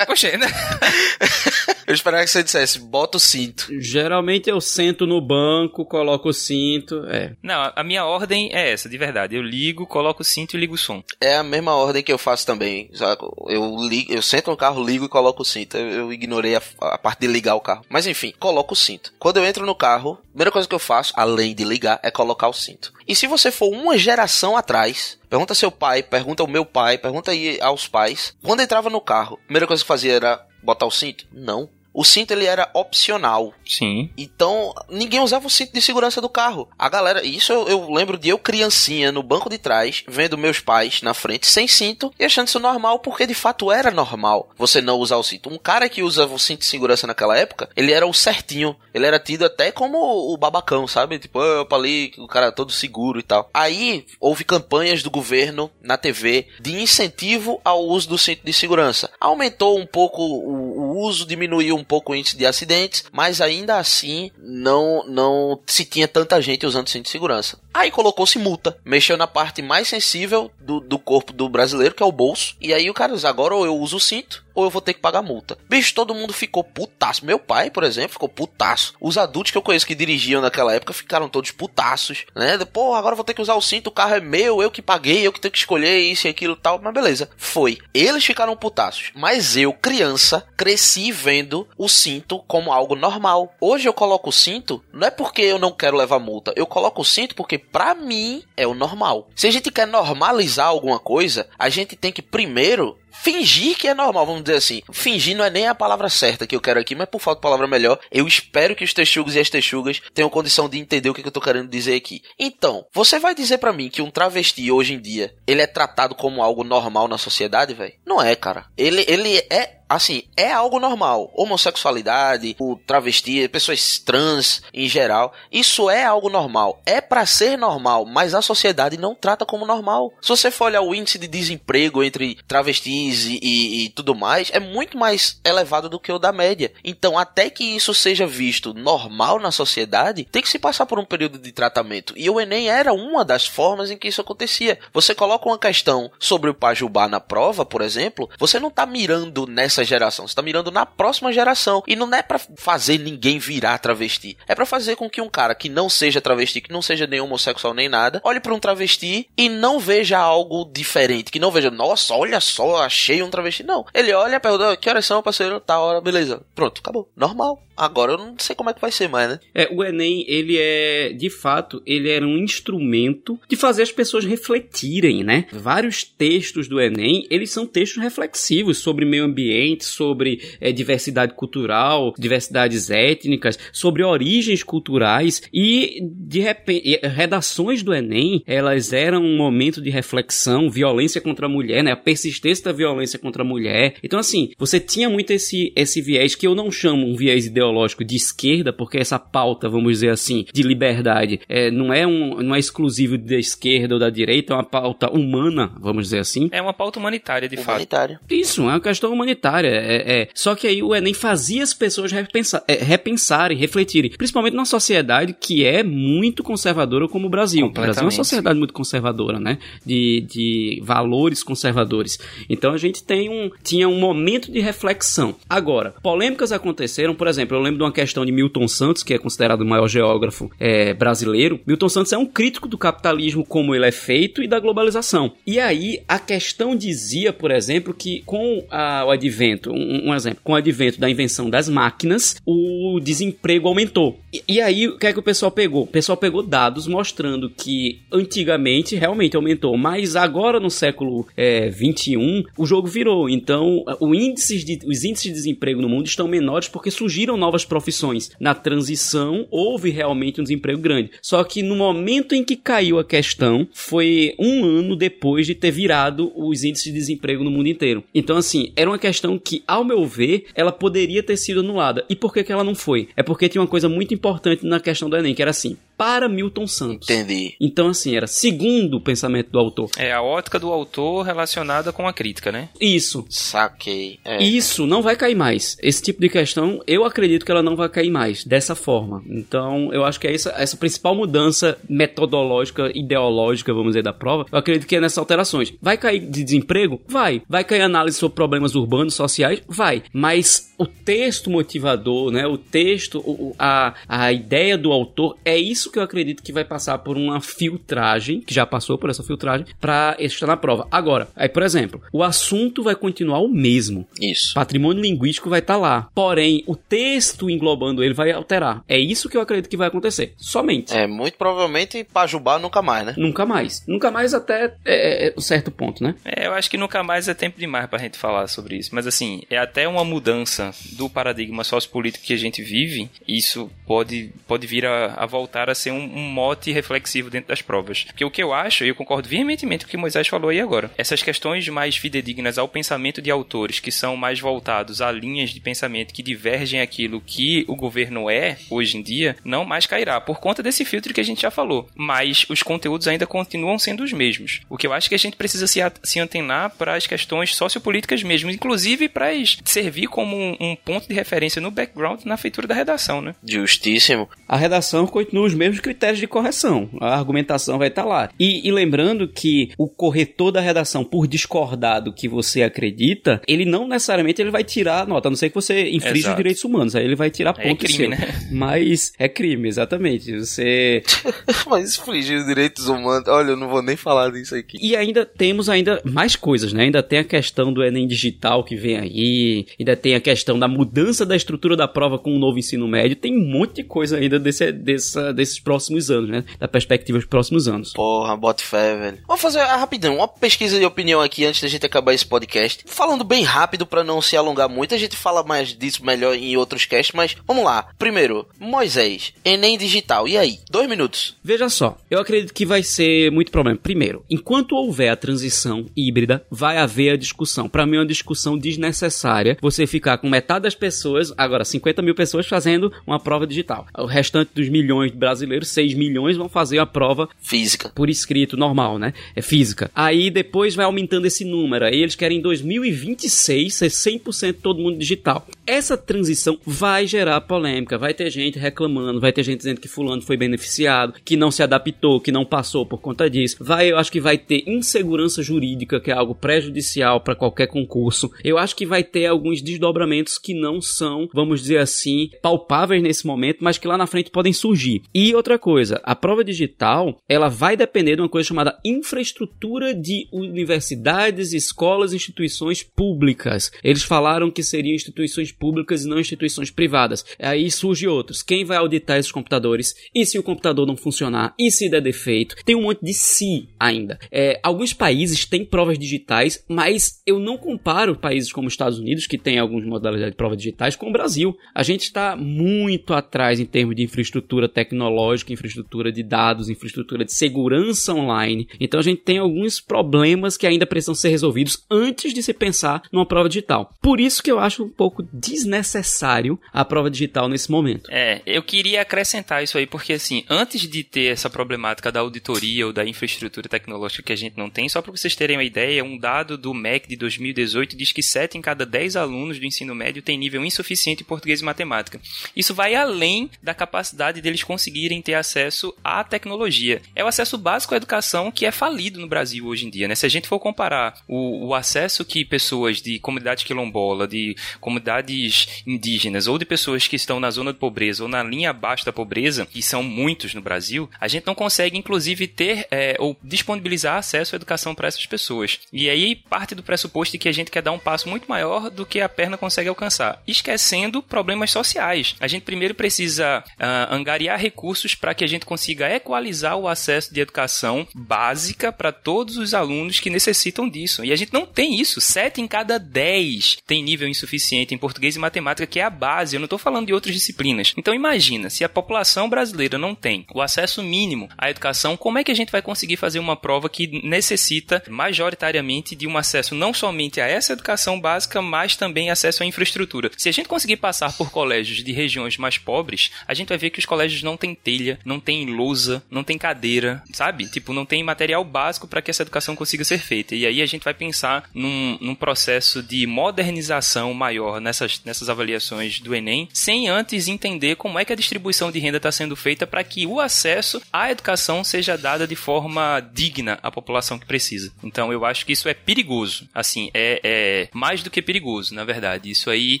Poxa, 0.06 0.34
né? 0.38 0.46
Eu 1.86 1.92
esperava 1.94 2.24
que 2.24 2.30
você 2.30 2.42
dissesse, 2.42 2.78
bota 2.78 3.18
o 3.18 3.20
cinto. 3.20 3.66
Geralmente 3.78 4.48
eu 4.48 4.58
sento 4.58 5.06
no 5.06 5.20
banco, 5.20 5.84
coloco 5.84 6.30
o 6.30 6.32
cinto. 6.32 7.04
É. 7.06 7.32
Não, 7.42 7.70
a- 7.76 7.84
minha 7.84 8.06
ordem 8.06 8.48
é 8.54 8.72
essa, 8.72 8.88
de 8.88 8.96
verdade. 8.96 9.36
Eu 9.36 9.42
ligo, 9.42 9.86
coloco 9.86 10.22
o 10.22 10.24
cinto 10.24 10.56
e 10.56 10.60
ligo 10.60 10.74
o 10.74 10.78
som. 10.78 11.04
É 11.20 11.36
a 11.36 11.42
mesma 11.42 11.74
ordem 11.74 12.02
que 12.02 12.10
eu 12.10 12.16
faço 12.16 12.46
também. 12.46 12.88
sabe? 12.94 13.20
Eu, 13.48 13.76
ligo, 13.86 14.10
eu 14.10 14.22
sento 14.22 14.50
no 14.50 14.56
carro, 14.56 14.82
ligo 14.82 15.04
e 15.04 15.08
coloco 15.10 15.42
o 15.42 15.44
cinto. 15.44 15.76
Eu, 15.76 15.86
eu 15.90 16.12
ignorei 16.12 16.56
a, 16.56 16.62
a 16.80 16.96
parte 16.96 17.20
de 17.20 17.26
ligar 17.26 17.54
o 17.54 17.60
carro. 17.60 17.84
Mas 17.90 18.06
enfim, 18.06 18.32
coloco 18.40 18.72
o 18.72 18.76
cinto. 18.76 19.12
Quando 19.18 19.36
eu 19.36 19.44
entro 19.44 19.66
no 19.66 19.74
carro, 19.74 20.03
a 20.12 20.28
primeira 20.28 20.50
coisa 20.50 20.68
que 20.68 20.74
eu 20.74 20.78
faço, 20.78 21.12
além 21.16 21.54
de 21.54 21.64
ligar, 21.64 21.98
é 22.02 22.10
colocar 22.10 22.48
o 22.48 22.52
cinto. 22.52 22.92
E 23.06 23.14
se 23.14 23.26
você 23.26 23.50
for 23.50 23.70
uma 23.72 23.96
geração 23.96 24.56
atrás, 24.56 25.18
pergunta 25.28 25.54
seu 25.54 25.70
pai, 25.70 26.02
pergunta 26.02 26.44
o 26.44 26.48
meu 26.48 26.64
pai, 26.64 26.98
pergunta 26.98 27.30
aí 27.30 27.58
aos 27.60 27.88
pais. 27.88 28.34
Quando 28.42 28.60
entrava 28.60 28.90
no 28.90 29.00
carro, 29.00 29.38
a 29.42 29.44
primeira 29.46 29.66
coisa 29.66 29.82
que 29.82 29.88
fazia 29.88 30.14
era 30.14 30.46
botar 30.62 30.86
o 30.86 30.90
cinto? 30.90 31.26
Não. 31.32 31.68
O 31.94 32.04
cinto 32.04 32.32
ele 32.32 32.44
era 32.44 32.68
opcional. 32.74 33.54
Sim. 33.64 34.10
Então, 34.18 34.74
ninguém 34.88 35.20
usava 35.20 35.46
o 35.46 35.50
cinto 35.50 35.72
de 35.72 35.80
segurança 35.80 36.20
do 36.20 36.28
carro. 36.28 36.68
A 36.76 36.88
galera, 36.88 37.24
isso 37.24 37.52
eu, 37.52 37.68
eu 37.68 37.90
lembro 37.92 38.18
de 38.18 38.28
eu 38.28 38.38
criancinha 38.38 39.12
no 39.12 39.22
banco 39.22 39.48
de 39.48 39.58
trás, 39.58 40.02
vendo 40.08 40.36
meus 40.36 40.58
pais 40.58 41.00
na 41.02 41.14
frente 41.14 41.46
sem 41.46 41.68
cinto 41.68 42.12
e 42.18 42.24
achando 42.24 42.48
isso 42.48 42.58
normal, 42.58 42.98
porque 42.98 43.26
de 43.26 43.34
fato 43.34 43.70
era 43.70 43.92
normal 43.92 44.50
você 44.58 44.80
não 44.80 44.98
usar 44.98 45.16
o 45.16 45.22
cinto. 45.22 45.48
Um 45.48 45.58
cara 45.58 45.88
que 45.88 46.02
usava 46.02 46.34
o 46.34 46.38
cinto 46.38 46.60
de 46.60 46.66
segurança 46.66 47.06
naquela 47.06 47.38
época, 47.38 47.68
ele 47.76 47.92
era 47.92 48.06
o 48.06 48.12
certinho. 48.12 48.76
Ele 48.92 49.06
era 49.06 49.20
tido 49.20 49.44
até 49.44 49.70
como 49.70 49.98
o 50.32 50.36
babacão, 50.36 50.86
sabe? 50.86 51.18
Tipo, 51.18 51.40
opa 51.60 51.76
ali, 51.76 52.12
o 52.18 52.26
cara 52.26 52.50
todo 52.50 52.72
seguro 52.72 53.18
e 53.18 53.22
tal. 53.22 53.48
Aí, 53.52 54.06
houve 54.20 54.44
campanhas 54.44 55.02
do 55.02 55.10
governo 55.10 55.70
na 55.82 55.96
TV 55.96 56.48
de 56.60 56.80
incentivo 56.80 57.60
ao 57.64 57.84
uso 57.84 58.08
do 58.08 58.18
cinto 58.18 58.44
de 58.44 58.52
segurança. 58.52 59.10
Aumentou 59.20 59.78
um 59.78 59.86
pouco 59.86 60.22
o, 60.22 60.83
o 60.83 60.83
uso, 60.96 61.26
diminuiu 61.26 61.76
um 61.76 61.84
pouco 61.84 62.12
o 62.12 62.14
índice 62.14 62.36
de 62.36 62.46
acidentes, 62.46 63.04
mas 63.12 63.40
ainda 63.40 63.78
assim 63.78 64.30
não, 64.38 65.04
não 65.06 65.58
se 65.66 65.84
tinha 65.84 66.08
tanta 66.08 66.40
gente 66.40 66.66
usando 66.66 66.88
cinto 66.88 67.04
de 67.04 67.10
segurança. 67.10 67.58
Aí 67.72 67.90
colocou-se 67.90 68.38
multa, 68.38 68.76
mexeu 68.84 69.16
na 69.16 69.26
parte 69.26 69.62
mais 69.62 69.88
sensível 69.88 70.50
do, 70.60 70.80
do 70.80 70.98
corpo 70.98 71.32
do 71.32 71.48
brasileiro, 71.48 71.94
que 71.94 72.02
é 72.02 72.06
o 72.06 72.12
bolso, 72.12 72.54
e 72.60 72.72
aí 72.72 72.88
o 72.88 72.94
cara 72.94 73.14
diz, 73.14 73.24
agora 73.24 73.54
ou 73.54 73.64
eu 73.64 73.76
uso 73.76 73.96
o 73.96 74.00
cinto, 74.00 74.43
ou 74.54 74.64
eu 74.64 74.70
vou 74.70 74.80
ter 74.80 74.94
que 74.94 75.00
pagar 75.00 75.22
multa. 75.22 75.58
Bicho, 75.68 75.94
todo 75.94 76.14
mundo 76.14 76.32
ficou 76.32 76.62
putaço. 76.62 77.24
Meu 77.24 77.38
pai, 77.38 77.70
por 77.70 77.84
exemplo, 77.84 78.12
ficou 78.12 78.28
putaço. 78.28 78.94
Os 79.00 79.18
adultos 79.18 79.50
que 79.50 79.58
eu 79.58 79.62
conheço 79.62 79.86
que 79.86 79.94
dirigiam 79.94 80.40
naquela 80.40 80.74
época 80.74 80.92
ficaram 80.92 81.28
todos 81.28 81.50
putaços, 81.50 82.24
né? 82.34 82.58
Pô, 82.64 82.94
agora 82.94 83.16
vou 83.16 83.24
ter 83.24 83.34
que 83.34 83.42
usar 83.42 83.54
o 83.54 83.62
cinto, 83.62 83.88
o 83.88 83.92
carro 83.92 84.14
é 84.14 84.20
meu, 84.20 84.62
eu 84.62 84.70
que 84.70 84.82
paguei, 84.82 85.26
eu 85.26 85.32
que 85.32 85.40
tenho 85.40 85.52
que 85.52 85.58
escolher 85.58 85.98
isso 85.98 86.26
e 86.26 86.30
aquilo 86.30 86.56
tal. 86.56 86.80
Mas 86.82 86.94
beleza, 86.94 87.28
foi. 87.36 87.78
Eles 87.92 88.24
ficaram 88.24 88.56
putaços. 88.56 89.10
Mas 89.14 89.56
eu, 89.56 89.72
criança, 89.72 90.46
cresci 90.56 91.10
vendo 91.10 91.66
o 91.76 91.88
cinto 91.88 92.38
como 92.46 92.72
algo 92.72 92.94
normal. 92.94 93.54
Hoje 93.60 93.88
eu 93.88 93.92
coloco 93.92 94.30
o 94.30 94.32
cinto, 94.32 94.82
não 94.92 95.06
é 95.06 95.10
porque 95.10 95.42
eu 95.42 95.58
não 95.58 95.72
quero 95.72 95.96
levar 95.96 96.18
multa, 96.18 96.52
eu 96.56 96.66
coloco 96.66 97.02
o 97.02 97.04
cinto 97.04 97.34
porque 97.34 97.58
pra 97.58 97.94
mim 97.94 98.42
é 98.56 98.66
o 98.66 98.74
normal. 98.74 99.28
Se 99.34 99.46
a 99.46 99.50
gente 99.50 99.70
quer 99.70 99.86
normalizar 99.86 100.66
alguma 100.66 100.98
coisa, 100.98 101.48
a 101.58 101.68
gente 101.68 101.96
tem 101.96 102.12
que 102.12 102.22
primeiro 102.22 102.98
fingir 103.22 103.76
que 103.76 103.88
é 103.88 103.94
normal, 103.94 104.26
vamos 104.26 104.42
dizer 104.42 104.58
assim. 104.58 104.82
Fingir 104.92 105.36
não 105.36 105.44
é 105.44 105.50
nem 105.50 105.66
a 105.66 105.74
palavra 105.74 106.08
certa 106.08 106.46
que 106.46 106.54
eu 106.54 106.60
quero 106.60 106.80
aqui, 106.80 106.94
mas 106.94 107.08
por 107.08 107.20
falta 107.20 107.38
de 107.38 107.42
palavra 107.42 107.66
melhor, 107.66 107.98
eu 108.10 108.26
espero 108.26 108.74
que 108.74 108.84
os 108.84 108.92
texugos 108.92 109.34
e 109.34 109.40
as 109.40 109.50
texugas 109.50 110.00
tenham 110.12 110.30
condição 110.30 110.68
de 110.68 110.78
entender 110.78 111.08
o 111.08 111.14
que, 111.14 111.26
eu 111.26 111.32
tô 111.32 111.40
querendo 111.40 111.68
dizer 111.68 111.94
aqui. 111.94 112.22
Então, 112.38 112.86
você 112.92 113.18
vai 113.18 113.34
dizer 113.34 113.58
pra 113.58 113.72
mim 113.72 113.88
que 113.88 114.02
um 114.02 114.10
travesti 114.10 114.70
hoje 114.70 114.94
em 114.94 115.00
dia, 115.00 115.34
ele 115.46 115.62
é 115.62 115.66
tratado 115.66 116.14
como 116.14 116.42
algo 116.42 116.64
normal 116.64 117.08
na 117.08 117.18
sociedade, 117.18 117.74
velho? 117.74 117.94
Não 118.06 118.20
é, 118.20 118.34
cara. 118.36 118.66
Ele, 118.76 119.04
ele 119.08 119.38
é 119.50 119.83
assim, 119.88 120.22
é 120.36 120.52
algo 120.52 120.78
normal. 120.80 121.30
Homossexualidade, 121.34 122.56
o 122.58 122.76
travesti, 122.76 123.48
pessoas 123.48 123.98
trans 123.98 124.62
em 124.72 124.88
geral, 124.88 125.32
isso 125.50 125.90
é 125.90 126.04
algo 126.04 126.28
normal. 126.30 126.80
É 126.86 127.00
pra 127.00 127.26
ser 127.26 127.56
normal, 127.58 128.04
mas 128.06 128.34
a 128.34 128.42
sociedade 128.42 128.96
não 128.96 129.14
trata 129.14 129.44
como 129.44 129.66
normal. 129.66 130.12
Se 130.22 130.28
você 130.28 130.50
for 130.50 130.66
olhar 130.66 130.80
o 130.82 130.94
índice 130.94 131.18
de 131.18 131.26
desemprego 131.26 132.02
entre 132.02 132.36
travestis 132.46 133.26
e, 133.26 133.38
e- 133.42 133.84
e 133.84 133.88
tudo 133.90 134.14
mais, 134.14 134.50
é 134.52 134.60
muito 134.60 134.96
mais 134.96 135.40
elevado 135.44 135.88
do 135.88 135.98
que 136.00 136.12
o 136.12 136.18
da 136.18 136.32
média. 136.32 136.72
Então, 136.84 137.18
até 137.18 137.50
que 137.50 137.64
isso 137.64 137.92
seja 137.94 138.26
visto 138.26 138.72
normal 138.74 139.38
na 139.40 139.50
sociedade, 139.50 140.24
tem 140.30 140.42
que 140.42 140.48
se 140.48 140.58
passar 140.58 140.86
por 140.86 140.98
um 140.98 141.04
período 141.04 141.38
de 141.38 141.52
tratamento. 141.52 142.14
E 142.16 142.28
o 142.30 142.40
Enem 142.40 142.68
era 142.68 142.92
uma 142.92 143.24
das 143.24 143.46
formas 143.46 143.90
em 143.90 143.96
que 143.96 144.08
isso 144.08 144.20
acontecia. 144.20 144.78
Você 144.92 145.14
coloca 145.14 145.48
uma 145.48 145.58
questão 145.58 146.10
sobre 146.18 146.50
o 146.50 146.54
Pajubá 146.54 147.08
na 147.08 147.20
prova, 147.20 147.64
por 147.64 147.82
exemplo, 147.82 148.28
você 148.38 148.58
não 148.60 148.70
tá 148.70 148.86
mirando 148.86 149.46
nessa 149.46 149.73
geração, 149.82 150.28
você 150.28 150.34
tá 150.34 150.42
mirando 150.42 150.70
na 150.70 150.86
próxima 150.86 151.32
geração. 151.32 151.82
E 151.86 151.96
não 151.96 152.12
é 152.14 152.22
pra 152.22 152.38
fazer 152.56 152.98
ninguém 152.98 153.38
virar 153.38 153.78
travesti. 153.78 154.36
É 154.46 154.54
pra 154.54 154.66
fazer 154.66 154.96
com 154.96 155.10
que 155.10 155.20
um 155.20 155.28
cara 155.28 155.54
que 155.54 155.68
não 155.68 155.88
seja 155.88 156.20
travesti, 156.20 156.60
que 156.60 156.72
não 156.72 156.82
seja 156.82 157.06
nem 157.06 157.20
homossexual 157.20 157.74
nem 157.74 157.88
nada, 157.88 158.20
olhe 158.22 158.40
pra 158.40 158.54
um 158.54 158.58
travesti 158.58 159.28
e 159.36 159.48
não 159.48 159.80
veja 159.80 160.18
algo 160.18 160.70
diferente. 160.72 161.32
Que 161.32 161.40
não 161.40 161.50
veja, 161.50 161.70
nossa, 161.70 162.14
olha 162.14 162.40
só, 162.40 162.84
achei 162.84 163.22
um 163.22 163.30
travesti. 163.30 163.62
Não. 163.62 163.84
Ele 163.94 164.12
olha, 164.12 164.38
pergunta, 164.38 164.76
que 164.76 164.88
horas 164.88 165.06
são, 165.06 165.22
parceiro? 165.22 165.58
Tá, 165.60 165.78
hora, 165.80 166.00
beleza. 166.00 166.42
Pronto, 166.54 166.80
acabou. 166.80 167.10
Normal. 167.16 167.64
Agora 167.76 168.12
eu 168.12 168.18
não 168.18 168.36
sei 168.38 168.54
como 168.54 168.70
é 168.70 168.74
que 168.74 168.80
vai 168.80 168.92
ser 168.92 169.08
mais, 169.08 169.28
né? 169.28 169.40
É, 169.54 169.68
o 169.72 169.82
Enem, 169.82 170.24
ele 170.28 170.56
é, 170.58 171.12
de 171.12 171.28
fato, 171.28 171.82
ele 171.84 172.08
era 172.08 172.24
um 172.24 172.38
instrumento 172.38 173.38
de 173.48 173.56
fazer 173.56 173.82
as 173.82 173.90
pessoas 173.90 174.24
refletirem, 174.24 175.24
né? 175.24 175.46
Vários 175.52 176.04
textos 176.04 176.68
do 176.68 176.80
Enem, 176.80 177.26
eles 177.30 177.50
são 177.50 177.66
textos 177.66 178.02
reflexivos 178.02 178.78
sobre 178.78 179.04
meio 179.04 179.24
ambiente, 179.24 179.63
sobre 179.80 180.40
é, 180.60 180.72
diversidade 180.72 181.34
cultural, 181.34 182.12
diversidades 182.18 182.90
étnicas, 182.90 183.58
sobre 183.72 184.02
origens 184.02 184.62
culturais 184.62 185.42
e, 185.52 186.00
de 186.02 186.40
repente, 186.40 187.00
redações 187.02 187.82
do 187.82 187.94
Enem, 187.94 188.42
elas 188.46 188.92
eram 188.92 189.22
um 189.22 189.36
momento 189.36 189.80
de 189.80 189.90
reflexão, 189.90 190.70
violência 190.70 191.20
contra 191.20 191.46
a 191.46 191.48
mulher, 191.48 191.82
né? 191.82 191.92
A 191.92 191.96
persistência 191.96 192.64
da 192.64 192.72
violência 192.72 193.18
contra 193.18 193.42
a 193.42 193.46
mulher. 193.46 193.94
Então, 194.02 194.18
assim, 194.18 194.50
você 194.58 194.78
tinha 194.80 195.08
muito 195.08 195.30
esse, 195.30 195.72
esse 195.76 196.00
viés 196.00 196.34
que 196.34 196.46
eu 196.46 196.54
não 196.54 196.70
chamo 196.70 197.06
um 197.06 197.16
viés 197.16 197.46
ideológico 197.46 198.04
de 198.04 198.16
esquerda, 198.16 198.72
porque 198.72 198.98
essa 198.98 199.18
pauta, 199.18 199.68
vamos 199.68 199.92
dizer 199.94 200.10
assim, 200.10 200.44
de 200.52 200.62
liberdade, 200.62 201.40
é, 201.48 201.70
não, 201.70 201.92
é 201.92 202.06
um, 202.06 202.42
não 202.42 202.54
é 202.54 202.58
exclusivo 202.58 203.16
da 203.16 203.36
esquerda 203.36 203.94
ou 203.94 204.00
da 204.00 204.10
direita, 204.10 204.52
é 204.52 204.56
uma 204.56 204.64
pauta 204.64 205.10
humana, 205.10 205.72
vamos 205.80 206.04
dizer 206.04 206.18
assim. 206.18 206.48
É 206.52 206.60
uma 206.60 206.72
pauta 206.72 206.98
humanitária, 206.98 207.48
de 207.48 207.56
fato. 207.56 207.76
Humanitário. 207.76 208.18
Isso, 208.30 208.62
é 208.62 208.66
uma 208.66 208.80
questão 208.80 209.12
humanitária. 209.12 209.53
É, 209.62 210.20
é. 210.22 210.28
Só 210.34 210.54
que 210.54 210.66
aí 210.66 210.82
o 210.82 210.94
Enem 210.94 211.12
fazia 211.14 211.62
as 211.62 211.74
pessoas 211.74 212.10
repensar, 212.10 212.64
é, 212.66 212.74
repensarem, 212.74 213.56
refletirem. 213.56 214.10
Principalmente 214.16 214.54
numa 214.54 214.64
sociedade 214.64 215.34
que 215.38 215.64
é 215.64 215.82
muito 215.82 216.42
conservadora 216.42 217.06
como 217.06 217.26
o 217.26 217.30
Brasil. 217.30 217.66
O 217.66 217.70
Brasil 217.70 218.00
é 218.02 218.04
uma 218.04 218.10
sociedade 218.10 218.58
muito 218.58 218.72
conservadora, 218.74 219.38
né? 219.38 219.58
De, 219.84 220.24
de 220.28 220.80
valores 220.82 221.42
conservadores. 221.42 222.18
Então 222.48 222.72
a 222.72 222.78
gente 222.78 223.02
tem 223.04 223.28
um, 223.28 223.50
tinha 223.62 223.88
um 223.88 223.98
momento 223.98 224.50
de 224.50 224.60
reflexão. 224.60 225.34
Agora, 225.48 225.94
polêmicas 226.02 226.52
aconteceram, 226.52 227.14
por 227.14 227.28
exemplo, 227.28 227.56
eu 227.56 227.60
lembro 227.60 227.78
de 227.78 227.84
uma 227.84 227.92
questão 227.92 228.24
de 228.24 228.32
Milton 228.32 228.66
Santos, 228.66 229.02
que 229.02 229.12
é 229.14 229.18
considerado 229.18 229.60
o 229.60 229.66
maior 229.66 229.88
geógrafo 229.88 230.50
é, 230.58 230.94
brasileiro. 230.94 231.60
Milton 231.66 231.88
Santos 231.88 232.12
é 232.12 232.18
um 232.18 232.26
crítico 232.26 232.66
do 232.68 232.78
capitalismo 232.78 233.44
como 233.44 233.74
ele 233.74 233.86
é 233.86 233.92
feito 233.92 234.42
e 234.42 234.48
da 234.48 234.58
globalização. 234.58 235.32
E 235.46 235.58
aí 235.60 236.00
a 236.08 236.18
questão 236.18 236.74
dizia, 236.76 237.32
por 237.32 237.50
exemplo, 237.50 237.92
que 237.92 238.22
com 238.24 238.64
a- 238.70 239.04
o 239.06 239.10
advento, 239.10 239.34
um, 239.66 240.08
um 240.08 240.14
exemplo, 240.14 240.40
com 240.42 240.52
o 240.52 240.56
advento 240.56 241.00
da 241.00 241.10
invenção 241.10 241.50
das 241.50 241.68
máquinas, 241.68 242.36
o 242.46 243.00
desemprego 243.02 243.68
aumentou. 243.68 244.18
E, 244.32 244.42
e 244.48 244.60
aí 244.60 244.88
o 244.88 244.98
que 244.98 245.06
é 245.06 245.12
que 245.12 245.18
o 245.18 245.22
pessoal 245.22 245.50
pegou? 245.50 245.82
O 245.84 245.86
pessoal 245.86 246.16
pegou 246.16 246.42
dados 246.42 246.86
mostrando 246.86 247.50
que 247.50 248.00
antigamente 248.12 248.96
realmente 248.96 249.36
aumentou, 249.36 249.76
mas 249.76 250.16
agora 250.16 250.58
no 250.58 250.70
século 250.70 251.26
é, 251.36 251.68
21 251.68 252.44
o 252.56 252.66
jogo 252.66 252.88
virou. 252.88 253.28
Então 253.28 253.84
o 254.00 254.14
índices 254.14 254.64
de, 254.64 254.78
os 254.86 255.04
índices 255.04 255.24
de 255.24 255.32
desemprego 255.32 255.80
no 255.80 255.88
mundo 255.88 256.06
estão 256.06 256.28
menores 256.28 256.68
porque 256.68 256.90
surgiram 256.90 257.36
novas 257.36 257.64
profissões. 257.64 258.30
Na 258.38 258.54
transição 258.54 259.46
houve 259.50 259.90
realmente 259.90 260.40
um 260.40 260.44
desemprego 260.44 260.80
grande. 260.80 261.10
Só 261.22 261.42
que 261.44 261.62
no 261.62 261.76
momento 261.76 262.34
em 262.34 262.44
que 262.44 262.56
caiu 262.56 262.98
a 262.98 263.04
questão 263.04 263.66
foi 263.72 264.34
um 264.38 264.64
ano 264.64 264.96
depois 264.96 265.46
de 265.46 265.54
ter 265.54 265.70
virado 265.70 266.32
os 266.34 266.64
índices 266.64 266.92
de 266.92 266.98
desemprego 266.98 267.44
no 267.44 267.50
mundo 267.50 267.68
inteiro. 267.68 268.04
Então 268.14 268.36
assim 268.36 268.72
era 268.76 268.90
uma 268.90 268.98
questão 268.98 269.33
que, 269.38 269.62
ao 269.66 269.84
meu 269.84 270.04
ver, 270.06 270.46
ela 270.54 270.72
poderia 270.72 271.22
ter 271.22 271.36
sido 271.36 271.60
anulada. 271.60 272.04
E 272.08 272.16
por 272.16 272.32
que, 272.32 272.44
que 272.44 272.52
ela 272.52 272.64
não 272.64 272.74
foi? 272.74 273.08
É 273.16 273.22
porque 273.22 273.48
tinha 273.48 273.62
uma 273.62 273.68
coisa 273.68 273.88
muito 273.88 274.14
importante 274.14 274.66
na 274.66 274.80
questão 274.80 275.08
do 275.08 275.16
Enem, 275.16 275.34
que 275.34 275.42
era 275.42 275.50
assim, 275.50 275.76
para 275.96 276.28
Milton 276.28 276.66
Santos. 276.66 277.08
Entendi. 277.08 277.54
Então, 277.60 277.88
assim, 277.88 278.16
era 278.16 278.26
segundo 278.26 278.96
o 278.96 279.00
pensamento 279.00 279.50
do 279.50 279.58
autor. 279.58 279.90
É 279.96 280.12
a 280.12 280.22
ótica 280.22 280.58
do 280.58 280.72
autor 280.72 281.24
relacionada 281.24 281.92
com 281.92 282.06
a 282.06 282.12
crítica, 282.12 282.50
né? 282.50 282.68
Isso. 282.80 283.24
Saquei. 283.28 284.18
É. 284.24 284.42
Isso 284.42 284.86
não 284.86 285.02
vai 285.02 285.16
cair 285.16 285.34
mais. 285.34 285.76
Esse 285.82 286.02
tipo 286.02 286.20
de 286.20 286.28
questão, 286.28 286.80
eu 286.86 287.04
acredito 287.04 287.44
que 287.44 287.50
ela 287.50 287.62
não 287.62 287.76
vai 287.76 287.88
cair 287.88 288.10
mais 288.10 288.44
dessa 288.44 288.74
forma. 288.74 289.22
Então, 289.28 289.92
eu 289.92 290.04
acho 290.04 290.18
que 290.20 290.26
é 290.26 290.34
essa, 290.34 290.50
essa 290.56 290.76
principal 290.76 291.14
mudança 291.14 291.78
metodológica, 291.88 292.90
ideológica, 292.94 293.72
vamos 293.72 293.90
dizer, 293.90 294.02
da 294.02 294.12
prova. 294.12 294.46
Eu 294.50 294.58
acredito 294.58 294.86
que 294.86 294.96
é 294.96 295.00
nessas 295.00 295.18
alterações. 295.18 295.72
Vai 295.80 295.96
cair 295.96 296.20
de 296.20 296.44
desemprego? 296.44 297.00
Vai. 297.06 297.42
Vai 297.48 297.64
cair 297.64 297.82
análise 297.82 298.18
sobre 298.18 298.34
problemas 298.34 298.74
urbanos, 298.74 299.14
sociais? 299.14 299.62
Vai. 299.68 300.02
Mas 300.12 300.72
o 300.78 300.86
texto 300.86 301.50
motivador, 301.50 302.30
né? 302.30 302.46
O 302.46 302.58
texto, 302.58 303.54
a, 303.58 303.94
a 304.08 304.32
ideia 304.32 304.76
do 304.76 304.92
autor, 304.92 305.36
é 305.44 305.56
isso 305.56 305.83
que 305.90 305.98
eu 305.98 306.02
acredito 306.02 306.42
que 306.42 306.52
vai 306.52 306.64
passar 306.64 306.98
por 306.98 307.16
uma 307.16 307.40
filtragem, 307.40 308.40
que 308.40 308.54
já 308.54 308.66
passou 308.66 308.98
por 308.98 309.10
essa 309.10 309.22
filtragem, 309.22 309.66
para 309.80 310.16
estar 310.18 310.46
na 310.46 310.56
prova. 310.56 310.86
Agora, 310.90 311.28
aí, 311.36 311.48
por 311.48 311.62
exemplo, 311.62 312.02
o 312.12 312.22
assunto 312.22 312.82
vai 312.82 312.94
continuar 312.94 313.40
o 313.40 313.48
mesmo. 313.48 314.06
Isso. 314.20 314.54
Patrimônio 314.54 315.02
linguístico 315.02 315.50
vai 315.50 315.60
estar 315.60 315.76
lá. 315.76 316.08
Porém, 316.14 316.62
o 316.66 316.76
texto 316.76 317.50
englobando 317.50 318.02
ele 318.02 318.14
vai 318.14 318.30
alterar. 318.32 318.82
É 318.88 318.98
isso 318.98 319.28
que 319.28 319.36
eu 319.36 319.40
acredito 319.40 319.68
que 319.68 319.76
vai 319.76 319.88
acontecer. 319.88 320.34
Somente. 320.36 320.94
É, 320.94 321.06
muito 321.06 321.36
provavelmente 321.36 322.04
Pajubá 322.04 322.58
nunca 322.58 322.82
mais, 322.82 323.06
né? 323.06 323.14
Nunca 323.16 323.46
mais. 323.46 323.84
Nunca 323.86 324.10
mais 324.10 324.34
até 324.34 324.74
é, 324.84 325.28
é, 325.28 325.34
um 325.36 325.40
certo 325.40 325.70
ponto, 325.70 326.02
né? 326.02 326.14
É, 326.24 326.46
eu 326.46 326.52
acho 326.52 326.70
que 326.70 326.76
nunca 326.76 327.02
mais 327.02 327.28
é 327.28 327.34
tempo 327.34 327.58
demais 327.58 327.86
pra 327.86 327.98
gente 327.98 328.18
falar 328.18 328.46
sobre 328.48 328.76
isso. 328.76 328.90
Mas 328.92 329.06
assim, 329.06 329.42
é 329.50 329.58
até 329.58 329.86
uma 329.88 330.04
mudança 330.04 330.72
do 330.92 331.08
paradigma 331.08 331.64
sociopolítico 331.64 332.24
que 332.24 332.32
a 332.32 332.38
gente 332.38 332.62
vive. 332.62 333.10
Isso 333.26 333.70
pode, 333.86 334.32
pode 334.46 334.66
vir 334.66 334.86
a, 334.86 335.14
a 335.14 335.26
voltar 335.26 335.68
a 335.68 335.73
ser 335.74 335.90
um, 335.90 336.04
um 336.04 336.22
mote 336.22 336.72
reflexivo 336.72 337.30
dentro 337.30 337.48
das 337.48 337.62
provas. 337.62 338.04
Porque 338.04 338.24
o 338.24 338.30
que 338.30 338.42
eu 338.42 338.52
acho, 338.52 338.84
e 338.84 338.88
eu 338.88 338.94
concordo 338.94 339.28
veementemente 339.28 339.84
com 339.84 339.88
o 339.88 339.90
que 339.90 339.96
Moisés 339.96 340.28
falou 340.28 340.50
aí 340.50 340.60
agora, 340.60 340.90
essas 340.96 341.22
questões 341.22 341.68
mais 341.68 341.96
fidedignas 341.96 342.58
ao 342.58 342.68
pensamento 342.68 343.22
de 343.22 343.30
autores 343.30 343.80
que 343.80 343.90
são 343.90 344.16
mais 344.16 344.40
voltados 344.40 345.00
a 345.00 345.10
linhas 345.10 345.50
de 345.50 345.60
pensamento 345.60 346.12
que 346.12 346.22
divergem 346.22 346.80
aquilo 346.80 347.20
que 347.20 347.64
o 347.68 347.76
governo 347.76 348.28
é 348.30 348.56
hoje 348.70 348.96
em 348.96 349.02
dia, 349.02 349.36
não 349.44 349.64
mais 349.64 349.86
cairá, 349.86 350.20
por 350.20 350.40
conta 350.40 350.62
desse 350.62 350.84
filtro 350.84 351.12
que 351.12 351.20
a 351.20 351.24
gente 351.24 351.42
já 351.42 351.50
falou. 351.50 351.88
Mas 351.94 352.46
os 352.48 352.62
conteúdos 352.62 353.08
ainda 353.08 353.26
continuam 353.26 353.78
sendo 353.78 354.02
os 354.02 354.12
mesmos. 354.12 354.60
O 354.68 354.76
que 354.76 354.86
eu 354.86 354.92
acho 354.92 355.08
que 355.08 355.14
a 355.14 355.18
gente 355.18 355.36
precisa 355.36 355.66
se, 355.66 355.80
se 356.02 356.20
antenar 356.20 356.70
para 356.70 356.94
as 356.94 357.06
questões 357.06 357.54
sociopolíticas 357.54 358.22
mesmo, 358.22 358.50
inclusive 358.50 359.08
para 359.08 359.32
servir 359.64 360.06
como 360.06 360.36
um, 360.36 360.56
um 360.60 360.76
ponto 360.76 361.08
de 361.08 361.14
referência 361.14 361.60
no 361.60 361.70
background 361.70 362.22
na 362.24 362.36
feitura 362.36 362.66
da 362.66 362.74
redação, 362.74 363.20
né? 363.20 363.34
Justíssimo. 363.44 364.28
A 364.48 364.56
redação 364.56 365.06
continua 365.06 365.46
os 365.46 365.54
mesmos 365.54 365.63
critérios 365.72 366.18
de 366.18 366.26
correção. 366.26 366.88
A 367.00 367.14
argumentação 367.14 367.78
vai 367.78 367.88
estar 367.88 368.04
lá. 368.04 368.30
E, 368.38 368.66
e 368.66 368.72
lembrando 368.72 369.28
que 369.28 369.70
o 369.78 369.88
corretor 369.88 370.52
da 370.52 370.60
redação, 370.60 371.04
por 371.04 371.26
discordar 371.26 372.02
do 372.02 372.12
que 372.12 372.28
você 372.28 372.62
acredita, 372.62 373.40
ele 373.46 373.64
não 373.64 373.86
necessariamente 373.86 374.40
ele 374.40 374.50
vai 374.50 374.64
tirar 374.64 375.02
a 375.02 375.06
nota, 375.06 375.28
a 375.28 375.30
não 375.30 375.36
ser 375.36 375.48
que 375.48 375.54
você 375.54 375.90
infrinja 375.90 376.30
os 376.30 376.36
direitos 376.36 376.64
humanos. 376.64 376.94
Aí 376.94 377.04
ele 377.04 377.16
vai 377.16 377.30
tirar 377.30 377.54
É 377.58 377.68
ponto 377.68 377.84
crime, 377.84 377.96
seu. 377.96 378.10
né? 378.10 378.48
Mas 378.50 379.12
é 379.18 379.28
crime, 379.28 379.68
exatamente. 379.68 380.38
Você 380.38 381.02
Mas 381.68 381.98
infligir 381.98 382.38
os 382.38 382.46
direitos 382.46 382.88
humanos. 382.88 383.28
Olha, 383.28 383.50
eu 383.50 383.56
não 383.56 383.68
vou 383.68 383.82
nem 383.82 383.96
falar 383.96 384.30
disso 384.30 384.54
aqui. 384.54 384.78
E 384.80 384.96
ainda 384.96 385.24
temos 385.24 385.68
ainda 385.68 386.00
mais 386.04 386.36
coisas, 386.36 386.72
né? 386.72 386.84
Ainda 386.84 387.02
tem 387.02 387.18
a 387.18 387.24
questão 387.24 387.72
do 387.72 387.82
Enem 387.82 388.06
digital 388.06 388.64
que 388.64 388.76
vem 388.76 388.96
aí, 388.96 389.66
ainda 389.78 389.96
tem 389.96 390.14
a 390.14 390.20
questão 390.20 390.58
da 390.58 390.68
mudança 390.68 391.24
da 391.24 391.36
estrutura 391.36 391.76
da 391.76 391.88
prova 391.88 392.18
com 392.18 392.34
o 392.34 392.38
novo 392.38 392.58
ensino 392.58 392.86
médio, 392.86 393.16
tem 393.16 393.36
um 393.36 393.44
monte 393.44 393.76
de 393.76 393.84
coisa 393.84 394.18
ainda 394.18 394.38
desse, 394.38 394.70
dessa, 394.72 395.32
desse 395.32 395.53
desses 395.54 395.60
próximos 395.60 396.10
anos, 396.10 396.30
né? 396.30 396.44
Da 396.58 396.68
perspectiva 396.68 397.18
dos 397.18 397.26
próximos 397.26 397.68
anos. 397.68 397.92
Porra, 397.92 398.36
bota 398.36 398.62
fé, 398.62 398.96
velho. 398.96 399.18
Vamos 399.26 399.42
fazer 399.42 399.60
ah, 399.60 399.76
rapidão, 399.76 400.16
uma 400.16 400.28
pesquisa 400.28 400.78
de 400.78 400.84
opinião 400.84 401.20
aqui 401.20 401.44
antes 401.44 401.60
da 401.60 401.68
gente 401.68 401.86
acabar 401.86 402.12
esse 402.12 402.26
podcast. 402.26 402.84
Falando 402.86 403.24
bem 403.24 403.42
rápido 403.42 403.86
pra 403.86 404.04
não 404.04 404.20
se 404.20 404.36
alongar 404.36 404.68
muito, 404.68 404.94
a 404.94 404.98
gente 404.98 405.16
fala 405.16 405.42
mais 405.42 405.76
disso 405.76 406.04
melhor 406.04 406.34
em 406.34 406.56
outros 406.56 406.84
casts, 406.86 407.14
mas 407.14 407.36
vamos 407.46 407.64
lá. 407.64 407.88
Primeiro, 407.98 408.46
Moisés, 408.58 409.32
Enem 409.44 409.78
Digital, 409.78 410.28
e 410.28 410.36
aí? 410.36 410.58
Dois 410.70 410.88
minutos. 410.88 411.36
Veja 411.42 411.68
só, 411.68 411.96
eu 412.10 412.18
acredito 412.18 412.52
que 412.52 412.66
vai 412.66 412.82
ser 412.82 413.30
muito 413.30 413.52
problema. 413.52 413.78
Primeiro, 413.80 414.24
enquanto 414.28 414.76
houver 414.76 415.10
a 415.10 415.16
transição 415.16 415.86
híbrida, 415.96 416.44
vai 416.50 416.78
haver 416.78 417.12
a 417.12 417.16
discussão. 417.16 417.68
Pra 417.68 417.86
mim 417.86 417.96
é 417.96 418.00
uma 418.00 418.06
discussão 418.06 418.58
desnecessária 418.58 419.56
você 419.60 419.86
ficar 419.86 420.18
com 420.18 420.28
metade 420.28 420.64
das 420.64 420.74
pessoas, 420.74 421.32
agora 421.36 421.64
50 421.64 422.02
mil 422.02 422.14
pessoas 422.14 422.46
fazendo 422.46 422.92
uma 423.06 423.20
prova 423.20 423.46
digital. 423.46 423.86
O 423.96 424.06
restante 424.06 424.50
dos 424.54 424.68
milhões 424.68 425.10
de 425.10 425.18
brasileiros, 425.18 425.43
6 425.64 425.94
milhões, 425.94 426.36
vão 426.36 426.48
fazer 426.48 426.78
a 426.78 426.86
prova 426.86 427.28
Física. 427.40 427.90
por 427.94 428.08
escrito 428.08 428.56
normal, 428.56 428.98
né? 428.98 429.12
É 429.34 429.42
física. 429.42 429.90
Aí 429.94 430.30
depois 430.30 430.74
vai 430.74 430.84
aumentando 430.84 431.26
esse 431.26 431.44
número. 431.44 431.84
Aí 431.84 432.00
eles 432.00 432.14
querem 432.14 432.38
em 432.38 432.42
2026 432.42 433.74
ser 433.74 433.88
100% 433.88 434.56
todo 434.62 434.80
mundo 434.80 434.98
digital. 434.98 435.46
Essa 435.66 435.96
transição 435.96 436.58
vai 436.64 437.06
gerar 437.06 437.40
polêmica. 437.42 437.98
Vai 437.98 438.14
ter 438.14 438.30
gente 438.30 438.58
reclamando, 438.58 439.20
vai 439.20 439.32
ter 439.32 439.42
gente 439.42 439.58
dizendo 439.58 439.80
que 439.80 439.88
fulano 439.88 440.22
foi 440.22 440.36
beneficiado, 440.36 441.14
que 441.24 441.36
não 441.36 441.50
se 441.50 441.62
adaptou, 441.62 442.20
que 442.20 442.32
não 442.32 442.44
passou 442.44 442.84
por 442.86 442.98
conta 442.98 443.28
disso. 443.28 443.56
Vai, 443.60 443.90
eu 443.90 443.98
acho 443.98 444.12
que 444.12 444.20
vai 444.20 444.38
ter 444.38 444.64
insegurança 444.66 445.42
jurídica, 445.42 446.00
que 446.00 446.10
é 446.10 446.14
algo 446.14 446.34
prejudicial 446.34 447.20
para 447.20 447.34
qualquer 447.34 447.66
concurso. 447.66 448.30
Eu 448.42 448.58
acho 448.58 448.76
que 448.76 448.86
vai 448.86 449.02
ter 449.02 449.26
alguns 449.26 449.62
desdobramentos 449.62 450.38
que 450.38 450.54
não 450.54 450.80
são, 450.80 451.28
vamos 451.32 451.62
dizer 451.62 451.78
assim, 451.78 452.30
palpáveis 452.42 453.02
nesse 453.02 453.26
momento, 453.26 453.58
mas 453.60 453.78
que 453.78 453.88
lá 453.88 453.96
na 453.96 454.06
frente 454.06 454.30
podem 454.30 454.52
surgir. 454.52 455.02
E 455.14 455.33
outra 455.34 455.58
coisa, 455.58 456.00
a 456.04 456.14
prova 456.14 456.44
digital, 456.44 457.18
ela 457.28 457.48
vai 457.48 457.76
depender 457.76 458.16
de 458.16 458.22
uma 458.22 458.28
coisa 458.28 458.48
chamada 458.48 458.78
infraestrutura 458.84 459.94
de 459.94 460.28
universidades, 460.32 461.52
escolas, 461.52 462.12
instituições 462.12 462.82
públicas. 462.82 463.70
Eles 463.82 464.02
falaram 464.02 464.50
que 464.50 464.62
seriam 464.62 464.94
instituições 464.94 465.52
públicas 465.52 466.04
e 466.04 466.08
não 466.08 466.18
instituições 466.18 466.70
privadas. 466.70 467.24
Aí 467.38 467.70
surge 467.70 468.06
outros. 468.06 468.42
Quem 468.42 468.64
vai 468.64 468.76
auditar 468.76 469.18
esses 469.18 469.32
computadores? 469.32 469.94
E 470.14 470.24
se 470.24 470.38
o 470.38 470.42
computador 470.42 470.86
não 470.86 470.96
funcionar? 470.96 471.54
E 471.58 471.70
se 471.70 471.88
der 471.88 472.00
defeito? 472.00 472.56
Tem 472.64 472.74
um 472.74 472.82
monte 472.82 473.04
de 473.04 473.14
si 473.14 473.68
ainda. 473.78 474.18
É, 474.30 474.60
alguns 474.62 474.92
países 474.92 475.44
têm 475.44 475.64
provas 475.64 475.98
digitais, 475.98 476.64
mas 476.68 477.22
eu 477.26 477.38
não 477.38 477.56
comparo 477.56 478.16
países 478.16 478.52
como 478.52 478.68
os 478.68 478.74
Estados 478.74 478.98
Unidos, 478.98 479.26
que 479.26 479.38
tem 479.38 479.58
algumas 479.58 479.84
modalidades 479.84 480.32
de 480.32 480.36
provas 480.36 480.58
digitais, 480.58 480.96
com 480.96 481.08
o 481.08 481.12
Brasil. 481.12 481.56
A 481.74 481.82
gente 481.82 482.02
está 482.02 482.36
muito 482.36 483.12
atrás 483.12 483.60
em 483.60 483.66
termos 483.66 483.96
de 483.96 484.02
infraestrutura 484.02 484.68
tecnológica, 484.68 485.23
infraestrutura 485.52 486.12
de 486.12 486.22
dados, 486.22 486.68
infraestrutura 486.68 487.24
de 487.24 487.32
segurança 487.32 488.12
online. 488.12 488.68
Então 488.78 489.00
a 489.00 489.02
gente 489.02 489.22
tem 489.22 489.38
alguns 489.38 489.80
problemas 489.80 490.56
que 490.56 490.66
ainda 490.66 490.86
precisam 490.86 491.14
ser 491.14 491.28
resolvidos 491.28 491.84
antes 491.90 492.32
de 492.34 492.42
se 492.42 492.52
pensar 492.52 493.02
numa 493.12 493.26
prova 493.26 493.48
digital. 493.48 493.92
Por 494.00 494.20
isso 494.20 494.42
que 494.42 494.50
eu 494.50 494.58
acho 494.58 494.84
um 494.84 494.88
pouco 494.88 495.22
desnecessário 495.32 496.58
a 496.72 496.84
prova 496.84 497.10
digital 497.10 497.48
nesse 497.48 497.70
momento. 497.70 498.10
É, 498.10 498.42
eu 498.46 498.62
queria 498.62 499.02
acrescentar 499.02 499.62
isso 499.62 499.78
aí, 499.78 499.86
porque 499.86 500.12
assim, 500.14 500.44
antes 500.48 500.82
de 500.82 501.02
ter 501.04 501.32
essa 501.32 501.48
problemática 501.48 502.10
da 502.10 502.20
auditoria 502.20 502.86
ou 502.86 502.92
da 502.92 503.04
infraestrutura 503.04 503.68
tecnológica 503.68 504.22
que 504.22 504.32
a 504.32 504.36
gente 504.36 504.56
não 504.56 504.70
tem, 504.70 504.88
só 504.88 505.00
para 505.00 505.12
vocês 505.12 505.34
terem 505.34 505.56
uma 505.56 505.64
ideia, 505.64 506.04
um 506.04 506.18
dado 506.18 506.58
do 506.58 506.74
MEC 506.74 507.08
de 507.08 507.16
2018 507.16 507.96
diz 507.96 508.12
que 508.12 508.22
7 508.22 508.58
em 508.58 508.60
cada 508.60 508.84
10 508.84 509.16
alunos 509.16 509.58
do 509.58 509.66
ensino 509.66 509.94
médio 509.94 510.22
tem 510.22 510.38
nível 510.38 510.64
insuficiente 510.64 511.22
em 511.22 511.26
português 511.26 511.60
e 511.60 511.64
matemática. 511.64 512.20
Isso 512.54 512.74
vai 512.74 512.94
além 512.94 513.50
da 513.62 513.74
capacidade 513.74 514.40
deles 514.40 514.62
conseguirem 514.62 515.13
ter 515.20 515.34
acesso 515.34 515.94
à 516.02 516.22
tecnologia. 516.24 517.02
É 517.14 517.24
o 517.24 517.26
acesso 517.26 517.56
básico 517.58 517.94
à 517.94 517.96
educação 517.96 518.50
que 518.50 518.66
é 518.66 518.70
falido 518.70 519.20
no 519.20 519.28
Brasil 519.28 519.66
hoje 519.66 519.86
em 519.86 519.90
dia, 519.90 520.08
né? 520.08 520.14
Se 520.14 520.26
a 520.26 520.28
gente 520.28 520.48
for 520.48 520.58
comparar 520.58 521.14
o, 521.28 521.68
o 521.68 521.74
acesso 521.74 522.24
que 522.24 522.44
pessoas 522.44 523.00
de 523.00 523.18
comunidade 523.18 523.64
quilombola, 523.64 524.26
de 524.26 524.56
comunidades 524.80 525.82
indígenas 525.86 526.46
ou 526.46 526.58
de 526.58 526.64
pessoas 526.64 527.06
que 527.06 527.16
estão 527.16 527.40
na 527.40 527.50
zona 527.50 527.72
de 527.72 527.78
pobreza 527.78 528.22
ou 528.22 528.28
na 528.28 528.42
linha 528.42 528.70
abaixo 528.70 529.04
da 529.04 529.12
pobreza, 529.12 529.66
que 529.66 529.82
são 529.82 530.02
muitos 530.02 530.54
no 530.54 530.62
Brasil, 530.62 531.08
a 531.20 531.28
gente 531.28 531.46
não 531.46 531.54
consegue, 531.54 531.98
inclusive, 531.98 532.46
ter 532.46 532.86
é, 532.90 533.16
ou 533.18 533.36
disponibilizar 533.42 534.16
acesso 534.16 534.54
à 534.54 534.56
educação 534.56 534.94
para 534.94 535.08
essas 535.08 535.26
pessoas. 535.26 535.80
E 535.92 536.08
aí 536.08 536.36
parte 536.36 536.74
do 536.74 536.82
pressuposto 536.82 537.32
de 537.32 537.38
que 537.38 537.48
a 537.48 537.52
gente 537.52 537.70
quer 537.70 537.82
dar 537.82 537.92
um 537.92 537.98
passo 537.98 538.28
muito 538.28 538.48
maior 538.48 538.90
do 538.90 539.06
que 539.06 539.20
a 539.20 539.28
perna 539.28 539.56
consegue 539.56 539.88
alcançar, 539.88 540.42
esquecendo 540.46 541.22
problemas 541.22 541.70
sociais. 541.70 542.36
A 542.40 542.46
gente 542.46 542.62
primeiro 542.62 542.94
precisa 542.94 543.64
ah, 543.78 544.08
angariar 544.14 544.58
recursos 544.58 544.93
para 545.14 545.34
que 545.34 545.42
a 545.42 545.46
gente 545.46 545.66
consiga 545.66 546.14
equalizar 546.14 546.76
o 546.76 546.86
acesso 546.86 547.34
de 547.34 547.40
educação 547.40 548.06
básica 548.14 548.92
para 548.92 549.10
todos 549.10 549.56
os 549.56 549.74
alunos 549.74 550.20
que 550.20 550.30
necessitam 550.30 550.88
disso. 550.88 551.24
E 551.24 551.32
a 551.32 551.36
gente 551.36 551.52
não 551.52 551.66
tem 551.66 552.00
isso. 552.00 552.20
Sete 552.20 552.60
em 552.60 552.68
cada 552.68 552.98
dez 552.98 553.78
tem 553.86 554.02
nível 554.02 554.28
insuficiente 554.28 554.94
em 554.94 554.98
português 554.98 555.36
e 555.36 555.38
matemática, 555.38 555.86
que 555.86 555.98
é 555.98 556.04
a 556.04 556.10
base. 556.10 556.54
Eu 556.54 556.60
não 556.60 556.66
estou 556.66 556.78
falando 556.78 557.06
de 557.06 557.14
outras 557.14 557.34
disciplinas. 557.34 557.92
Então 557.96 558.14
imagina, 558.14 558.70
se 558.70 558.84
a 558.84 558.88
população 558.88 559.48
brasileira 559.48 559.98
não 559.98 560.14
tem 560.14 560.46
o 560.54 560.62
acesso 560.62 561.02
mínimo 561.02 561.48
à 561.58 561.70
educação, 561.70 562.16
como 562.16 562.38
é 562.38 562.44
que 562.44 562.52
a 562.52 562.56
gente 562.56 562.72
vai 562.72 562.82
conseguir 562.82 563.16
fazer 563.16 563.38
uma 563.38 563.56
prova 563.56 563.88
que 563.88 564.06
necessita 564.22 565.02
majoritariamente 565.08 566.14
de 566.14 566.26
um 566.26 566.36
acesso 566.36 566.74
não 566.74 566.94
somente 566.94 567.40
a 567.40 567.46
essa 567.46 567.72
educação 567.72 568.20
básica, 568.20 568.62
mas 568.62 568.96
também 568.96 569.30
acesso 569.30 569.62
à 569.62 569.66
infraestrutura? 569.66 570.30
Se 570.36 570.48
a 570.48 570.52
gente 570.52 570.68
conseguir 570.68 570.96
passar 570.96 571.32
por 571.36 571.50
colégios 571.50 572.02
de 572.02 572.12
regiões 572.12 572.56
mais 572.56 572.78
pobres, 572.78 573.30
a 573.46 573.54
gente 573.54 573.68
vai 573.68 573.78
ver 573.78 573.90
que 573.90 573.98
os 573.98 574.06
colégios 574.06 574.42
não 574.42 574.56
têm 574.56 574.74
telha, 574.84 575.18
não 575.24 575.40
tem 575.40 575.66
lousa, 575.66 576.22
não 576.30 576.44
tem 576.44 576.58
cadeira, 576.58 577.22
sabe? 577.32 577.66
Tipo, 577.66 577.92
não 577.92 578.04
tem 578.04 578.22
material 578.22 578.62
básico 578.62 579.08
para 579.08 579.22
que 579.22 579.30
essa 579.30 579.42
educação 579.42 579.74
consiga 579.74 580.04
ser 580.04 580.18
feita. 580.18 580.54
E 580.54 580.66
aí 580.66 580.82
a 580.82 580.86
gente 580.86 581.02
vai 581.02 581.14
pensar 581.14 581.68
num, 581.74 582.18
num 582.20 582.34
processo 582.34 583.02
de 583.02 583.26
modernização 583.26 584.34
maior 584.34 584.80
nessas, 584.80 585.22
nessas 585.24 585.48
avaliações 585.48 586.20
do 586.20 586.34
Enem, 586.34 586.68
sem 586.72 587.08
antes 587.08 587.48
entender 587.48 587.96
como 587.96 588.18
é 588.18 588.24
que 588.24 588.32
a 588.32 588.36
distribuição 588.36 588.92
de 588.92 588.98
renda 588.98 589.16
está 589.16 589.32
sendo 589.32 589.56
feita 589.56 589.86
para 589.86 590.04
que 590.04 590.26
o 590.26 590.40
acesso 590.40 591.00
à 591.12 591.30
educação 591.30 591.82
seja 591.82 592.18
dada 592.18 592.46
de 592.46 592.56
forma 592.56 593.20
digna 593.32 593.78
à 593.82 593.90
população 593.90 594.38
que 594.38 594.46
precisa. 594.46 594.92
Então 595.02 595.32
eu 595.32 595.44
acho 595.44 595.64
que 595.64 595.72
isso 595.72 595.88
é 595.88 595.94
perigoso. 595.94 596.68
Assim, 596.74 597.10
é, 597.14 597.40
é 597.42 597.88
mais 597.92 598.22
do 598.22 598.30
que 598.30 598.42
perigoso, 598.42 598.94
na 598.94 599.04
verdade. 599.04 599.50
Isso 599.50 599.70
aí, 599.70 600.00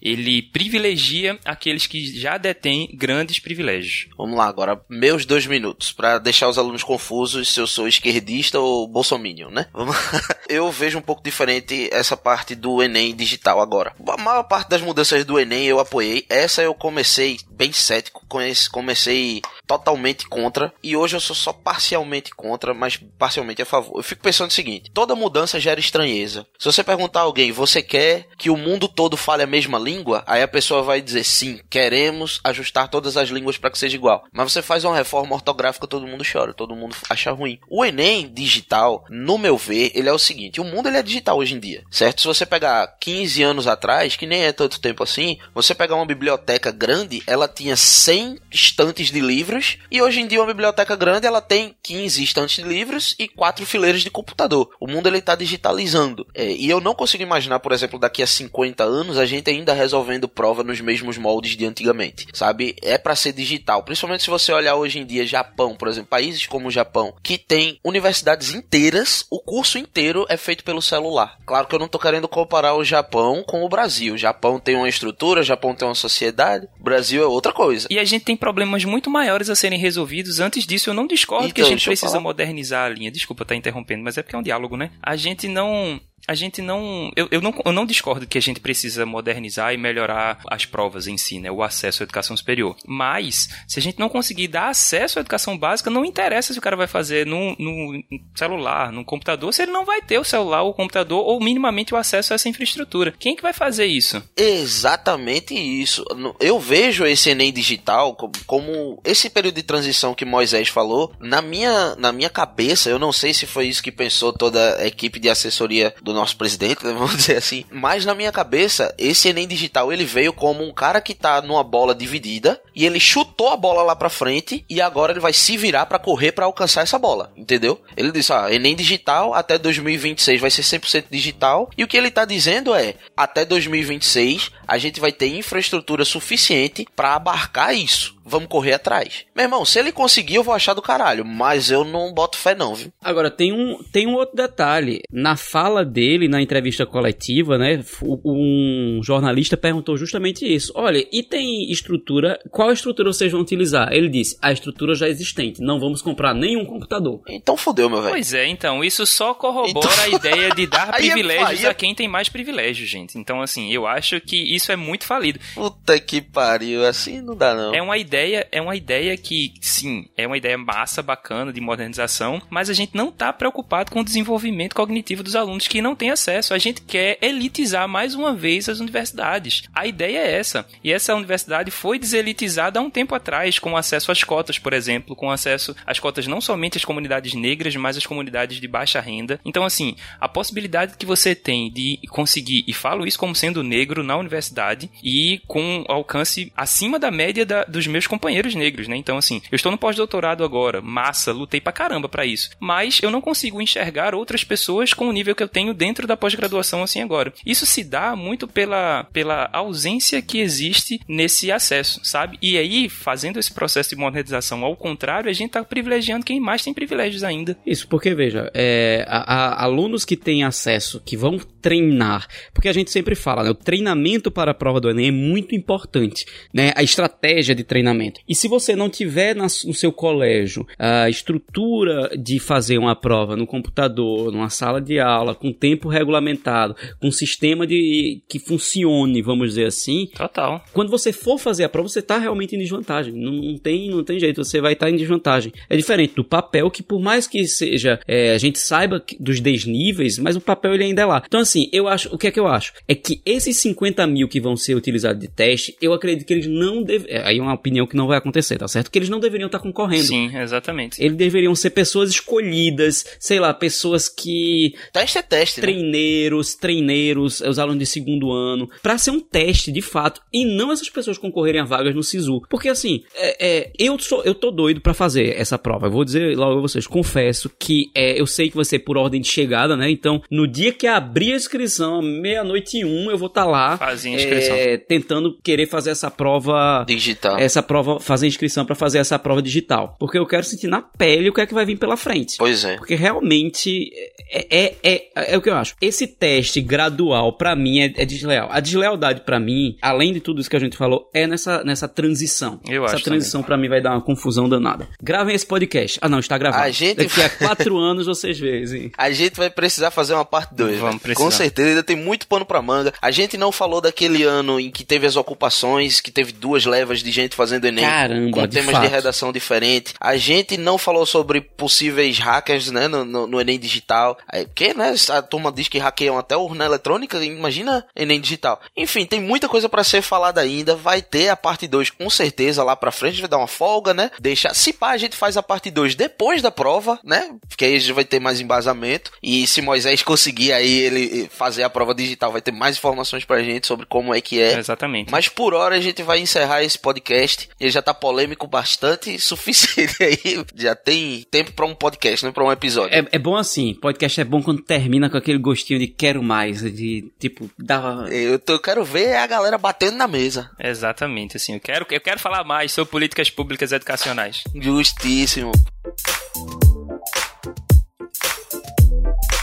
ele 0.00 0.42
privilegia 0.42 1.38
aqueles 1.44 1.86
que 1.86 2.18
já 2.18 2.38
detêm 2.38 2.90
grandes 2.94 3.38
privilégios. 3.38 4.06
Vamos 4.16 4.36
lá, 4.36 4.46
agora, 4.46 4.67
meus 4.88 5.24
dois 5.24 5.46
minutos, 5.46 5.92
para 5.92 6.18
deixar 6.18 6.48
os 6.48 6.58
alunos 6.58 6.82
confusos 6.82 7.52
se 7.52 7.60
eu 7.60 7.66
sou 7.66 7.86
esquerdista 7.86 8.58
ou 8.58 8.86
bolsominion, 8.88 9.50
né? 9.50 9.66
Eu 10.48 10.72
vejo 10.72 10.98
um 10.98 11.02
pouco 11.02 11.22
diferente 11.22 11.90
essa 11.92 12.16
parte 12.16 12.54
do 12.54 12.82
Enem 12.82 13.14
digital 13.14 13.60
agora. 13.60 13.92
A 14.08 14.16
maior 14.16 14.44
parte 14.44 14.70
das 14.70 14.80
mudanças 14.80 15.22
do 15.22 15.38
Enem 15.38 15.66
eu 15.66 15.78
apoiei. 15.78 16.24
Essa 16.26 16.62
eu 16.62 16.72
comecei 16.72 17.38
bem 17.50 17.70
cético, 17.70 18.24
comecei 18.72 19.42
totalmente 19.68 20.26
contra 20.26 20.72
e 20.82 20.96
hoje 20.96 21.14
eu 21.14 21.20
sou 21.20 21.36
só 21.36 21.52
parcialmente 21.52 22.34
contra, 22.34 22.72
mas 22.72 22.96
parcialmente 22.96 23.60
a 23.60 23.66
favor. 23.66 23.98
Eu 23.98 24.02
fico 24.02 24.22
pensando 24.22 24.50
o 24.50 24.54
seguinte: 24.54 24.90
toda 24.92 25.14
mudança 25.14 25.60
gera 25.60 25.78
estranheza. 25.78 26.46
Se 26.58 26.64
você 26.64 26.82
perguntar 26.82 27.20
a 27.20 27.24
alguém, 27.24 27.52
você 27.52 27.82
quer 27.82 28.26
que 28.38 28.48
o 28.48 28.56
mundo 28.56 28.88
todo 28.88 29.16
fale 29.16 29.42
a 29.42 29.46
mesma 29.46 29.78
língua? 29.78 30.24
Aí 30.26 30.42
a 30.42 30.48
pessoa 30.48 30.82
vai 30.82 31.02
dizer 31.02 31.22
sim, 31.22 31.60
queremos 31.68 32.40
ajustar 32.42 32.88
todas 32.88 33.18
as 33.18 33.28
línguas 33.28 33.58
para 33.58 33.70
que 33.70 33.78
seja 33.78 33.94
igual. 33.94 34.24
Mas 34.32 34.50
você 34.50 34.62
faz 34.62 34.84
uma 34.84 34.96
reforma 34.96 35.34
ortográfica, 35.34 35.86
todo 35.86 36.06
mundo 36.06 36.24
chora, 36.24 36.54
todo 36.54 36.74
mundo 36.74 36.96
acha 37.10 37.30
ruim. 37.30 37.60
O 37.68 37.84
Enem 37.84 38.32
digital, 38.32 39.04
no 39.10 39.36
meu 39.36 39.58
ver, 39.58 39.92
ele 39.94 40.08
é 40.08 40.12
o 40.12 40.18
seguinte: 40.18 40.62
o 40.62 40.64
mundo 40.64 40.88
ele 40.88 40.96
é 40.96 41.02
digital 41.02 41.36
hoje 41.36 41.54
em 41.54 41.60
dia, 41.60 41.84
certo? 41.90 42.22
Se 42.22 42.26
você 42.26 42.46
pegar 42.46 42.86
15 42.98 43.42
anos 43.42 43.66
atrás, 43.66 44.16
que 44.16 44.26
nem 44.26 44.44
é 44.44 44.52
tanto 44.52 44.80
tempo 44.80 45.02
assim, 45.02 45.36
você 45.54 45.74
pegar 45.74 45.96
uma 45.96 46.06
biblioteca 46.06 46.72
grande, 46.72 47.22
ela 47.26 47.46
tinha 47.46 47.76
100 47.76 48.38
estantes 48.50 49.08
de 49.08 49.20
livros 49.20 49.57
e 49.90 50.00
hoje 50.02 50.20
em 50.20 50.26
dia 50.26 50.40
uma 50.40 50.46
biblioteca 50.46 50.96
grande 50.96 51.26
ela 51.26 51.40
tem 51.40 51.74
15 51.82 52.22
estantes 52.22 52.56
de 52.56 52.68
livros 52.68 53.14
e 53.18 53.28
quatro 53.28 53.64
fileiras 53.66 54.02
de 54.02 54.10
computador. 54.10 54.70
O 54.80 54.86
mundo 54.86 55.06
ele 55.06 55.18
está 55.18 55.34
digitalizando. 55.34 56.26
É, 56.34 56.50
e 56.50 56.68
eu 56.68 56.80
não 56.80 56.94
consigo 56.94 57.22
imaginar, 57.22 57.60
por 57.60 57.72
exemplo, 57.72 57.98
daqui 57.98 58.22
a 58.22 58.26
50 58.26 58.84
anos 58.84 59.18
a 59.18 59.26
gente 59.26 59.50
ainda 59.50 59.72
resolvendo 59.72 60.28
prova 60.28 60.62
nos 60.62 60.80
mesmos 60.80 61.18
moldes 61.18 61.56
de 61.56 61.66
antigamente, 61.66 62.26
sabe? 62.32 62.76
É 62.82 62.98
para 62.98 63.16
ser 63.16 63.32
digital. 63.32 63.82
Principalmente 63.82 64.22
se 64.22 64.30
você 64.30 64.52
olhar 64.52 64.76
hoje 64.76 64.98
em 64.98 65.06
dia 65.06 65.26
Japão, 65.26 65.74
por 65.76 65.88
exemplo, 65.88 66.08
países 66.08 66.46
como 66.46 66.68
o 66.68 66.70
Japão, 66.70 67.14
que 67.22 67.38
tem 67.38 67.78
universidades 67.84 68.54
inteiras, 68.54 69.24
o 69.30 69.40
curso 69.40 69.78
inteiro 69.78 70.26
é 70.28 70.36
feito 70.36 70.64
pelo 70.64 70.82
celular. 70.82 71.38
Claro 71.46 71.66
que 71.66 71.74
eu 71.74 71.78
não 71.78 71.88
tô 71.88 71.98
querendo 71.98 72.28
comparar 72.28 72.74
o 72.74 72.84
Japão 72.84 73.42
com 73.46 73.64
o 73.64 73.68
Brasil. 73.68 74.14
O 74.14 74.18
Japão 74.18 74.58
tem 74.58 74.76
uma 74.76 74.88
estrutura, 74.88 75.40
o 75.40 75.44
Japão 75.44 75.74
tem 75.74 75.86
uma 75.86 75.94
sociedade, 75.94 76.68
o 76.78 76.82
Brasil 76.82 77.22
é 77.22 77.26
outra 77.26 77.52
coisa. 77.52 77.88
E 77.90 77.98
a 77.98 78.04
gente 78.04 78.24
tem 78.24 78.36
problemas 78.36 78.84
muito 78.84 79.10
maiores 79.10 79.47
a 79.50 79.54
serem 79.56 79.78
resolvidos. 79.78 80.40
Antes 80.40 80.66
disso, 80.66 80.90
eu 80.90 80.94
não 80.94 81.06
discordo 81.06 81.46
Então, 81.46 81.54
que 81.54 81.60
a 81.60 81.64
gente 81.64 81.72
deixa 81.74 81.88
eu 81.90 81.92
precisa 81.92 82.12
falar. 82.12 82.22
modernizar 82.22 82.86
a 82.86 82.88
linha. 82.88 83.10
Desculpa 83.10 83.42
estar 83.42 83.54
interrompendo, 83.54 84.02
mas 84.02 84.16
é 84.18 84.22
porque 84.22 84.36
é 84.36 84.38
um 84.38 84.42
diálogo, 84.42 84.76
né? 84.76 84.90
A 85.02 85.16
gente 85.16 85.48
não 85.48 86.00
a 86.26 86.34
gente 86.34 86.60
não 86.60 87.10
eu, 87.16 87.28
eu 87.30 87.40
não. 87.40 87.54
eu 87.64 87.72
não 87.72 87.86
discordo 87.86 88.26
que 88.26 88.38
a 88.38 88.42
gente 88.42 88.60
precisa 88.60 89.06
modernizar 89.06 89.72
e 89.72 89.78
melhorar 89.78 90.38
as 90.50 90.64
provas 90.64 91.06
em 91.06 91.16
si, 91.16 91.40
né? 91.40 91.50
O 91.50 91.62
acesso 91.62 92.02
à 92.02 92.04
educação 92.04 92.36
superior. 92.36 92.76
Mas, 92.86 93.48
se 93.66 93.78
a 93.78 93.82
gente 93.82 93.98
não 93.98 94.08
conseguir 94.08 94.48
dar 94.48 94.68
acesso 94.68 95.18
à 95.18 95.20
educação 95.20 95.56
básica, 95.56 95.90
não 95.90 96.04
interessa 96.04 96.52
se 96.52 96.58
o 96.58 96.62
cara 96.62 96.76
vai 96.76 96.86
fazer 96.86 97.26
no, 97.26 97.56
no 97.58 98.02
celular, 98.34 98.92
no 98.92 99.04
computador, 99.04 99.52
se 99.52 99.62
ele 99.62 99.72
não 99.72 99.84
vai 99.84 100.02
ter 100.02 100.18
o 100.18 100.24
celular 100.24 100.62
o 100.62 100.74
computador 100.74 101.24
ou 101.24 101.40
minimamente 101.40 101.94
o 101.94 101.96
acesso 101.96 102.32
a 102.32 102.36
essa 102.36 102.48
infraestrutura. 102.48 103.14
Quem 103.18 103.34
que 103.34 103.42
vai 103.42 103.52
fazer 103.52 103.86
isso? 103.86 104.22
Exatamente 104.36 105.54
isso. 105.54 106.04
Eu 106.40 106.58
vejo 106.58 107.06
esse 107.06 107.30
Enem 107.30 107.52
digital 107.52 108.14
como, 108.14 108.32
como 108.46 109.00
esse 109.04 109.30
período 109.30 109.56
de 109.56 109.62
transição 109.62 110.14
que 110.14 110.24
Moisés 110.24 110.68
falou. 110.68 111.12
Na 111.20 111.40
minha, 111.40 111.94
na 111.96 112.12
minha 112.12 112.30
cabeça, 112.30 112.90
eu 112.90 112.98
não 112.98 113.12
sei 113.12 113.32
se 113.32 113.46
foi 113.46 113.66
isso 113.66 113.82
que 113.82 113.92
pensou 113.92 114.32
toda 114.32 114.76
a 114.76 114.86
equipe 114.86 115.18
de 115.18 115.28
assessoria 115.28 115.94
do 116.02 116.07
nosso 116.12 116.36
presidente, 116.36 116.82
vamos 116.84 117.16
dizer 117.16 117.36
assim. 117.36 117.64
Mas 117.70 118.04
na 118.04 118.14
minha 118.14 118.32
cabeça, 118.32 118.94
esse 118.98 119.28
Enem 119.28 119.46
digital 119.46 119.92
ele 119.92 120.04
veio 120.04 120.32
como 120.32 120.64
um 120.64 120.72
cara 120.72 121.00
que 121.00 121.14
tá 121.14 121.40
numa 121.42 121.64
bola 121.64 121.94
dividida 121.94 122.60
e 122.74 122.84
ele 122.86 123.00
chutou 123.00 123.50
a 123.50 123.56
bola 123.56 123.82
lá 123.82 123.96
pra 123.96 124.08
frente 124.08 124.64
e 124.68 124.80
agora 124.80 125.12
ele 125.12 125.20
vai 125.20 125.32
se 125.32 125.56
virar 125.56 125.86
pra 125.86 125.98
correr 125.98 126.32
pra 126.32 126.46
alcançar 126.46 126.82
essa 126.82 126.98
bola, 126.98 127.32
entendeu? 127.36 127.80
Ele 127.96 128.12
disse, 128.12 128.32
ah, 128.32 128.52
Enem 128.52 128.76
digital 128.76 129.34
até 129.34 129.58
2026 129.58 130.40
vai 130.40 130.50
ser 130.50 130.62
100% 130.62 131.04
digital 131.10 131.70
e 131.76 131.84
o 131.84 131.88
que 131.88 131.96
ele 131.96 132.10
tá 132.10 132.24
dizendo 132.24 132.74
é, 132.74 132.94
até 133.16 133.44
2026 133.44 134.50
a 134.66 134.78
gente 134.78 135.00
vai 135.00 135.12
ter 135.12 135.28
infraestrutura 135.28 136.04
suficiente 136.04 136.86
pra 136.94 137.14
abarcar 137.14 137.74
isso. 137.74 138.17
Vamos 138.28 138.48
correr 138.48 138.74
atrás. 138.74 139.24
Meu 139.34 139.44
irmão, 139.44 139.64
se 139.64 139.78
ele 139.78 139.90
conseguir, 139.92 140.36
eu 140.36 140.42
vou 140.44 140.54
achar 140.54 140.74
do 140.74 140.82
caralho, 140.82 141.24
mas 141.24 141.70
eu 141.70 141.84
não 141.84 142.12
boto 142.12 142.36
fé 142.38 142.54
não, 142.54 142.74
viu? 142.74 142.92
Agora, 143.02 143.30
tem 143.30 143.52
um, 143.52 143.82
tem 143.92 144.06
um 144.06 144.14
outro 144.14 144.36
detalhe. 144.36 145.00
Na 145.10 145.36
fala 145.36 145.84
dele, 145.84 146.28
na 146.28 146.40
entrevista 146.42 146.84
coletiva, 146.86 147.56
né, 147.58 147.82
um 148.24 149.00
jornalista 149.02 149.56
perguntou 149.56 149.96
justamente 149.96 150.44
isso. 150.46 150.72
Olha, 150.74 151.04
e 151.12 151.22
tem 151.22 151.70
estrutura, 151.70 152.38
qual 152.50 152.72
estrutura 152.72 153.12
vocês 153.12 153.32
vão 153.32 153.40
utilizar? 153.40 153.92
Ele 153.92 154.08
disse, 154.08 154.36
a 154.42 154.52
estrutura 154.52 154.94
já 154.94 155.08
existente, 155.08 155.60
não 155.60 155.80
vamos 155.80 156.02
comprar 156.02 156.34
nenhum 156.34 156.64
computador. 156.64 157.20
Então 157.28 157.56
fodeu, 157.56 157.88
meu 157.88 158.00
velho. 158.00 158.12
Pois 158.12 158.32
é, 158.34 158.46
então, 158.46 158.82
isso 158.84 159.06
só 159.06 159.34
corrobora 159.34 159.70
Então- 159.88 160.04
a 160.04 160.08
ideia 160.08 160.50
de 160.54 160.66
dar 160.68 160.88
é- 160.90 160.92
privilégios 160.92 161.64
é- 161.64 161.68
a 161.68 161.74
quem 161.74 161.94
tem 161.94 162.08
mais 162.08 162.28
privilégios, 162.28 162.88
gente. 162.88 163.18
Então, 163.18 163.40
assim, 163.40 163.72
eu 163.72 163.86
acho 163.86 164.20
que 164.20 164.36
isso 164.36 164.70
é 164.72 164.76
muito 164.76 165.04
falido. 165.04 165.38
Puta 165.54 165.98
que 165.98 166.20
pariu, 166.20 166.84
assim 166.86 167.20
não 167.20 167.36
dá 167.36 167.54
não. 167.54 167.74
É 167.74 167.82
uma 167.82 167.96
ideia, 167.98 168.17
é 168.50 168.60
uma 168.60 168.76
ideia 168.76 169.16
que, 169.16 169.52
sim, 169.60 170.06
é 170.16 170.26
uma 170.26 170.36
ideia 170.36 170.56
massa, 170.58 171.02
bacana 171.02 171.52
de 171.52 171.60
modernização, 171.60 172.40
mas 172.50 172.68
a 172.70 172.74
gente 172.74 172.94
não 172.96 173.10
tá 173.12 173.32
preocupado 173.32 173.90
com 173.90 174.00
o 174.00 174.04
desenvolvimento 174.04 174.74
cognitivo 174.74 175.22
dos 175.22 175.36
alunos 175.36 175.68
que 175.68 175.82
não 175.82 175.94
têm 175.94 176.10
acesso. 176.10 176.54
A 176.54 176.58
gente 176.58 176.82
quer 176.82 177.18
elitizar 177.22 177.88
mais 177.88 178.14
uma 178.14 178.34
vez 178.34 178.68
as 178.68 178.80
universidades. 178.80 179.62
A 179.74 179.86
ideia 179.86 180.18
é 180.18 180.32
essa. 180.32 180.66
E 180.82 180.92
essa 180.92 181.14
universidade 181.14 181.70
foi 181.70 181.98
deselitizada 181.98 182.78
há 182.78 182.82
um 182.82 182.90
tempo 182.90 183.14
atrás, 183.14 183.58
com 183.58 183.76
acesso 183.76 184.10
às 184.10 184.24
cotas, 184.24 184.58
por 184.58 184.72
exemplo, 184.72 185.14
com 185.14 185.30
acesso 185.30 185.74
às 185.86 185.98
cotas 185.98 186.26
não 186.26 186.40
somente 186.40 186.78
às 186.78 186.84
comunidades 186.84 187.34
negras, 187.34 187.74
mas 187.76 187.96
às 187.96 188.06
comunidades 188.06 188.60
de 188.60 188.68
baixa 188.68 189.00
renda. 189.00 189.40
Então, 189.44 189.64
assim, 189.64 189.96
a 190.20 190.28
possibilidade 190.28 190.96
que 190.96 191.06
você 191.06 191.34
tem 191.34 191.70
de 191.70 191.98
conseguir, 192.08 192.64
e 192.66 192.72
falo 192.72 193.06
isso 193.06 193.18
como 193.18 193.34
sendo 193.34 193.62
negro 193.62 194.02
na 194.02 194.16
universidade, 194.16 194.90
e 195.02 195.40
com 195.46 195.84
alcance 195.88 196.52
acima 196.56 196.98
da 196.98 197.10
média 197.10 197.46
da- 197.46 197.64
dos 197.64 197.86
meus 197.86 198.06
companheiros 198.08 198.54
negros, 198.54 198.88
né? 198.88 198.96
Então, 198.96 199.16
assim, 199.16 199.40
eu 199.52 199.56
estou 199.56 199.70
no 199.70 199.78
pós-doutorado 199.78 200.42
agora, 200.42 200.80
massa, 200.80 201.32
lutei 201.32 201.60
pra 201.60 201.72
caramba 201.72 202.08
pra 202.08 202.26
isso, 202.26 202.50
mas 202.58 203.00
eu 203.02 203.10
não 203.10 203.20
consigo 203.20 203.60
enxergar 203.62 204.14
outras 204.14 204.42
pessoas 204.44 204.92
com 204.92 205.08
o 205.08 205.12
nível 205.12 205.34
que 205.34 205.42
eu 205.42 205.48
tenho 205.48 205.72
dentro 205.74 206.06
da 206.06 206.16
pós-graduação 206.16 206.82
assim 206.82 207.00
agora. 207.02 207.32
Isso 207.46 207.66
se 207.66 207.84
dá 207.84 208.16
muito 208.16 208.48
pela, 208.48 209.04
pela 209.12 209.48
ausência 209.52 210.20
que 210.22 210.38
existe 210.40 211.00
nesse 211.08 211.52
acesso, 211.52 212.00
sabe? 212.02 212.38
E 212.42 212.56
aí, 212.56 212.88
fazendo 212.88 213.38
esse 213.38 213.52
processo 213.52 213.90
de 213.90 213.96
modernização 213.96 214.64
ao 214.64 214.74
contrário, 214.76 215.30
a 215.30 215.32
gente 215.32 215.50
tá 215.50 215.62
privilegiando 215.62 216.24
quem 216.24 216.40
mais 216.40 216.62
tem 216.62 216.72
privilégios 216.74 217.22
ainda. 217.22 217.56
Isso, 217.66 217.86
porque 217.88 218.14
veja, 218.14 218.50
é, 218.54 219.04
a- 219.08 219.34
a- 219.34 219.64
alunos 219.64 220.04
que 220.04 220.16
têm 220.16 220.42
acesso, 220.44 221.02
que 221.04 221.16
vão 221.16 221.38
treinar, 221.60 222.26
porque 222.54 222.68
a 222.68 222.72
gente 222.72 222.90
sempre 222.90 223.14
fala, 223.14 223.42
né, 223.44 223.50
o 223.50 223.54
treinamento 223.54 224.30
para 224.30 224.52
a 224.52 224.54
prova 224.54 224.80
do 224.80 224.88
Enem 224.90 225.08
é 225.08 225.12
muito 225.12 225.54
importante, 225.54 226.24
né, 226.52 226.72
a 226.74 226.82
estratégia 226.82 227.54
de 227.54 227.64
treinamento. 227.64 227.97
E 228.28 228.34
se 228.34 228.48
você 228.48 228.74
não 228.76 228.88
tiver 228.88 229.34
na- 229.34 229.44
no 229.44 229.74
seu 229.74 229.90
colégio 229.92 230.66
a 230.78 231.08
estrutura 231.08 232.10
de 232.18 232.38
fazer 232.38 232.78
uma 232.78 232.94
prova 232.96 233.36
no 233.36 233.46
computador, 233.46 234.32
numa 234.32 234.50
sala 234.50 234.80
de 234.80 234.98
aula, 234.98 235.34
com 235.34 235.52
tempo 235.52 235.88
regulamentado, 235.88 236.74
com 237.00 237.08
um 237.08 237.12
sistema 237.12 237.66
de 237.66 238.20
que 238.28 238.38
funcione, 238.38 239.22
vamos 239.22 239.48
dizer 239.50 239.66
assim, 239.66 240.08
Total. 240.16 240.64
quando 240.72 240.90
você 240.90 241.12
for 241.12 241.38
fazer 241.38 241.64
a 241.64 241.68
prova, 241.68 241.88
você 241.88 242.02
tá 242.02 242.18
realmente 242.18 242.54
em 242.56 242.58
desvantagem. 242.58 243.12
Não, 243.14 243.32
não 243.32 243.58
tem, 243.58 243.90
não 243.90 244.04
tem 244.04 244.18
jeito, 244.18 244.42
você 244.44 244.60
vai 244.60 244.72
estar 244.74 244.90
em 244.90 244.96
desvantagem. 244.96 245.52
É 245.68 245.76
diferente 245.76 246.14
do 246.14 246.24
papel, 246.24 246.70
que 246.70 246.82
por 246.82 247.00
mais 247.00 247.26
que 247.26 247.46
seja, 247.46 248.00
é, 248.06 248.32
a 248.32 248.38
gente 248.38 248.58
saiba 248.58 249.02
dos 249.18 249.40
desníveis, 249.40 250.18
mas 250.18 250.36
o 250.36 250.40
papel 250.40 250.74
ele 250.74 250.84
ainda 250.84 251.02
é 251.02 251.06
lá. 251.06 251.22
Então, 251.26 251.40
assim, 251.40 251.68
eu 251.72 251.88
acho, 251.88 252.12
o 252.14 252.18
que 252.18 252.26
é 252.26 252.30
que 252.30 252.40
eu 252.40 252.46
acho? 252.46 252.72
É 252.86 252.94
que 252.94 253.20
esses 253.24 253.56
50 253.58 254.06
mil 254.06 254.28
que 254.28 254.40
vão 254.40 254.56
ser 254.56 254.74
utilizados 254.74 255.20
de 255.20 255.28
teste, 255.28 255.76
eu 255.80 255.92
acredito 255.92 256.26
que 256.26 256.32
eles 256.32 256.46
não 256.46 256.82
devem. 256.82 257.16
Aí 257.18 257.38
é 257.38 257.42
uma 257.42 257.54
opinião 257.54 257.77
que 257.86 257.96
não 257.96 258.06
vai 258.06 258.18
acontecer, 258.18 258.56
tá 258.58 258.66
certo? 258.68 258.90
Que 258.90 258.98
eles 258.98 259.08
não 259.08 259.20
deveriam 259.20 259.46
estar 259.46 259.58
concorrendo. 259.58 260.04
Sim, 260.04 260.36
exatamente. 260.36 261.02
Eles 261.02 261.16
deveriam 261.16 261.54
ser 261.54 261.70
pessoas 261.70 262.10
escolhidas, 262.10 263.04
sei 263.18 263.38
lá, 263.40 263.52
pessoas 263.52 264.08
que 264.08 264.74
Teste 264.92 265.18
é 265.18 265.22
teste, 265.22 265.60
né? 265.60 265.66
treineiros, 265.66 266.54
treineiros, 266.54 267.40
os 267.40 267.58
alunos 267.58 267.78
de 267.80 267.86
segundo 267.86 268.32
ano, 268.32 268.68
pra 268.82 268.98
ser 268.98 269.10
um 269.10 269.20
teste 269.20 269.70
de 269.72 269.82
fato 269.82 270.20
e 270.32 270.44
não 270.44 270.72
essas 270.72 270.88
pessoas 270.88 271.18
concorrerem 271.18 271.60
a 271.60 271.64
vagas 271.64 271.94
no 271.94 272.02
SISU. 272.02 272.42
Porque 272.48 272.68
assim, 272.68 273.02
é, 273.14 273.46
é, 273.58 273.72
eu, 273.78 273.98
sou, 273.98 274.22
eu 274.24 274.34
tô 274.34 274.50
doido 274.50 274.80
pra 274.80 274.94
fazer 274.94 275.34
essa 275.38 275.58
prova. 275.58 275.86
Eu 275.86 275.90
vou 275.90 276.04
dizer 276.04 276.36
logo 276.36 276.58
a 276.58 276.62
vocês, 276.62 276.86
confesso 276.86 277.50
que 277.58 277.90
é, 277.94 278.20
eu 278.20 278.26
sei 278.26 278.48
que 278.50 278.56
vai 278.56 278.64
ser 278.64 278.80
por 278.80 278.96
ordem 278.96 279.20
de 279.20 279.28
chegada, 279.28 279.76
né? 279.76 279.90
Então, 279.90 280.22
no 280.30 280.46
dia 280.46 280.72
que 280.72 280.86
abrir 280.86 281.32
a 281.32 281.36
inscrição, 281.36 282.00
meia-noite 282.02 282.78
e 282.78 282.84
um, 282.84 283.10
eu 283.10 283.18
vou 283.18 283.28
estar 283.28 283.44
lá 283.44 283.76
Fazem 283.76 284.14
a 284.14 284.16
inscrição. 284.16 284.56
é, 284.56 284.76
tentando 284.76 285.36
querer 285.42 285.66
fazer 285.66 285.90
essa 285.90 286.10
prova 286.10 286.84
Digital. 286.86 287.38
essa 287.38 287.62
prova, 287.68 288.00
fazer 288.00 288.26
inscrição 288.26 288.64
pra 288.64 288.74
fazer 288.74 288.98
essa 288.98 289.18
prova 289.18 289.42
digital. 289.42 289.94
Porque 290.00 290.18
eu 290.18 290.26
quero 290.26 290.42
sentir 290.44 290.66
na 290.66 290.80
pele 290.80 291.28
o 291.28 291.32
que 291.32 291.40
é 291.42 291.46
que 291.46 291.54
vai 291.54 291.64
vir 291.66 291.76
pela 291.78 291.96
frente. 291.96 292.36
Pois 292.38 292.64
é. 292.64 292.76
Porque 292.76 292.94
realmente 292.94 293.90
é, 294.30 294.46
é, 294.50 294.74
é, 294.82 295.34
é 295.34 295.36
o 295.36 295.42
que 295.42 295.50
eu 295.50 295.54
acho. 295.54 295.74
Esse 295.80 296.06
teste 296.06 296.60
gradual, 296.60 297.34
pra 297.34 297.54
mim, 297.54 297.80
é, 297.80 297.92
é 297.96 298.04
desleal. 298.04 298.48
A 298.50 298.60
deslealdade, 298.60 299.20
pra 299.20 299.38
mim, 299.38 299.76
além 299.82 300.12
de 300.12 300.20
tudo 300.20 300.40
isso 300.40 300.50
que 300.50 300.56
a 300.56 300.60
gente 300.60 300.76
falou, 300.76 301.10
é 301.14 301.26
nessa, 301.26 301.62
nessa 301.62 301.86
transição. 301.86 302.60
Eu 302.68 302.84
Essa 302.84 302.96
acho 302.96 303.04
transição, 303.04 303.42
pra 303.42 303.56
mim, 303.56 303.68
vai 303.68 303.80
dar 303.80 303.92
uma 303.92 304.00
confusão 304.00 304.48
danada. 304.48 304.88
Gravem 305.02 305.34
esse 305.34 305.46
podcast. 305.46 305.98
Ah, 306.00 306.08
não, 306.08 306.18
está 306.18 306.36
gravado. 306.38 306.64
A 306.64 306.70
gente- 306.70 306.96
Daqui 306.96 307.22
a 307.22 307.28
quatro 307.28 307.76
anos 307.76 308.06
vocês 308.06 308.38
veem. 308.38 308.58
A 308.98 309.10
gente 309.10 309.36
vai 309.36 309.50
precisar 309.50 309.90
fazer 309.90 310.14
uma 310.14 310.24
parte 310.24 310.54
2. 310.54 310.78
Vamos 310.78 311.02
precisar. 311.02 311.24
Com 311.24 311.30
certeza, 311.30 311.68
ainda 311.68 311.82
tem 311.82 311.96
muito 311.96 312.26
pano 312.26 312.44
pra 312.44 312.60
manga. 312.62 312.92
A 313.00 313.10
gente 313.10 313.36
não 313.36 313.52
falou 313.52 313.80
daquele 313.80 314.22
ano 314.24 314.58
em 314.58 314.70
que 314.70 314.84
teve 314.84 315.06
as 315.06 315.16
ocupações, 315.16 316.00
que 316.00 316.10
teve 316.10 316.32
duas 316.32 316.64
levas 316.64 317.02
de 317.02 317.10
gente 317.10 317.36
fazendo 317.36 317.57
Enem. 317.66 317.84
Caramba, 317.84 318.40
com 318.42 318.48
temas 318.48 318.72
fato. 318.72 318.82
de 318.86 318.88
redação 318.88 319.32
diferentes. 319.32 319.94
A 320.00 320.16
gente 320.16 320.56
não 320.56 320.78
falou 320.78 321.04
sobre 321.06 321.40
possíveis 321.40 322.18
hackers, 322.18 322.70
né, 322.70 322.86
no, 322.88 323.04
no- 323.04 323.26
no 323.26 323.40
Enem 323.40 323.58
digital. 323.58 324.16
É, 324.32 324.44
Porque, 324.44 324.72
né, 324.74 324.94
a 325.10 325.22
turma 325.22 325.50
diz 325.52 325.68
que 325.68 325.78
hackeiam 325.78 326.16
até 326.18 326.36
urna 326.36 326.64
eletrônica, 326.64 327.22
imagina 327.24 327.84
Enem 327.96 328.20
digital. 328.20 328.60
Enfim, 328.76 329.04
tem 329.04 329.20
muita 329.20 329.48
coisa 329.48 329.68
pra 329.68 329.84
ser 329.84 330.02
falada 330.02 330.40
ainda. 330.40 330.74
Vai 330.76 331.02
ter 331.02 331.28
a 331.28 331.36
parte 331.36 331.66
2 331.66 331.90
com 331.90 332.08
certeza 332.08 332.62
lá 332.62 332.74
pra 332.76 332.90
frente, 332.92 333.10
a 333.10 333.12
gente 333.14 333.20
vai 333.22 333.30
dar 333.30 333.38
uma 333.38 333.46
folga, 333.46 333.92
né? 333.94 334.10
Deixa, 334.20 334.52
se 334.54 334.72
pá, 334.72 334.90
a 334.90 334.96
gente 334.96 335.16
faz 335.16 335.36
a 335.36 335.42
parte 335.42 335.70
2 335.70 335.94
depois 335.94 336.42
da 336.42 336.50
prova, 336.50 336.98
né? 337.04 337.30
Porque 337.48 337.64
aí 337.64 337.74
a 337.76 337.78
gente 337.78 337.92
vai 337.92 338.04
ter 338.04 338.20
mais 338.20 338.40
embasamento. 338.40 339.10
E 339.22 339.46
se 339.46 339.60
Moisés 339.62 340.02
conseguir 340.02 340.52
aí 340.52 340.78
ele 340.80 341.28
fazer 341.32 341.62
a 341.62 341.70
prova 341.70 341.94
digital, 341.94 342.32
vai 342.32 342.40
ter 342.40 342.52
mais 342.52 342.76
informações 342.76 343.24
pra 343.24 343.42
gente 343.42 343.66
sobre 343.66 343.86
como 343.86 344.14
é 344.14 344.20
que 344.20 344.40
é. 344.40 344.58
Exatamente. 344.58 345.10
Mas 345.10 345.28
por 345.28 345.54
hora 345.54 345.76
a 345.76 345.80
gente 345.80 346.02
vai 346.02 346.18
encerrar 346.20 346.62
esse 346.62 346.78
podcast. 346.78 347.47
Ele 347.60 347.70
já 347.70 347.82
tá 347.82 347.92
polêmico 347.94 348.46
bastante 348.46 349.18
suficiente 349.20 350.02
aí. 350.02 350.44
Já 350.54 350.74
tem 350.74 351.22
tempo 351.30 351.52
pra 351.52 351.66
um 351.66 351.74
podcast, 351.74 352.24
não 352.24 352.32
pra 352.32 352.44
um 352.44 352.52
episódio. 352.52 352.96
É, 352.96 353.06
é 353.12 353.18
bom 353.18 353.36
assim, 353.36 353.74
podcast 353.74 354.20
é 354.20 354.24
bom 354.24 354.42
quando 354.42 354.62
termina 354.62 355.08
com 355.10 355.16
aquele 355.16 355.38
gostinho 355.38 355.78
de 355.80 355.86
quero 355.86 356.22
mais, 356.22 356.60
de 356.62 357.10
tipo, 357.18 357.50
dá. 357.58 358.04
Eu, 358.10 358.38
tô- 358.38 358.54
eu 358.54 358.60
quero 358.60 358.84
ver 358.84 359.16
a 359.16 359.26
galera 359.26 359.58
batendo 359.58 359.96
na 359.96 360.06
mesa. 360.08 360.50
Exatamente, 360.58 361.36
assim, 361.36 361.54
eu 361.54 361.60
quero, 361.60 361.86
eu 361.90 362.00
quero 362.00 362.20
falar 362.20 362.44
mais 362.44 362.72
sobre 362.72 362.90
políticas 362.90 363.30
públicas 363.30 363.72
educacionais. 363.72 364.44
Justíssimo. 364.54 365.52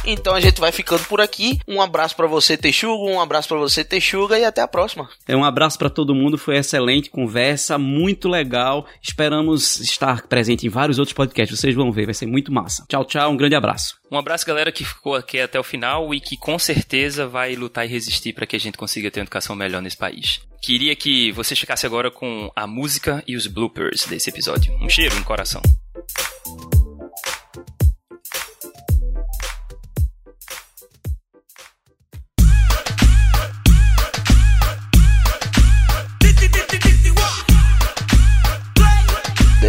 Então 0.05 0.35
a 0.35 0.39
gente 0.39 0.59
vai 0.59 0.71
ficando 0.71 1.03
por 1.05 1.19
aqui. 1.19 1.59
Um 1.67 1.81
abraço 1.81 2.15
pra 2.15 2.27
você, 2.27 2.55
Texuga, 2.55 3.03
um 3.03 3.19
abraço 3.19 3.47
pra 3.47 3.57
você, 3.57 3.83
Texuga, 3.83 4.37
e 4.37 4.45
até 4.45 4.61
a 4.61 4.67
próxima. 4.67 5.09
É 5.27 5.35
um 5.35 5.43
abraço 5.43 5.77
pra 5.77 5.89
todo 5.89 6.15
mundo, 6.15 6.37
foi 6.37 6.57
excelente 6.57 7.09
conversa, 7.09 7.77
muito 7.77 8.29
legal. 8.29 8.85
Esperamos 9.01 9.79
estar 9.79 10.27
presente 10.27 10.65
em 10.65 10.69
vários 10.69 10.99
outros 10.99 11.13
podcasts, 11.13 11.59
vocês 11.59 11.75
vão 11.75 11.91
ver, 11.91 12.05
vai 12.05 12.13
ser 12.13 12.25
muito 12.25 12.51
massa. 12.51 12.85
Tchau, 12.87 13.05
tchau, 13.05 13.31
um 13.31 13.37
grande 13.37 13.55
abraço. 13.55 13.97
Um 14.11 14.17
abraço, 14.17 14.45
galera, 14.45 14.71
que 14.71 14.85
ficou 14.85 15.15
aqui 15.15 15.39
até 15.39 15.59
o 15.59 15.63
final 15.63 16.13
e 16.13 16.19
que 16.19 16.37
com 16.37 16.57
certeza 16.59 17.27
vai 17.27 17.55
lutar 17.55 17.85
e 17.85 17.89
resistir 17.89 18.33
para 18.33 18.45
que 18.45 18.55
a 18.55 18.59
gente 18.59 18.77
consiga 18.77 19.09
ter 19.09 19.19
uma 19.19 19.25
educação 19.25 19.55
melhor 19.55 19.81
nesse 19.81 19.97
país. 19.97 20.41
Queria 20.61 20.95
que 20.95 21.31
você 21.31 21.55
ficasse 21.55 21.85
agora 21.85 22.09
com 22.09 22.51
a 22.55 22.65
música 22.65 23.23
e 23.27 23.35
os 23.35 23.47
bloopers 23.47 24.05
desse 24.05 24.29
episódio. 24.29 24.73
Um 24.81 24.89
cheiro 24.89 25.15
no 25.15 25.23
coração. 25.23 25.61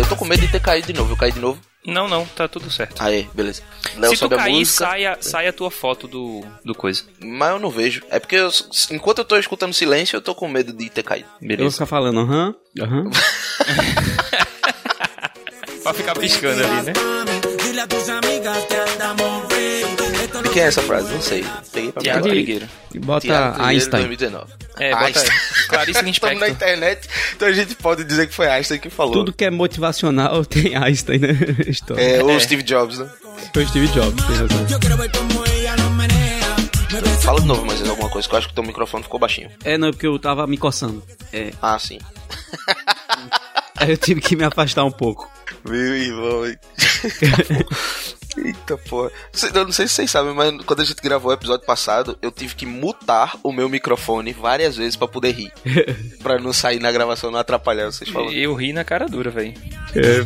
Eu 0.06 0.10
tô 0.10 0.16
com 0.16 0.24
medo 0.24 0.40
de 0.40 0.48
ter 0.48 0.60
caído 0.60 0.86
de 0.86 0.92
novo. 0.92 1.12
Eu 1.12 1.16
caí 1.16 1.32
de 1.32 1.40
novo. 1.40 1.60
Não, 1.84 2.06
não, 2.08 2.24
tá 2.26 2.46
tudo 2.46 2.70
certo. 2.70 3.00
Aí, 3.02 3.28
beleza. 3.34 3.62
Léo 3.96 4.10
Se 4.10 4.16
tu 4.16 4.20
sobe 4.20 4.34
a 4.36 4.38
cair, 4.38 4.52
música. 4.54 4.84
sai 4.86 5.04
a, 5.06 5.18
sai 5.20 5.48
a 5.48 5.52
tua 5.52 5.70
foto 5.70 6.06
do, 6.06 6.44
do 6.64 6.74
coisa. 6.74 7.02
Mas 7.20 7.50
eu 7.50 7.58
não 7.58 7.70
vejo. 7.70 8.02
É 8.08 8.18
porque 8.20 8.36
eu- 8.36 8.50
enquanto 8.92 9.18
eu 9.18 9.24
tô 9.24 9.36
escutando 9.36 9.72
silêncio, 9.74 10.16
eu 10.16 10.20
tô 10.22 10.32
com 10.34 10.46
medo 10.48 10.72
de 10.72 10.88
ter 10.90 11.02
caído. 11.02 11.26
Eu 11.26 11.38
vou 11.40 11.48
Beleza. 11.48 11.72
ficar 11.72 11.86
falando, 11.86 12.20
aham, 12.20 12.54
aham. 12.80 13.10
Pra 15.82 15.94
ficar 15.94 16.14
piscando 16.18 16.60
ali, 16.64 16.82
né? 16.86 16.92
De 20.42 20.48
quem 20.50 20.62
é 20.62 20.66
essa 20.66 20.82
frase? 20.82 21.12
Não 21.12 21.20
sei. 21.20 21.44
Peguei 21.72 21.92
pra 21.92 22.02
Tiago. 22.02 22.28
Trigueiro. 22.28 22.68
E 22.94 22.98
Bota 22.98 23.20
Tiago 23.26 23.62
Einstein. 23.62 24.06
2019. 24.06 24.52
É, 24.78 24.90
bota 24.90 25.04
Einstein. 25.06 25.38
Clarice 25.68 25.90
Estamos 26.06 26.20
na 26.22 26.28
Lispector. 26.32 26.48
internet, 26.48 27.08
então 27.34 27.48
a 27.48 27.52
gente 27.52 27.74
pode 27.76 28.04
dizer 28.04 28.26
que 28.28 28.34
foi 28.34 28.48
Einstein 28.48 28.78
que 28.80 28.90
falou. 28.90 29.12
Tudo 29.12 29.32
que 29.32 29.44
é 29.44 29.50
motivacional 29.50 30.44
tem 30.46 30.74
Einstein, 30.76 31.18
né? 31.18 31.28
História. 31.66 32.00
É, 32.02 32.22
o 32.22 32.30
É. 32.30 32.40
Steve 32.40 32.62
Jobs, 32.62 32.98
né? 32.98 33.08
Foi 33.52 33.64
o 33.64 33.68
Steve 33.68 33.88
Jobs, 33.88 34.24
tem 34.26 34.36
razão. 34.36 34.66
Fala 37.22 37.40
de 37.40 37.46
novo, 37.46 37.64
mas 37.66 37.86
alguma 37.88 38.08
coisa, 38.08 38.28
que 38.28 38.34
eu 38.34 38.38
acho 38.38 38.46
que 38.48 38.52
o 38.52 38.54
teu 38.54 38.64
microfone 38.64 39.02
ficou 39.02 39.18
baixinho. 39.18 39.50
É, 39.64 39.76
não, 39.76 39.88
é 39.88 39.90
porque 39.92 40.06
eu 40.06 40.16
tava 40.18 40.46
me 40.46 40.56
coçando. 40.56 41.02
É, 41.32 41.50
Ah, 41.60 41.76
sim. 41.78 41.98
aí 43.76 43.90
eu 43.90 43.96
tive 43.96 44.20
que 44.20 44.36
me 44.36 44.44
afastar 44.44 44.84
um 44.84 44.92
pouco. 44.92 45.28
Meu 45.68 45.96
irmão. 45.96 46.44
Eita 48.36 48.76
porra. 48.76 49.10
Eu 49.54 49.64
não 49.64 49.72
sei 49.72 49.88
se 49.88 49.94
vocês 49.94 50.10
sabem, 50.10 50.34
mas 50.34 50.52
quando 50.64 50.80
a 50.80 50.84
gente 50.84 51.00
gravou 51.02 51.30
o 51.30 51.34
episódio 51.34 51.64
passado, 51.66 52.18
eu 52.20 52.30
tive 52.30 52.54
que 52.54 52.66
mutar 52.66 53.34
o 53.42 53.50
meu 53.52 53.68
microfone 53.68 54.32
várias 54.32 54.76
vezes 54.76 54.94
pra 54.96 55.08
poder 55.08 55.32
rir. 55.32 55.52
pra 56.22 56.38
não 56.38 56.52
sair 56.52 56.78
na 56.80 56.92
gravação, 56.92 57.30
não 57.30 57.38
atrapalhar 57.38 57.86
vocês 57.86 58.10
falando. 58.10 58.32
Eu 58.32 58.54
ri 58.54 58.72
na 58.72 58.84
cara 58.84 59.06
dura, 59.06 59.30
velho. 59.30 59.54
É, 59.94 60.22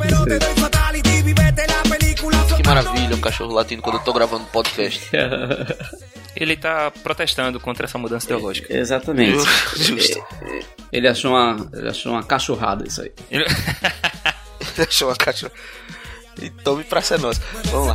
Que 2.57 2.67
maravilha, 2.67 3.15
um 3.17 3.21
cachorro 3.21 3.53
latindo 3.53 3.83
quando 3.83 3.97
eu 3.97 4.03
tô 4.05 4.13
gravando 4.13 4.45
podcast. 4.47 5.01
Ele 6.37 6.57
tá 6.57 6.91
protestando 7.03 7.59
contra 7.61 7.87
essa 7.87 7.99
mudança 7.99 8.27
teológica. 8.27 8.73
Exatamente. 8.75 9.39
Justo. 9.77 10.25
Ele 10.93 11.09
achou 11.09 11.33
uma, 11.33 11.69
ele 11.75 11.89
achou 11.89 12.13
uma 12.13 12.23
cachorrada 12.23 12.87
isso 12.87 13.03
aí. 13.03 13.13
Ele- 13.31 13.45
Achou 14.89 15.09
uma 15.09 15.17
cachorro. 15.17 15.53
E 16.41 16.51
tome 16.51 16.85
pra 16.85 17.03
ser 17.03 17.19
nossa. 17.19 17.41
Vamos 17.71 17.89
lá. 17.89 17.95